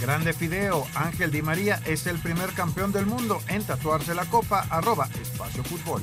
Grande 0.00 0.32
Fideo, 0.32 0.86
Ángel 0.94 1.30
Di 1.30 1.42
María 1.42 1.80
es 1.84 2.06
el 2.06 2.18
primer 2.18 2.52
campeón 2.52 2.92
del 2.92 3.06
mundo 3.06 3.40
en 3.48 3.64
tatuarse 3.64 4.14
la 4.14 4.24
copa, 4.26 4.66
arroba 4.70 5.08
espacio 5.20 5.64
fútbol. 5.64 6.02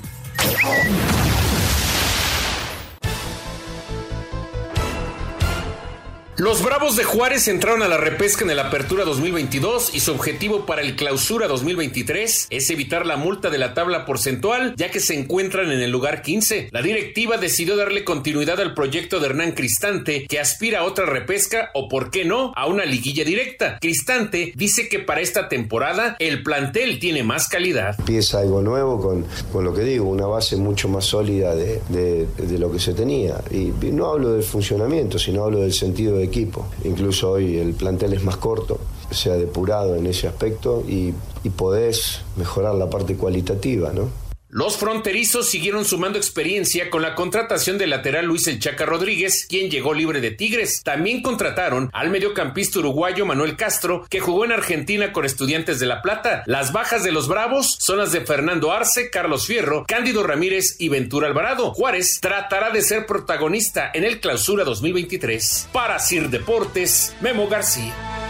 Los 6.38 6.62
Bravos 6.62 6.98
de 6.98 7.06
Juárez 7.06 7.48
entraron 7.48 7.82
a 7.82 7.88
la 7.88 7.96
repesca 7.96 8.44
en 8.44 8.50
el 8.50 8.60
Apertura 8.60 9.06
2022 9.06 9.96
y 9.96 10.02
su 10.02 10.12
objetivo 10.12 10.66
para 10.66 10.82
el 10.82 10.98
Clausura 10.98 11.48
2023 11.48 12.48
es 12.50 12.70
evitar 12.70 13.06
la 13.06 13.16
multa 13.16 13.50
de 13.50 13.58
la 13.58 13.74
tabla 13.74 14.06
porcentual, 14.06 14.74
ya 14.76 14.92
que 14.92 15.00
se 15.00 15.18
encuentran 15.18 15.72
en 15.72 15.80
el 15.80 15.92
lugar 15.92 16.22
15. 16.22 16.68
La 16.74 16.82
directiva 16.82 17.38
decidió 17.38 17.78
darle 17.78 18.04
continuidad 18.04 18.60
al 18.60 18.74
proyecto 18.74 19.22
de 19.22 19.28
Hernán 19.28 19.54
Cristante, 19.54 20.26
que 20.28 20.42
aspira 20.42 20.80
a 20.80 20.84
otra 20.84 21.06
repesca 21.06 21.72
o, 21.74 21.88
por 21.88 22.12
qué 22.12 22.26
no, 22.26 22.52
a 22.58 22.68
una 22.68 22.84
liguilla 22.84 23.24
directa. 23.24 23.78
Cristante 23.80 24.52
dice 24.58 24.90
que 24.90 25.00
para 25.00 25.22
esta 25.22 25.48
temporada 25.48 26.18
el 26.20 26.44
plantel 26.44 27.00
tiene 27.00 27.24
más 27.24 27.48
calidad. 27.48 27.96
empieza 27.98 28.40
algo 28.40 28.62
nuevo 28.62 29.02
con, 29.02 29.26
con 29.54 29.64
lo 29.64 29.74
que 29.74 29.84
digo, 29.84 30.10
una 30.10 30.26
base 30.28 30.58
mucho 30.58 30.90
más 30.90 31.06
sólida 31.06 31.56
de, 31.56 31.80
de- 31.88 32.28
de 32.46 32.60
lo 32.60 32.74
que 32.74 32.80
se 32.80 32.94
tenía. 32.94 33.42
Y, 33.52 33.72
y 33.86 33.92
no 33.94 34.12
hablo 34.12 34.34
del 34.34 34.44
funcionamiento, 34.44 35.18
sino 35.18 35.46
hablo 35.46 35.62
del 35.62 35.72
sentido 35.72 36.18
de 36.18 36.25
equipo. 36.26 36.66
Incluso 36.84 37.32
hoy 37.32 37.58
el 37.58 37.74
plantel 37.74 38.14
es 38.14 38.24
más 38.24 38.38
corto, 38.38 38.80
se 39.12 39.32
ha 39.32 39.36
depurado 39.36 39.96
en 39.96 40.08
ese 40.08 40.28
aspecto 40.28 40.84
y, 40.88 41.14
y 41.44 41.50
podés 41.50 42.22
mejorar 42.38 42.76
la 42.76 42.90
parte 42.90 43.16
cualitativa, 43.16 43.94
¿no? 43.94 44.25
Los 44.56 44.78
fronterizos 44.78 45.50
siguieron 45.50 45.84
sumando 45.84 46.18
experiencia 46.18 46.90
con 46.90 47.02
la 47.02 47.14
contratación 47.14 47.78
del 47.78 47.90
lateral 47.90 48.26
Luis 48.26 48.48
El 48.48 48.58
Chaca 48.58 48.86
Rodríguez, 48.86 49.46
quien 49.50 49.70
llegó 49.70 49.94
libre 49.94 50.22
de 50.22 50.32
Tigres. 50.32 50.82
También 50.82 51.22
contrataron 51.22 51.90
al 51.92 52.10
mediocampista 52.10 52.80
uruguayo 52.80 53.26
Manuel 53.26 53.58
Castro, 53.58 54.06
que 54.10 54.22
jugó 54.22 54.46
en 54.46 54.54
Argentina 54.54 55.12
con 55.12 55.26
Estudiantes 55.26 55.82
de 55.82 55.88
La 55.88 56.02
Plata. 56.02 56.44
Las 56.46 56.72
bajas 56.72 57.04
de 57.04 57.12
los 57.12 57.28
Bravos 57.28 57.76
son 57.82 57.98
las 57.98 58.14
de 58.14 58.22
Fernando 58.22 58.72
Arce, 58.72 59.10
Carlos 59.10 59.46
Fierro, 59.46 59.84
Cándido 59.90 60.24
Ramírez 60.24 60.78
y 60.80 60.88
Ventura 60.88 61.28
Alvarado. 61.28 61.74
Juárez 61.74 62.20
tratará 62.22 62.70
de 62.70 62.82
ser 62.82 63.06
protagonista 63.06 63.92
en 63.94 64.06
el 64.06 64.22
Clausura 64.22 64.64
2023. 64.64 65.68
Para 65.74 66.00
Sir 66.00 66.30
Deportes, 66.30 67.14
Memo 67.20 67.50
García. 67.50 68.25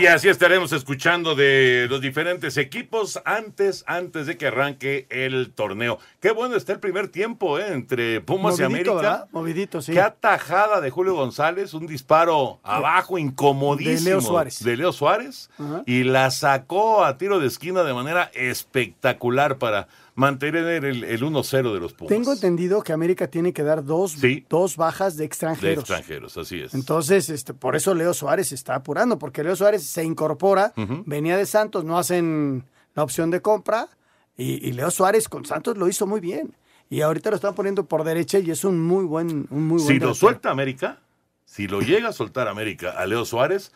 Y 0.00 0.06
así 0.06 0.28
estaremos 0.28 0.72
escuchando 0.72 1.34
de 1.34 1.88
los 1.90 2.00
diferentes 2.00 2.56
equipos 2.56 3.20
antes, 3.24 3.82
antes 3.88 4.26
de 4.26 4.36
que 4.36 4.46
arranque 4.46 5.06
el 5.10 5.50
torneo. 5.52 5.98
Qué 6.20 6.30
bueno 6.30 6.54
está 6.54 6.72
el 6.72 6.78
primer 6.78 7.08
tiempo 7.08 7.58
¿eh? 7.58 7.72
entre 7.72 8.20
Pumas 8.20 8.60
y 8.60 8.62
América. 8.62 8.94
¿verdad? 8.94 9.28
Movidito, 9.32 9.82
sí. 9.82 9.92
Qué 9.92 10.00
atajada 10.00 10.80
de 10.80 10.90
Julio 10.90 11.14
González, 11.14 11.74
un 11.74 11.88
disparo 11.88 12.60
abajo 12.62 13.18
incomodísimo 13.18 13.98
De 13.98 14.10
Leo 14.10 14.20
Suárez. 14.20 14.62
de 14.62 14.76
Leo 14.76 14.92
Suárez, 14.92 15.50
y 15.84 16.04
la 16.04 16.30
sacó 16.30 17.04
a 17.04 17.18
tiro 17.18 17.40
de 17.40 17.48
esquina 17.48 17.82
de 17.82 17.92
manera 17.92 18.30
espectacular 18.34 19.58
para 19.58 19.88
mantener 20.18 20.84
el, 20.84 21.04
el 21.04 21.22
1-0 21.22 21.72
de 21.72 21.78
los 21.78 21.92
Pumas. 21.92 22.08
Tengo 22.08 22.32
entendido 22.32 22.82
que 22.82 22.92
América 22.92 23.28
tiene 23.28 23.52
que 23.52 23.62
dar 23.62 23.84
dos, 23.84 24.16
dos 24.48 24.76
bajas 24.76 25.14
de 25.14 25.18
de 25.18 25.24
extranjeros. 25.26 25.78
extranjeros, 25.80 26.36
así 26.36 26.60
es. 26.60 26.74
Entonces, 26.74 27.28
este, 27.28 27.54
por 27.54 27.76
eso 27.76 27.94
Leo 27.94 28.12
Suárez 28.12 28.48
se 28.48 28.56
está 28.56 28.74
apurando, 28.74 29.18
porque 29.18 29.44
Leo 29.44 29.54
Suárez 29.54 29.87
se 29.88 30.04
incorpora, 30.04 30.72
venía 31.06 31.36
de 31.36 31.46
Santos, 31.46 31.84
no 31.84 31.98
hacen 31.98 32.64
la 32.94 33.02
opción 33.02 33.30
de 33.30 33.40
compra, 33.40 33.88
y, 34.36 34.66
y 34.68 34.72
Leo 34.72 34.90
Suárez 34.90 35.28
con 35.28 35.44
Santos 35.44 35.76
lo 35.76 35.88
hizo 35.88 36.06
muy 36.06 36.20
bien. 36.20 36.54
Y 36.90 37.02
ahorita 37.02 37.30
lo 37.30 37.36
están 37.36 37.54
poniendo 37.54 37.84
por 37.84 38.02
derecha 38.04 38.38
y 38.38 38.50
es 38.50 38.64
un 38.64 38.80
muy 38.80 39.04
buen, 39.04 39.46
un 39.50 39.66
muy 39.66 39.82
buen 39.82 39.94
si 39.94 39.98
lo 39.98 40.14
suelta 40.14 40.50
América, 40.50 41.00
si 41.44 41.66
lo 41.66 41.80
llega 41.80 42.08
a 42.08 42.12
soltar 42.12 42.48
América 42.48 42.92
a 42.92 43.04
Leo 43.06 43.24
Suárez, 43.24 43.72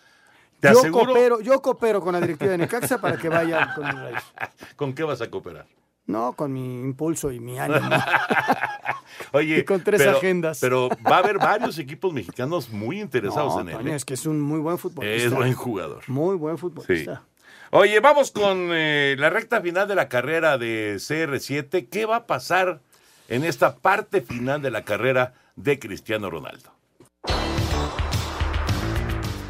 te 0.61 0.73
yo 0.73 0.79
aseguro. 0.79 1.07
coopero, 1.07 1.41
yo 1.41 1.61
coopero 1.61 2.01
con 2.01 2.13
la 2.15 2.21
directiva 2.21 2.53
de 2.53 2.59
Necaxa 2.59 3.01
para 3.01 3.19
que 3.19 3.29
vaya 3.29 3.75
con 3.75 3.85
Reyes. 3.85 4.23
¿Con 4.77 4.95
qué 4.95 5.03
vas 5.03 5.21
a 5.21 5.31
cooperar? 5.31 5.67
No, 6.13 6.35
con 6.35 6.53
mi 6.53 6.81
impulso 6.81 7.33
y 7.33 7.41
mi 7.41 7.59
ánimo. 7.59 7.89
Oye, 9.33 9.59
Y 9.59 9.65
con 9.65 9.83
tres 9.83 10.01
pero- 10.03 10.17
agendas. 10.19 10.59
Pero 10.61 10.89
va 11.11 11.17
a 11.17 11.19
haber 11.21 11.39
varios 11.39 11.79
equipos 11.79 12.13
mexicanos 12.13 12.69
muy 12.71 13.01
interesados 13.01 13.55
No, 13.55 13.61
en 13.63 13.69
él. 13.81 13.89
¿eh? 13.89 13.95
es 13.97 14.05
que 14.05 14.15
es 14.15 14.27
un 14.27 14.41
muy 14.41 14.61
buen 14.61 14.79
futbolista. 14.79 15.27
Es 15.27 15.33
buen 15.33 15.55
jugador. 15.55 16.03
Muy 16.09 16.37
buen 16.37 16.57
Sí. 16.57 16.61
futbolista. 16.61 17.23
Oye, 17.71 18.01
vamos 18.01 18.31
con 18.31 18.69
eh, 18.73 19.17
la 19.19 19.31
recta 19.31 19.61
final 19.63 19.89
de 19.89 19.95
la 19.95 20.09
carrera 20.09 20.59
de 20.59 20.97
CR7. 20.99 21.89
¿Qué 21.91 22.05
va 22.05 22.17
a 22.17 22.27
pasar 22.27 22.81
en 23.29 23.45
esta 23.45 23.77
parte 23.77 24.21
final 24.21 24.61
de 24.61 24.71
la 24.71 24.83
carrera 24.85 25.33
de 25.57 25.79
Cristiano 25.79 26.29
Ronaldo? 26.29 26.71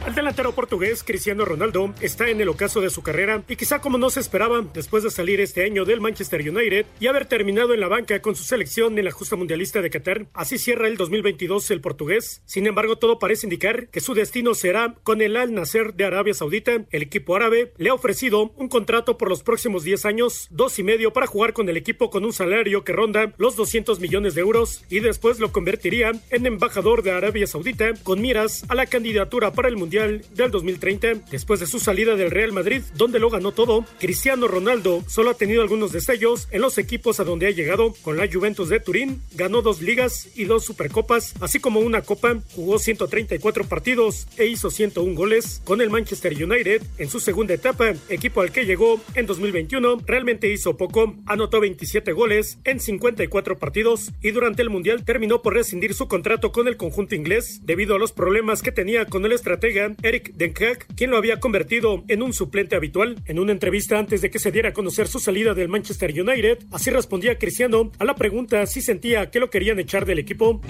El 0.04 0.16
delantero 0.16 0.52
portugués 0.52 1.04
Cristiano 1.04 1.44
Ronaldo 1.44 1.94
está 2.00 2.28
en 2.28 2.40
el 2.40 2.48
ocaso 2.48 2.80
de 2.80 2.90
su 2.90 3.02
carrera 3.02 3.44
y 3.48 3.54
quizá 3.54 3.80
como 3.80 3.98
no 3.98 4.10
se 4.10 4.18
esperaba 4.18 4.60
después 4.74 5.04
de 5.04 5.10
salir 5.10 5.40
este 5.40 5.64
año 5.64 5.84
del 5.84 6.00
Manchester 6.00 6.40
United 6.40 6.86
y 6.98 7.06
haber 7.06 7.26
terminado 7.26 7.72
en 7.72 7.78
la 7.78 7.86
banca 7.86 8.20
con 8.20 8.34
su 8.34 8.42
selección 8.42 8.98
en 8.98 9.04
la 9.04 9.12
justa 9.12 9.36
mundialista 9.36 9.80
de 9.80 9.90
Qatar. 9.90 10.26
Así 10.34 10.58
cierra 10.58 10.88
el 10.88 10.96
2022 10.96 11.70
el 11.70 11.80
portugués. 11.80 12.42
Sin 12.46 12.66
embargo, 12.66 12.96
todo 12.96 13.20
parece 13.20 13.46
indicar 13.46 13.88
que 13.88 14.00
su 14.00 14.12
destino 14.12 14.54
será 14.54 14.96
con 15.04 15.22
el 15.22 15.36
Al 15.36 15.54
Nasser 15.54 15.94
de 15.94 16.04
Arabia 16.04 16.34
Saudita. 16.34 16.84
El 16.90 17.02
equipo 17.02 17.36
árabe 17.36 17.72
le 17.78 17.90
ha 17.90 17.94
ofrecido 17.94 18.52
un 18.56 18.68
contrato 18.68 19.16
por 19.16 19.28
los 19.28 19.44
próximos 19.44 19.84
10 19.84 20.04
años, 20.04 20.48
dos 20.50 20.80
y 20.80 20.82
medio 20.82 21.12
para 21.12 21.28
jugar 21.28 21.52
con 21.52 21.68
el 21.68 21.76
equipo 21.76 22.10
con 22.10 22.24
un 22.24 22.32
salario 22.32 22.82
que 22.82 22.92
ronda 22.92 23.34
los 23.38 23.54
200 23.54 24.00
millones 24.00 24.34
de 24.34 24.40
euros 24.40 24.84
y 24.90 24.98
después 24.98 25.38
lo 25.38 25.52
convertiría 25.52 26.10
en 26.30 26.46
embajador 26.46 27.04
de 27.04 27.12
Arabia 27.12 27.46
Saudita 27.46 27.94
con 28.02 28.20
miras 28.20 28.64
a 28.68 28.74
la 28.74 28.86
candidatura 28.86 29.52
para 29.52 29.68
el 29.68 29.76
Mundial 29.76 29.91
del 29.92 30.50
2030. 30.50 31.26
Después 31.30 31.60
de 31.60 31.66
su 31.66 31.78
salida 31.78 32.16
del 32.16 32.30
Real 32.30 32.52
Madrid, 32.52 32.82
donde 32.96 33.18
lo 33.18 33.28
ganó 33.28 33.52
todo, 33.52 33.84
Cristiano 34.00 34.48
Ronaldo 34.48 35.04
solo 35.06 35.30
ha 35.30 35.34
tenido 35.34 35.60
algunos 35.60 35.92
destellos 35.92 36.48
en 36.50 36.62
los 36.62 36.78
equipos 36.78 37.20
a 37.20 37.24
donde 37.24 37.46
ha 37.46 37.50
llegado. 37.50 37.94
Con 38.02 38.16
la 38.16 38.26
Juventus 38.30 38.70
de 38.70 38.80
Turín, 38.80 39.20
ganó 39.34 39.60
dos 39.60 39.82
ligas 39.82 40.30
y 40.34 40.44
dos 40.44 40.64
supercopas, 40.64 41.34
así 41.40 41.60
como 41.60 41.80
una 41.80 42.00
copa, 42.00 42.38
jugó 42.54 42.78
134 42.78 43.64
partidos 43.64 44.26
e 44.38 44.46
hizo 44.46 44.70
101 44.70 45.14
goles. 45.14 45.60
Con 45.64 45.82
el 45.82 45.90
Manchester 45.90 46.32
United, 46.32 46.82
en 46.96 47.10
su 47.10 47.20
segunda 47.20 47.52
etapa, 47.52 47.92
equipo 48.08 48.40
al 48.40 48.50
que 48.50 48.64
llegó 48.64 48.98
en 49.14 49.26
2021, 49.26 50.02
realmente 50.06 50.50
hizo 50.50 50.76
poco, 50.78 51.16
anotó 51.26 51.60
27 51.60 52.12
goles 52.12 52.58
en 52.64 52.80
54 52.80 53.58
partidos 53.58 54.10
y 54.22 54.30
durante 54.30 54.62
el 54.62 54.70
Mundial 54.70 55.04
terminó 55.04 55.42
por 55.42 55.52
rescindir 55.52 55.92
su 55.92 56.08
contrato 56.08 56.50
con 56.50 56.66
el 56.66 56.78
conjunto 56.78 57.14
inglés 57.14 57.60
debido 57.64 57.94
a 57.94 57.98
los 57.98 58.12
problemas 58.12 58.62
que 58.62 58.72
tenía 58.72 59.04
con 59.04 59.26
el 59.26 59.32
estratega 59.32 59.81
Eric 60.02 60.34
Den 60.34 60.54
Haag, 60.58 60.86
quien 60.96 61.10
lo 61.10 61.16
había 61.16 61.40
convertido 61.40 62.04
en 62.08 62.22
un 62.22 62.32
suplente 62.32 62.76
habitual. 62.76 63.16
En 63.26 63.38
una 63.38 63.52
entrevista 63.52 63.98
antes 63.98 64.20
de 64.20 64.30
que 64.30 64.38
se 64.38 64.52
diera 64.52 64.70
a 64.70 64.72
conocer 64.72 65.08
su 65.08 65.18
salida 65.18 65.54
del 65.54 65.68
Manchester 65.68 66.10
United, 66.10 66.58
así 66.70 66.90
respondía 66.90 67.38
Cristiano 67.38 67.90
a 67.98 68.04
la 68.04 68.14
pregunta 68.14 68.64
si 68.66 68.80
sentía 68.80 69.30
que 69.30 69.40
lo 69.40 69.50
querían 69.50 69.78
echar 69.78 70.06
del 70.06 70.18
equipo. 70.18 70.60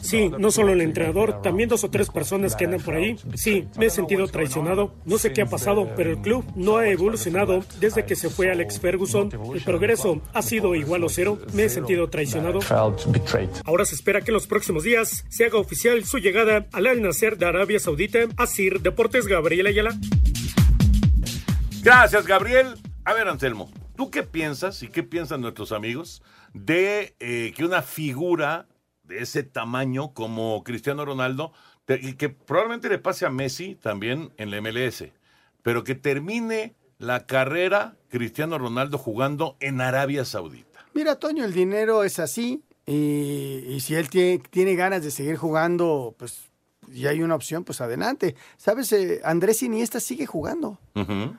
Sí, 0.00 0.30
no 0.38 0.50
solo 0.50 0.72
el 0.72 0.80
entrenador, 0.80 1.42
también 1.42 1.68
dos 1.68 1.84
o 1.84 1.90
tres 1.90 2.08
personas 2.10 2.56
que 2.56 2.64
andan 2.64 2.80
por 2.80 2.94
ahí. 2.94 3.16
Sí, 3.34 3.66
me 3.78 3.86
he 3.86 3.90
sentido 3.90 4.26
traicionado. 4.28 4.94
No 5.04 5.18
sé 5.18 5.32
qué 5.32 5.42
ha 5.42 5.46
pasado, 5.46 5.90
pero 5.96 6.10
el 6.10 6.18
club 6.18 6.44
no 6.56 6.78
ha 6.78 6.88
evolucionado 6.88 7.64
desde 7.80 8.04
que 8.04 8.16
se 8.16 8.30
fue 8.30 8.50
Alex 8.50 8.80
Ferguson. 8.80 9.30
El 9.54 9.62
progreso 9.62 10.22
ha 10.32 10.42
sido 10.42 10.74
igual 10.74 11.04
o 11.04 11.08
cero. 11.08 11.38
Me 11.52 11.64
he 11.64 11.68
sentido 11.68 12.08
traicionado. 12.08 12.60
Ahora 13.64 13.84
se 13.84 13.94
espera 13.94 14.20
que 14.22 14.30
en 14.30 14.34
los 14.34 14.46
próximos 14.46 14.84
días 14.84 15.24
se 15.28 15.44
haga 15.44 15.58
oficial 15.58 16.04
su 16.04 16.18
llegada 16.18 16.66
al 16.72 16.86
Al 16.86 17.02
Nasser 17.02 17.36
de 17.36 17.46
Arabia 17.46 17.57
Saudita. 17.78 18.20
Asir 18.36 18.80
Deportes 18.80 19.26
Gabriel 19.26 19.66
Ayala. 19.66 19.98
Gracias, 21.82 22.26
Gabriel. 22.26 22.74
A 23.04 23.14
ver, 23.14 23.28
Anselmo, 23.28 23.70
¿tú 23.96 24.10
qué 24.10 24.22
piensas 24.22 24.82
y 24.82 24.88
qué 24.88 25.02
piensan 25.02 25.40
nuestros 25.40 25.72
amigos 25.72 26.22
de 26.54 27.14
eh, 27.18 27.52
que 27.56 27.64
una 27.64 27.82
figura 27.82 28.66
de 29.02 29.22
ese 29.22 29.42
tamaño 29.42 30.12
como 30.14 30.62
Cristiano 30.62 31.04
Ronaldo, 31.04 31.52
y 31.88 32.14
que 32.14 32.28
probablemente 32.28 32.88
le 32.88 32.98
pase 32.98 33.26
a 33.26 33.30
Messi 33.30 33.74
también 33.74 34.30
en 34.36 34.50
la 34.50 34.60
MLS, 34.60 35.04
pero 35.62 35.82
que 35.82 35.94
termine 35.94 36.74
la 36.98 37.26
carrera 37.26 37.96
Cristiano 38.08 38.58
Ronaldo 38.58 38.98
jugando 38.98 39.56
en 39.60 39.80
Arabia 39.80 40.24
Saudita? 40.24 40.86
Mira, 40.94 41.16
Toño, 41.16 41.44
el 41.44 41.54
dinero 41.54 42.04
es 42.04 42.18
así. 42.18 42.62
Y, 42.86 43.64
y 43.68 43.80
si 43.80 43.94
él 43.94 44.08
tiene, 44.08 44.42
tiene 44.50 44.74
ganas 44.74 45.02
de 45.02 45.10
seguir 45.10 45.36
jugando, 45.36 46.14
pues 46.18 46.47
y 46.92 47.06
hay 47.06 47.22
una 47.22 47.34
opción, 47.34 47.64
pues 47.64 47.80
adelante. 47.80 48.34
¿Sabes? 48.56 48.92
Eh, 48.92 49.20
Andrés 49.24 49.62
Iniesta 49.62 50.00
sigue 50.00 50.26
jugando. 50.26 50.78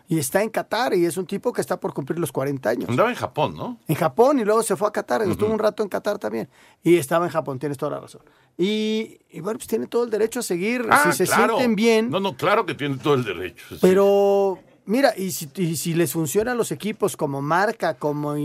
Y 0.07 0.19
está 0.19 0.41
en 0.41 0.49
Qatar 0.49 0.93
y 0.93 1.05
es 1.05 1.17
un 1.17 1.25
tipo 1.25 1.51
que 1.51 1.59
está 1.59 1.79
por 1.79 1.93
cumplir 1.93 2.17
los 2.17 2.31
40 2.31 2.69
años. 2.69 2.89
Andaba 2.89 3.09
en 3.09 3.15
Japón, 3.15 3.55
¿no? 3.55 3.77
En 3.89 3.95
Japón 3.95 4.39
y 4.39 4.45
luego 4.45 4.63
se 4.63 4.75
fue 4.77 4.87
a 4.87 4.91
Qatar. 4.91 5.21
Estuvo 5.23 5.51
un 5.51 5.59
rato 5.59 5.83
en 5.83 5.89
Qatar 5.89 6.17
también. 6.17 6.47
Y 6.81 6.95
estaba 6.95 7.25
en 7.25 7.31
Japón, 7.31 7.59
tienes 7.59 7.77
toda 7.77 7.91
la 7.91 7.99
razón. 7.99 8.21
Y, 8.57 9.19
y 9.29 9.41
bueno, 9.41 9.57
pues 9.59 9.67
tiene 9.67 9.87
todo 9.87 10.05
el 10.05 10.09
derecho 10.09 10.39
a 10.39 10.43
seguir 10.43 10.85
Ah, 10.89 11.11
si 11.11 11.17
se 11.17 11.25
claro. 11.25 11.55
sienten 11.57 11.75
bien. 11.75 12.09
No, 12.09 12.19
no, 12.19 12.35
claro 12.37 12.65
que 12.65 12.73
tiene 12.75 12.97
todo 12.97 13.15
el 13.15 13.23
derecho. 13.25 13.65
sí. 13.69 13.77
Pero 13.81 14.59
mira, 14.89 15.13
y 15.15 15.31
si, 15.31 15.49
y 15.55 15.75
si 15.77 15.93
les 15.93 16.11
funcionan 16.11 16.57
los 16.57 16.71
equipos 16.71 17.15
como 17.15 17.41
marca, 17.41 17.93
como, 17.93 18.35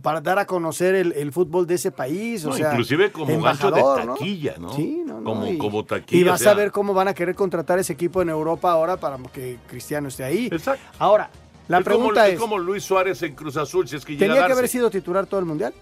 para 0.00 0.20
dar 0.20 0.38
a 0.38 0.46
conocer 0.46 0.94
el, 0.94 1.12
el 1.12 1.32
fútbol 1.32 1.66
de 1.66 1.74
ese 1.74 1.90
país, 1.90 2.44
o 2.44 2.50
No, 2.50 2.56
sea, 2.56 2.70
inclusive 2.70 3.10
como 3.12 3.40
gancho 3.42 3.70
de 3.70 3.82
taquilla, 3.82 4.54
¿no? 4.58 4.72
Sí, 4.74 5.02
no, 5.04 5.20
no, 5.20 5.24
como, 5.24 5.46
y- 5.46 5.58
como 5.58 5.84
taquilla. 5.84 6.20
Y 6.20 6.24
vas 6.24 6.40
o 6.40 6.44
sea, 6.44 6.52
a 6.52 6.54
ver 6.54 6.70
cómo 6.70 6.94
van 6.94 7.08
a 7.08 7.14
querer 7.14 7.34
contratar 7.34 7.78
ese 7.78 7.92
equipo 7.92 8.22
en 8.22 8.28
Europa 8.30 8.70
ahora 8.70 8.96
para 8.96 9.18
que 9.32 9.58
Cristiano 9.66 10.08
esté 10.08 10.24
ahí. 10.24 10.46
Exacto. 10.50 10.82
Ahora, 10.98 11.28
la 11.68 11.78
es 11.78 11.84
como- 11.84 11.96
pregunta 11.96 12.26
es 12.28 12.34
es, 12.34 12.40
como 12.40 12.58
Luis 12.58 12.84
Suárez 12.84 13.22
en 13.22 13.34
Cruz 13.34 13.56
Azul, 13.56 13.86
si 13.88 13.96
es 13.96 14.04
que 14.04 14.12
llega 14.14 14.26
a 14.26 14.28
¿tenía 14.34 14.46
que 14.46 14.52
haber 14.52 14.68
sido 14.68 14.88
titular 14.90 15.26
todo 15.26 15.40
el 15.40 15.46
mundial? 15.46 15.74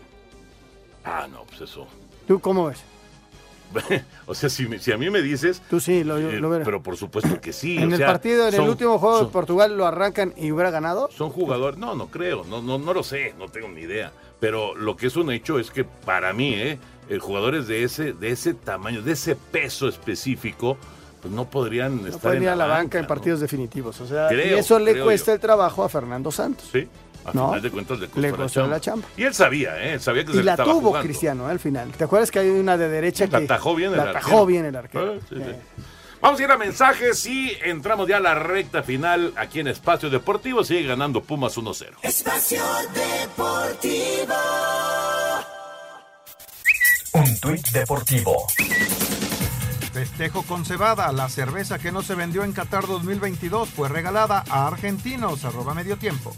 Ah, 1.04 1.26
no, 1.30 1.44
pues 1.44 1.60
eso. 1.62 1.86
¿Tú 2.26 2.40
cómo 2.40 2.66
ves? 2.66 2.82
o 4.26 4.34
sea, 4.34 4.48
si, 4.48 4.66
si 4.78 4.92
a 4.92 4.98
mí 4.98 5.10
me 5.10 5.22
dices. 5.22 5.62
Tú 5.70 5.80
sí, 5.80 6.04
lo, 6.04 6.18
eh, 6.18 6.40
lo 6.40 6.50
verás. 6.50 6.64
pero 6.66 6.82
por 6.82 6.96
supuesto 6.96 7.40
que 7.40 7.52
sí. 7.52 7.76
en 7.78 7.90
o 7.90 7.92
el 7.92 7.98
sea, 7.98 8.06
partido, 8.06 8.46
en 8.46 8.52
son- 8.52 8.64
el 8.64 8.70
último 8.70 8.98
juego 8.98 9.18
son- 9.18 9.26
de 9.26 9.32
Portugal 9.32 9.76
lo 9.76 9.86
arrancan 9.86 10.32
y 10.36 10.50
hubiera 10.52 10.70
ganado. 10.70 11.08
Son 11.16 11.30
jugadores, 11.30 11.78
no, 11.78 11.94
no 11.94 12.06
creo, 12.08 12.44
no, 12.48 12.60
no, 12.62 12.78
no 12.78 12.92
lo 12.94 13.02
sé, 13.02 13.34
no 13.38 13.48
tengo 13.48 13.68
ni 13.68 13.82
idea. 13.82 14.12
Pero 14.40 14.74
lo 14.74 14.96
que 14.96 15.06
es 15.06 15.16
un 15.16 15.30
hecho 15.30 15.58
es 15.58 15.70
que 15.70 15.84
para 15.84 16.32
mí, 16.32 16.54
¿eh? 16.54 16.78
eh, 17.08 17.18
jugadores 17.18 17.66
de 17.66 17.84
ese, 17.84 18.12
de 18.14 18.30
ese 18.30 18.54
tamaño, 18.54 19.02
de 19.02 19.12
ese 19.12 19.36
peso 19.36 19.86
específico, 19.88 20.76
pues 21.20 21.32
no 21.34 21.44
podrían 21.50 22.02
No 22.02 22.08
estar 22.08 22.34
en 22.34 22.44
ir 22.44 22.48
a 22.48 22.56
la 22.56 22.64
banca, 22.66 22.78
banca, 22.82 22.98
en 22.98 23.02
¿no? 23.02 23.08
partidos 23.08 23.40
definitivos. 23.40 24.00
O 24.00 24.06
sea, 24.06 24.28
Creo, 24.28 24.56
y 24.56 24.58
eso 24.58 24.78
le 24.78 25.02
cuesta 25.02 25.26
yo. 25.32 25.34
el 25.34 25.40
trabajo 25.40 25.84
a 25.84 25.88
Fernando 25.90 26.32
Santos. 26.32 26.68
Sí, 26.72 26.88
a 27.24 27.32
No, 27.32 27.48
final 27.48 27.62
de 27.62 27.70
cuentas 27.70 27.98
le 28.00 28.06
costó, 28.06 28.20
le 28.20 28.30
la, 28.30 28.36
costó 28.36 28.60
chamba. 28.60 28.74
la 28.76 28.80
chamba. 28.80 29.08
Y 29.16 29.22
él 29.24 29.34
sabía, 29.34 29.82
¿eh? 29.82 29.92
Él 29.94 30.00
sabía 30.00 30.24
que 30.24 30.30
se 30.32 30.36
Y 30.36 30.38
le 30.40 30.44
la 30.44 30.52
estaba 30.52 30.72
tuvo 30.72 30.88
jugando. 30.88 31.06
Cristiano 31.06 31.48
¿eh? 31.48 31.52
al 31.52 31.58
final. 31.60 31.90
¿Te 31.92 32.04
acuerdas 32.04 32.30
que 32.30 32.38
hay 32.38 32.48
una 32.50 32.76
de 32.76 32.88
derecha 32.88 33.26
La 33.26 33.38
que 33.38 33.44
atajó 33.44 33.74
bien 33.74 33.90
el 33.92 33.96
la 33.98 34.02
arquero. 34.04 34.18
atajó 34.18 34.46
bien 34.46 34.64
el 34.64 34.76
arquero? 34.76 35.14
Ah, 35.18 35.24
sí, 35.28 35.36
sí. 35.36 35.82
Vamos 36.22 36.38
a 36.38 36.42
ir 36.42 36.50
a 36.50 36.58
mensajes 36.58 37.24
y 37.26 37.56
entramos 37.64 38.06
ya 38.06 38.18
a 38.18 38.20
la 38.20 38.34
recta 38.34 38.82
final 38.82 39.32
aquí 39.36 39.60
en 39.60 39.68
Espacio 39.68 40.10
Deportivo. 40.10 40.62
Sigue 40.64 40.82
ganando 40.86 41.22
Pumas 41.22 41.56
1-0. 41.56 41.86
Espacio 42.02 42.62
Deportivo. 42.92 44.34
Un 47.14 47.40
tuit 47.40 47.66
deportivo. 47.70 48.46
Festejo 49.92 50.42
con 50.42 50.64
cebada. 50.64 51.10
La 51.12 51.28
cerveza 51.28 51.78
que 51.78 51.92
no 51.92 52.02
se 52.02 52.14
vendió 52.14 52.44
en 52.44 52.52
Qatar 52.52 52.86
2022 52.86 53.68
fue 53.68 53.88
regalada 53.88 54.44
a 54.48 54.66
argentinos. 54.66 55.44
Arroba 55.44 55.74
medio 55.74 55.96
tiempo. 55.96 56.34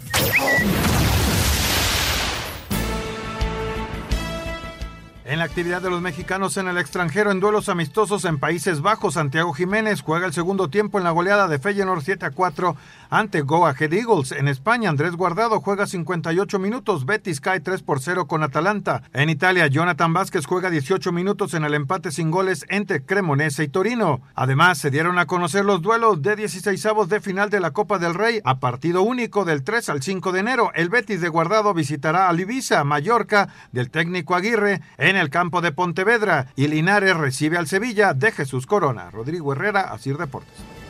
En 5.24 5.38
la 5.38 5.44
actividad 5.44 5.80
de 5.80 5.88
los 5.88 6.03
mexicanos 6.03 6.57
en 6.57 6.68
el 6.68 6.76
extranjero 6.76 7.30
en 7.30 7.40
duelos 7.40 7.68
amistosos 7.68 8.24
en 8.24 8.38
Países 8.38 8.80
Bajos, 8.82 9.14
Santiago 9.14 9.53
Jiménez 9.55 10.03
juega 10.03 10.26
el 10.26 10.32
segundo 10.32 10.68
tiempo 10.68 10.98
en 10.98 11.05
la 11.05 11.11
goleada 11.11 11.48
de 11.48 11.59
Feyenoord 11.59 12.03
7 12.03 12.26
a 12.26 12.30
4 12.32 12.76
ante 13.12 13.42
Go 13.42 13.66
Ahead 13.66 13.92
Eagles. 13.92 14.32
En 14.32 14.48
España, 14.48 14.88
Andrés 14.88 15.16
Guardado 15.16 15.60
juega 15.60 15.86
58 15.86 16.58
minutos, 16.58 17.04
Betis 17.04 17.40
cae 17.40 17.60
3 17.60 17.82
por 17.82 18.00
0 18.00 18.26
con 18.26 18.42
Atalanta. 18.42 19.02
En 19.12 19.28
Italia, 19.28 19.66
Jonathan 19.66 20.14
Vázquez 20.14 20.46
juega 20.46 20.70
18 20.70 21.12
minutos 21.12 21.52
en 21.52 21.64
el 21.64 21.74
empate 21.74 22.10
sin 22.10 22.30
goles 22.30 22.64
entre 22.70 23.04
Cremonese 23.04 23.64
y 23.64 23.68
Torino. 23.68 24.22
Además, 24.34 24.78
se 24.78 24.90
dieron 24.90 25.18
a 25.18 25.26
conocer 25.26 25.66
los 25.66 25.82
duelos 25.82 26.22
de 26.22 26.38
16avos 26.38 27.06
de 27.06 27.20
final 27.20 27.50
de 27.50 27.60
la 27.60 27.72
Copa 27.72 27.98
del 27.98 28.14
Rey 28.14 28.40
a 28.44 28.60
partido 28.60 29.02
único 29.02 29.44
del 29.44 29.62
3 29.62 29.90
al 29.90 30.02
5 30.02 30.32
de 30.32 30.40
enero. 30.40 30.72
El 30.74 30.88
Betis 30.88 31.20
de 31.20 31.28
Guardado 31.28 31.74
visitará 31.74 32.30
a 32.30 32.34
Ibiza, 32.34 32.82
Mallorca, 32.82 33.50
del 33.72 33.90
técnico 33.90 34.34
Aguirre, 34.34 34.80
en 34.96 35.16
el 35.16 35.28
campo 35.28 35.60
de 35.60 35.72
Pontevedra 35.72 36.46
y 36.56 36.66
Linares 36.66 37.16
recibe 37.16 37.58
al 37.58 37.68
Sevilla 37.68 38.14
de 38.14 38.32
Jesús 38.32 38.66
Corona. 38.66 39.10
Rodrigo 39.10 39.52
Herrera, 39.52 39.92
Asir 39.92 40.16
Deportes. 40.16 40.81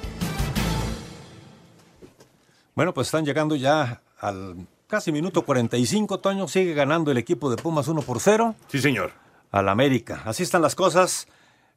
Bueno, 2.75 2.95
pues 2.95 3.09
están 3.09 3.27
llegando 3.27 3.55
ya 3.55 4.01
al 4.19 4.67
casi 4.87 5.13
minuto 5.13 5.45
45. 5.45 6.21
Toño 6.21 6.49
sigue 6.49 6.73
ganando 6.73 7.11
el 7.11 7.19
equipo 7.19 7.51
de 7.51 7.57
Pumas 7.57 7.87
1 7.87 8.01
por 8.01 8.19
0. 8.19 8.55
Sí, 8.69 8.81
señor. 8.81 9.13
Al 9.51 9.69
América. 9.69 10.23
Así 10.25 10.43
están 10.43 10.63
las 10.63 10.75
cosas 10.75 11.29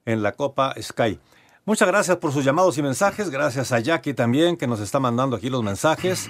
en 0.06 0.24
la 0.24 0.32
Copa 0.32 0.74
Sky. 0.82 1.20
Muchas 1.66 1.90
gracias 1.90 2.16
por 2.18 2.32
sus 2.32 2.46
llamados 2.46 2.78
y 2.78 2.82
mensajes. 2.82 3.30
Gracias 3.30 3.74
a 3.74 3.80
Jackie 3.80 4.14
también 4.14 4.56
que 4.56 4.68
nos 4.68 4.80
está 4.80 5.02
mandando 5.02 5.36
aquí 5.36 5.50
los 5.50 5.64
mensajes. 5.64 6.30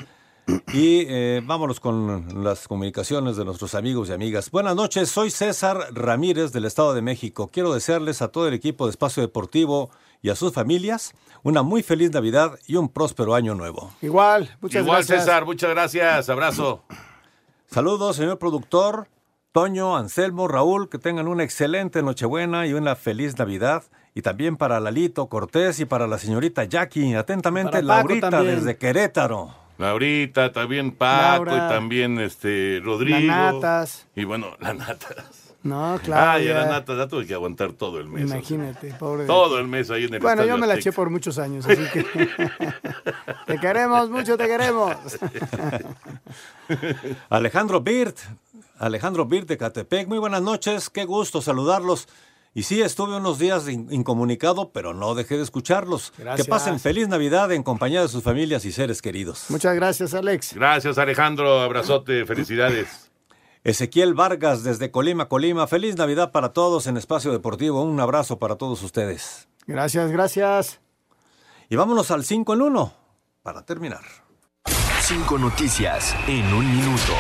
Y 0.74 1.05
eh, 1.09 1.41
vámonos 1.43 1.80
con 1.80 2.43
las 2.43 2.68
comunicaciones 2.68 3.36
de 3.36 3.45
nuestros 3.45 3.76
amigos 3.76 4.09
y 4.09 4.13
amigas. 4.13 4.49
Buenas 4.49 4.76
noches, 4.76 5.09
soy 5.09 5.30
César 5.30 5.89
Ramírez 5.91 6.51
del 6.53 6.66
Estado 6.66 6.93
de 6.93 7.01
México. 7.01 7.49
Quiero 7.51 7.74
desearles 7.74 8.22
a 8.22 8.30
todo 8.30 8.47
el 8.47 8.53
equipo 8.53 8.86
de 8.86 8.91
Espacio 8.91 9.22
Deportivo 9.22 9.91
y 10.22 10.30
a 10.30 10.36
sus 10.36 10.53
familias 10.53 11.13
una 11.43 11.61
muy 11.61 11.84
feliz 11.84 12.11
Navidad 12.11 12.57
y 12.66 12.76
un 12.76 12.89
próspero 12.89 13.36
año 13.36 13.53
nuevo. 13.53 13.91
Igual, 14.01 14.55
muchas 14.61 14.82
Igual, 14.82 14.97
gracias. 14.97 15.26
César, 15.26 15.45
muchas 15.45 15.70
gracias. 15.70 16.30
Abrazo. 16.30 16.84
Saludos, 17.68 18.16
señor 18.16 18.39
productor, 18.39 19.07
Toño, 19.51 19.95
Anselmo, 19.95 20.47
Raúl, 20.47 20.89
que 20.89 20.97
tengan 20.97 21.28
una 21.28 21.43
excelente 21.43 22.01
Nochebuena 22.01 22.66
y 22.68 22.74
una 22.74 22.95
feliz 22.95 23.38
Navidad 23.38 23.84
y 24.13 24.22
también 24.22 24.57
para 24.57 24.80
Lalito 24.80 25.28
Cortés 25.28 25.80
y 25.80 25.86
para 25.86 26.07
la 26.07 26.18
señorita 26.18 26.63
Jackie. 26.63 27.16
Atentamente, 27.16 27.84
Laurita 27.84 28.30
también. 28.30 28.55
desde 28.55 28.78
Querétaro. 28.78 29.64
Laurita, 29.78 30.51
también 30.51 30.91
Paco 30.91 31.45
Laura. 31.45 31.67
y 31.67 31.69
también 31.69 32.19
este 32.19 32.80
Rodrigo. 32.84 33.19
La 33.28 33.51
Natas. 33.53 34.07
Y 34.15 34.23
bueno, 34.23 34.55
la 34.59 34.73
Natas. 34.73 35.15
No, 35.63 35.99
claro. 36.03 36.32
Ay, 36.32 36.47
a 36.49 36.53
la 36.59 36.65
Natas 36.67 36.95
la 36.95 37.07
tuve 37.07 37.26
que 37.26 37.34
aguantar 37.34 37.73
todo 37.73 37.99
el 37.99 38.07
mes. 38.07 38.30
Imagínate, 38.30 38.93
pobre. 38.93 39.26
Todo 39.26 39.57
el 39.57 39.67
mes 39.67 39.89
ahí 39.89 40.05
en 40.05 40.13
el 40.13 40.19
Bueno, 40.19 40.45
yo 40.45 40.57
me 40.57 40.67
la 40.67 40.73
Azteca. 40.73 40.89
eché 40.89 40.95
por 40.95 41.09
muchos 41.09 41.39
años, 41.39 41.65
así 41.65 41.82
que. 41.91 42.03
te 43.47 43.59
queremos, 43.59 44.09
mucho 44.11 44.38
te 44.38 44.45
queremos. 44.45 44.95
Alejandro 47.30 47.82
Birt, 47.82 48.17
Alejandro 48.78 49.26
Birt 49.26 49.47
de 49.47 49.57
Catepec, 49.57 50.07
muy 50.07 50.19
buenas 50.19 50.41
noches, 50.41 50.89
qué 50.89 51.05
gusto 51.05 51.41
saludarlos. 51.41 52.07
Y 52.56 52.64
sí, 52.64 52.82
estuve 52.82 53.18
unos 53.18 53.38
días 53.38 53.68
in- 53.68 53.88
incomunicado, 53.91 54.72
pero 54.72 54.93
no 54.93 55.14
dejé 55.14 55.36
de 55.38 55.43
escucharlos. 55.43 56.12
Gracias. 56.18 56.45
Que 56.47 56.49
pasen 56.49 56.80
feliz 56.80 57.08
Navidad 57.10 57.51
en 57.51 57.62
compañía 57.64 58.01
de 58.01 58.08
sus 58.08 58.24
familias 58.24 58.64
y 58.66 58.72
seres 58.72 59.01
queridos. 59.01 59.45
Muchas 59.49 59.76
gracias, 59.76 60.14
Alex. 60.14 60.53
Gracias, 60.56 60.97
Alejandro. 60.97 61.60
Abrazote, 61.62 62.26
felicidades. 62.26 63.12
Ezequiel 63.66 64.14
Vargas 64.14 64.64
desde 64.64 64.89
Colima, 64.89 65.28
Colima, 65.28 65.68
feliz 65.68 65.97
Navidad 65.97 66.32
para 66.32 66.53
todos 66.53 66.88
en 66.88 66.97
Espacio 66.97 67.32
Deportivo. 67.34 67.82
Un 67.84 67.99
abrazo 67.99 68.39
para 68.39 68.56
todos 68.56 68.82
ustedes. 68.84 69.49
Gracias, 69.68 70.10
gracias. 70.12 70.80
Y 71.68 71.76
vámonos 71.76 72.10
al 72.12 72.24
5 72.24 72.53
en 72.53 72.62
1 72.62 72.93
para 73.43 73.66
terminar. 73.66 74.03
Cinco 75.01 75.38
noticias 75.38 76.16
en 76.28 76.45
un 76.53 76.66
minuto. 76.78 77.14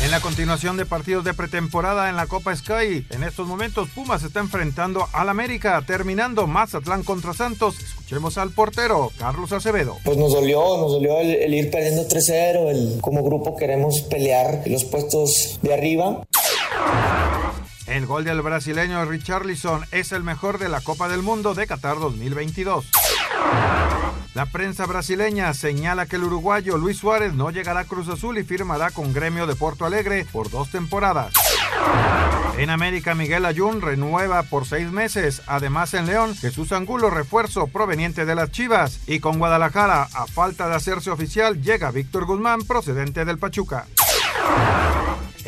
En 0.00 0.12
la 0.12 0.20
continuación 0.20 0.76
de 0.76 0.86
partidos 0.86 1.24
de 1.24 1.34
pretemporada 1.34 2.08
en 2.08 2.14
la 2.14 2.26
Copa 2.26 2.54
Sky, 2.54 3.04
en 3.10 3.24
estos 3.24 3.48
momentos 3.48 3.88
Pumas 3.88 4.22
está 4.22 4.38
enfrentando 4.38 5.08
al 5.12 5.28
América, 5.28 5.82
terminando 5.84 6.46
Mazatlán 6.46 7.02
contra 7.02 7.34
Santos. 7.34 7.78
Escuchemos 7.80 8.38
al 8.38 8.50
portero, 8.50 9.10
Carlos 9.18 9.50
Acevedo. 9.50 9.96
Pues 10.04 10.16
nos 10.16 10.32
dolió, 10.32 10.76
nos 10.78 10.92
dolió 10.92 11.18
el, 11.18 11.34
el 11.34 11.52
ir 11.52 11.70
perdiendo 11.70 12.06
3-0, 12.06 12.70
el 12.70 13.00
como 13.00 13.24
grupo 13.24 13.56
queremos 13.56 14.02
pelear 14.02 14.62
los 14.66 14.84
puestos 14.84 15.58
de 15.62 15.74
arriba. 15.74 16.24
El 17.88 18.06
gol 18.06 18.24
del 18.24 18.40
brasileño 18.40 19.04
Richarlison 19.04 19.84
es 19.90 20.12
el 20.12 20.22
mejor 20.22 20.58
de 20.58 20.68
la 20.68 20.80
Copa 20.80 21.08
del 21.08 21.22
Mundo 21.22 21.54
de 21.54 21.66
Qatar 21.66 21.98
2022. 21.98 22.86
La 24.38 24.46
prensa 24.46 24.86
brasileña 24.86 25.52
señala 25.52 26.06
que 26.06 26.14
el 26.14 26.22
uruguayo 26.22 26.76
Luis 26.76 26.98
Suárez 26.98 27.34
no 27.34 27.50
llegará 27.50 27.80
a 27.80 27.84
Cruz 27.86 28.08
Azul 28.08 28.38
y 28.38 28.44
firmará 28.44 28.92
con 28.92 29.12
Gremio 29.12 29.48
de 29.48 29.56
Porto 29.56 29.84
Alegre 29.84 30.28
por 30.30 30.48
dos 30.48 30.70
temporadas. 30.70 31.32
En 32.56 32.70
América, 32.70 33.16
Miguel 33.16 33.46
Ayun 33.46 33.80
renueva 33.80 34.44
por 34.44 34.64
seis 34.64 34.92
meses. 34.92 35.42
Además, 35.48 35.92
en 35.94 36.06
León, 36.06 36.36
Jesús 36.36 36.70
Angulo, 36.70 37.10
refuerzo 37.10 37.66
proveniente 37.66 38.26
de 38.26 38.36
las 38.36 38.52
Chivas. 38.52 39.00
Y 39.08 39.18
con 39.18 39.40
Guadalajara, 39.40 40.06
a 40.14 40.28
falta 40.28 40.68
de 40.68 40.76
hacerse 40.76 41.10
oficial, 41.10 41.60
llega 41.60 41.90
Víctor 41.90 42.24
Guzmán, 42.24 42.62
procedente 42.62 43.24
del 43.24 43.38
Pachuca. 43.38 43.88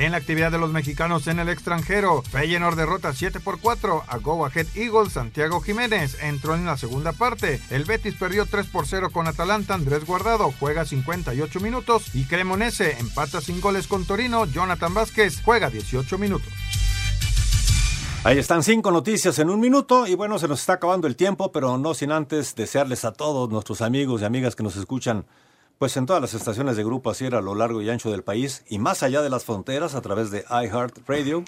En 0.01 0.13
la 0.13 0.17
actividad 0.17 0.51
de 0.51 0.57
los 0.57 0.73
mexicanos 0.73 1.27
en 1.27 1.41
el 1.41 1.51
extranjero, 1.51 2.23
Feyenoord 2.23 2.75
derrota 2.75 3.13
7 3.13 3.39
por 3.39 3.61
4 3.61 4.05
a 4.09 4.17
Go 4.17 4.47
Ahead 4.47 4.69
Eagles. 4.75 5.13
Santiago 5.13 5.61
Jiménez 5.61 6.17
entró 6.23 6.55
en 6.55 6.65
la 6.65 6.79
segunda 6.79 7.13
parte. 7.13 7.61
El 7.69 7.85
Betis 7.85 8.15
perdió 8.15 8.47
3 8.47 8.67
por 8.69 8.87
0 8.87 9.11
con 9.13 9.27
Atalanta. 9.27 9.75
Andrés 9.75 10.07
Guardado 10.07 10.55
juega 10.59 10.87
58 10.87 11.61
minutos 11.61 12.15
y 12.15 12.25
Cremonese 12.25 12.99
empata 12.99 13.43
sin 13.43 13.61
goles 13.61 13.87
con 13.87 14.07
Torino. 14.07 14.47
Jonathan 14.47 14.95
Vázquez 14.95 15.43
juega 15.45 15.69
18 15.69 16.17
minutos. 16.17 16.51
Ahí 18.25 18.39
están 18.39 18.63
cinco 18.63 18.91
noticias 18.93 19.39
en 19.39 19.51
un 19.51 19.61
minuto 19.61 20.07
y 20.07 20.15
bueno, 20.15 20.39
se 20.39 20.49
nos 20.49 20.61
está 20.61 20.75
acabando 20.75 21.09
el 21.09 21.17
tiempo, 21.17 21.53
pero 21.53 21.77
no 21.77 21.93
sin 21.93 22.11
antes 22.11 22.55
desearles 22.55 23.05
a 23.05 23.13
todos 23.13 23.51
nuestros 23.51 23.83
amigos 23.83 24.23
y 24.23 24.25
amigas 24.25 24.57
que 24.57 24.63
nos 24.63 24.77
escuchan 24.77 25.27
pues 25.81 25.97
en 25.97 26.05
todas 26.05 26.21
las 26.21 26.35
estaciones 26.35 26.77
de 26.77 26.85
Grupo 26.85 27.09
Asier 27.09 27.35
a 27.35 27.41
lo 27.41 27.55
largo 27.55 27.81
y 27.81 27.89
ancho 27.89 28.11
del 28.11 28.23
país 28.23 28.65
y 28.69 28.79
más 28.79 29.03
allá 29.03 29.23
de 29.23 29.31
las 29.31 29.47
fronteras 29.47 29.95
a 29.95 30.03
través 30.03 30.31
de 30.31 30.45
iHeartRadio, 30.51 31.43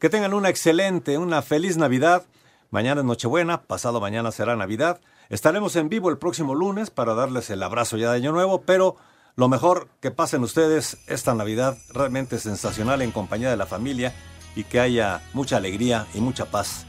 que 0.00 0.10
tengan 0.10 0.34
una 0.34 0.48
excelente, 0.48 1.16
una 1.16 1.42
feliz 1.42 1.76
Navidad. 1.76 2.24
Mañana 2.72 3.02
es 3.02 3.06
Nochebuena, 3.06 3.62
pasado 3.62 4.00
mañana 4.00 4.32
será 4.32 4.56
Navidad. 4.56 5.00
Estaremos 5.28 5.76
en 5.76 5.88
vivo 5.88 6.10
el 6.10 6.18
próximo 6.18 6.56
lunes 6.56 6.90
para 6.90 7.14
darles 7.14 7.50
el 7.50 7.62
abrazo 7.62 7.96
ya 7.96 8.10
de 8.10 8.16
Año 8.16 8.32
Nuevo, 8.32 8.62
pero 8.62 8.96
lo 9.36 9.48
mejor 9.48 9.86
que 10.00 10.10
pasen 10.10 10.42
ustedes 10.42 10.98
esta 11.06 11.36
Navidad 11.36 11.78
realmente 11.90 12.40
sensacional 12.40 13.00
en 13.00 13.12
compañía 13.12 13.48
de 13.48 13.56
la 13.56 13.66
familia 13.66 14.12
y 14.56 14.64
que 14.64 14.80
haya 14.80 15.22
mucha 15.34 15.56
alegría 15.56 16.04
y 16.14 16.20
mucha 16.20 16.46
paz. 16.46 16.84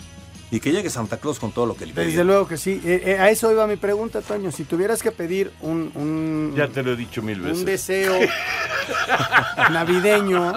Y 0.52 0.60
que 0.60 0.72
llegue 0.72 0.90
Santa 0.90 1.18
Claus 1.18 1.38
con 1.40 1.52
todo 1.52 1.68
lo 1.68 1.76
que 1.76 1.86
le 1.86 1.94
Desde 1.94 2.12
pide. 2.12 2.24
luego 2.24 2.48
que 2.48 2.58
sí. 2.58 2.82
Eh, 2.84 3.04
eh, 3.06 3.20
a 3.20 3.30
eso 3.30 3.52
iba 3.52 3.68
mi 3.68 3.76
pregunta, 3.76 4.22
Toño. 4.22 4.52
Si 4.52 4.64
tuvieras 4.64 5.04
que 5.04 5.12
pedir 5.12 5.52
un, 5.62 5.92
un, 5.94 6.54
Ya 6.58 6.68
te 6.68 6.82
lo 6.82 6.94
he 6.94 6.96
dicho 6.96 7.22
mil 7.22 7.40
veces. 7.40 7.60
un 7.60 7.66
deseo 7.66 8.18
navideño. 9.72 10.54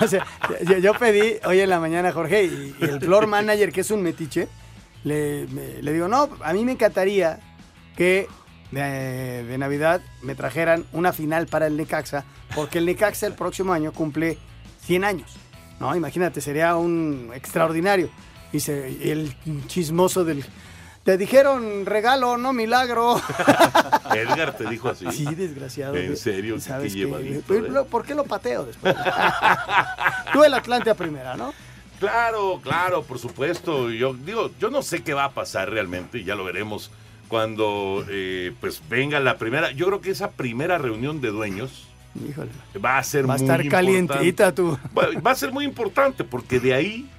O 0.00 0.06
sea, 0.08 0.26
yo, 0.64 0.78
yo 0.78 0.94
pedí 0.94 1.34
hoy 1.44 1.60
en 1.60 1.70
la 1.70 1.78
mañana, 1.80 2.12
Jorge, 2.12 2.44
y, 2.44 2.74
y 2.80 2.84
el 2.84 3.00
floor 3.00 3.26
manager, 3.26 3.72
que 3.72 3.80
es 3.82 3.90
un 3.90 4.02
metiche, 4.02 4.48
le, 5.04 5.46
me- 5.48 5.82
le 5.82 5.92
digo, 5.92 6.08
no, 6.08 6.28
a 6.42 6.52
mí 6.52 6.64
me 6.64 6.72
encantaría 6.72 7.38
que 7.96 8.26
de, 8.70 9.44
de 9.44 9.58
Navidad 9.58 10.00
me 10.22 10.34
trajeran 10.34 10.84
una 10.92 11.12
final 11.12 11.46
para 11.46 11.66
el 11.66 11.76
Necaxa, 11.76 12.24
porque 12.54 12.78
el 12.78 12.86
Necaxa 12.86 13.26
el 13.26 13.34
próximo 13.34 13.72
año 13.72 13.92
cumple 13.92 14.38
100 14.82 15.04
años. 15.04 15.36
No, 15.80 15.94
imagínate, 15.94 16.40
sería 16.40 16.74
un 16.76 17.30
extraordinario. 17.34 18.10
Y 18.52 18.58
el 19.10 19.34
chismoso 19.66 20.24
del... 20.24 20.44
Te 21.04 21.16
dijeron 21.16 21.86
regalo, 21.86 22.36
no 22.36 22.52
milagro. 22.52 23.16
Edgar 24.14 24.56
te 24.56 24.68
dijo 24.68 24.90
así. 24.90 25.06
Sí, 25.10 25.24
desgraciado. 25.34 25.96
En 25.96 26.16
serio, 26.18 26.56
¿Y 26.56 26.58
qué 26.58 26.64
¿sabes 26.64 26.92
qué? 26.92 26.98
llevadito, 26.98 27.86
¿Por 27.86 28.04
qué 28.04 28.14
lo 28.14 28.24
pateo 28.24 28.64
después? 28.66 28.94
Tú 30.32 30.44
el 30.44 30.52
Atlante 30.54 30.90
a 30.90 30.94
primera, 30.94 31.34
¿no? 31.36 31.54
Claro, 31.98 32.60
claro, 32.62 33.02
por 33.04 33.18
supuesto. 33.18 33.90
Yo 33.90 34.12
digo, 34.14 34.50
yo 34.60 34.70
no 34.70 34.82
sé 34.82 35.02
qué 35.02 35.14
va 35.14 35.24
a 35.24 35.30
pasar 35.32 35.70
realmente, 35.70 36.24
ya 36.24 36.34
lo 36.34 36.44
veremos 36.44 36.90
cuando 37.28 38.04
eh, 38.08 38.52
pues 38.60 38.82
venga 38.90 39.18
la 39.20 39.38
primera. 39.38 39.70
Yo 39.72 39.86
creo 39.86 40.00
que 40.02 40.10
esa 40.10 40.30
primera 40.32 40.76
reunión 40.78 41.20
de 41.22 41.28
dueños 41.28 41.86
Híjole. 42.28 42.50
va 42.84 42.98
a 42.98 43.02
ser 43.02 43.28
Va 43.28 43.34
a 43.34 43.36
muy 43.38 43.44
estar 43.46 43.64
importante. 43.64 43.68
calientita 43.70 44.54
tú. 44.54 44.78
Va, 44.96 45.08
va 45.26 45.30
a 45.30 45.34
ser 45.34 45.52
muy 45.52 45.64
importante 45.64 46.22
porque 46.24 46.60
de 46.60 46.74
ahí 46.74 47.10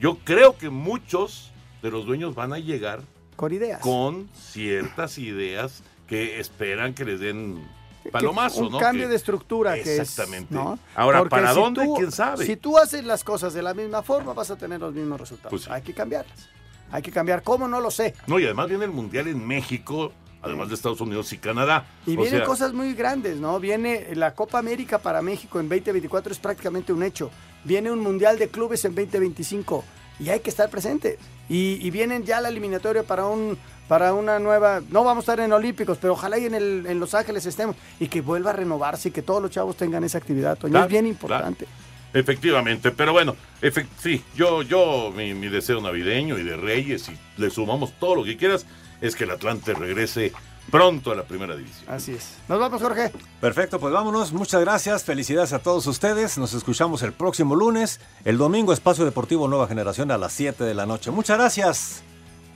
yo 0.00 0.18
creo 0.24 0.56
que 0.56 0.70
muchos 0.70 1.52
de 1.82 1.90
los 1.90 2.06
dueños 2.06 2.34
van 2.34 2.52
a 2.52 2.58
llegar 2.58 3.00
Con 3.36 3.52
ideas. 3.52 3.80
con 3.80 4.28
ciertas 4.34 5.18
ideas 5.18 5.82
que 6.06 6.40
esperan 6.40 6.94
que 6.94 7.04
les 7.04 7.20
den 7.20 7.64
palomazo, 8.10 8.62
un 8.66 8.72
¿no? 8.72 8.78
cambio 8.78 9.04
Que- 9.04 9.10
de 9.10 9.16
estructura 9.16 9.74
que 9.74 9.80
es, 9.82 10.00
Exactamente. 10.00 10.54
¿no? 10.54 10.78
Ahora, 10.94 11.18
Porque 11.20 11.30
¿para 11.36 11.52
si 11.54 11.60
dónde? 11.60 11.84
tú- 11.84 11.94
¿Quién 11.96 12.10
sabe? 12.12 12.44
Si 12.46 12.56
tú 12.56 12.78
haces 12.78 13.04
las 13.04 13.22
cosas 13.24 13.52
de 13.54 13.62
la 13.62 13.74
misma 13.74 14.02
forma, 14.02 14.32
vas 14.32 14.50
a 14.50 14.56
tener 14.56 14.80
los 14.80 14.92
mismos 14.94 15.20
resultados. 15.20 15.50
Pues 15.50 15.62
sí. 15.64 15.70
Hay 15.70 15.82
que 15.82 15.92
cambiarlas. 15.94 16.48
Hay 16.90 17.02
que 17.02 17.12
cambiar. 17.12 17.42
¿Cómo? 17.42 17.68
No 17.68 17.80
lo 17.80 17.90
sé. 17.90 18.14
No, 18.26 18.38
y 18.40 18.44
además 18.44 18.68
viene 18.68 18.84
el 18.86 18.90
Mundial 18.90 19.28
en 19.28 19.46
México, 19.46 20.12
además 20.42 20.68
de 20.70 20.74
Estados 20.74 21.00
Unidos 21.00 21.32
y 21.32 21.38
Canadá. 21.38 21.84
Y 22.06 22.14
O 22.16 22.22
vienen 22.22 22.38
sea, 22.40 22.44
cosas 22.44 22.72
muy 22.72 22.94
grandes, 22.94 23.36
¿no? 23.36 23.60
Viene 23.60 24.08
la 24.16 24.34
Copa 24.34 24.58
América 24.58 24.98
para 24.98 25.22
México 25.22 25.60
en 25.60 25.68
2024, 25.68 26.32
es 26.32 26.38
prácticamente 26.38 26.92
un 26.92 27.02
hecho. 27.04 27.30
Viene 27.64 27.90
un 27.90 28.00
Mundial 28.00 28.38
de 28.38 28.48
Clubes 28.48 28.84
en 28.84 28.94
2025 28.94 29.84
y 30.20 30.28
hay 30.30 30.40
que 30.40 30.50
estar 30.50 30.70
presentes. 30.70 31.18
Y, 31.48 31.78
y 31.86 31.90
vienen 31.90 32.24
ya 32.24 32.40
la 32.40 32.48
eliminatoria 32.48 33.02
para 33.02 33.26
un 33.26 33.58
para 33.88 34.14
una 34.14 34.38
nueva... 34.38 34.80
No 34.90 35.02
vamos 35.02 35.22
a 35.28 35.32
estar 35.32 35.44
en 35.44 35.52
Olímpicos, 35.52 35.98
pero 36.00 36.12
ojalá 36.12 36.38
y 36.38 36.44
en, 36.46 36.54
el, 36.54 36.86
en 36.86 37.00
Los 37.00 37.12
Ángeles 37.12 37.44
estemos. 37.44 37.74
Y 37.98 38.06
que 38.06 38.20
vuelva 38.20 38.50
a 38.50 38.52
renovarse 38.52 39.08
y 39.08 39.10
que 39.12 39.20
todos 39.20 39.42
los 39.42 39.50
chavos 39.50 39.76
tengan 39.76 40.04
esa 40.04 40.18
actividad, 40.18 40.56
Toño. 40.56 40.70
Claro, 40.70 40.86
es 40.86 40.92
bien 40.92 41.06
importante. 41.08 41.66
Efectivamente, 42.14 42.92
pero 42.92 43.12
bueno, 43.12 43.34
efec- 43.62 43.88
sí, 44.00 44.22
yo, 44.36 44.62
yo, 44.62 45.12
mi, 45.16 45.34
mi 45.34 45.48
deseo 45.48 45.80
navideño 45.80 46.38
y 46.38 46.44
de 46.44 46.56
Reyes, 46.56 47.08
y 47.08 47.40
le 47.40 47.50
sumamos 47.50 47.92
todo 47.98 48.14
lo 48.16 48.24
que 48.24 48.36
quieras, 48.36 48.64
es 49.00 49.16
que 49.16 49.24
el 49.24 49.30
Atlante 49.32 49.74
regrese 49.74 50.32
pronto 50.70 51.12
a 51.12 51.14
la 51.14 51.24
primera 51.24 51.56
división. 51.56 51.84
Así 51.88 52.12
es. 52.12 52.36
Nos 52.48 52.58
vamos, 52.58 52.80
Jorge. 52.80 53.12
Perfecto, 53.40 53.78
pues 53.80 53.92
vámonos. 53.92 54.32
Muchas 54.32 54.60
gracias. 54.60 55.04
Felicidades 55.04 55.52
a 55.52 55.58
todos 55.58 55.86
ustedes. 55.86 56.38
Nos 56.38 56.54
escuchamos 56.54 57.02
el 57.02 57.12
próximo 57.12 57.54
lunes. 57.56 58.00
El 58.24 58.38
domingo, 58.38 58.72
Espacio 58.72 59.04
Deportivo 59.04 59.48
Nueva 59.48 59.66
Generación 59.66 60.10
a 60.10 60.18
las 60.18 60.32
7 60.32 60.64
de 60.64 60.74
la 60.74 60.86
noche. 60.86 61.10
Muchas 61.10 61.38
gracias. 61.38 62.02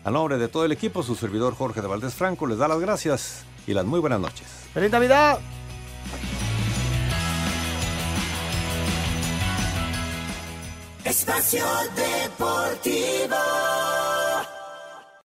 A 0.05 0.11
nombre 0.11 0.37
de 0.39 0.49
todo 0.49 0.65
el 0.65 0.73
equipo, 0.73 1.03
su 1.03 1.15
servidor 1.15 1.55
Jorge 1.55 1.81
de 1.81 1.89
Valdés 1.89 2.15
Franco 2.15 2.47
les 2.47 2.59
da 2.59 2.69
las 2.69 2.79
gracias 2.79 3.45
y 3.67 3.73
las 3.73 3.87
muy 3.87 4.01
buenas 4.01 4.21
noches. 4.21 4.47
¡Feliz 4.75 4.91
Navidad! 4.91 5.39
Espacio 11.05 11.65
Deportivo. 11.97 13.37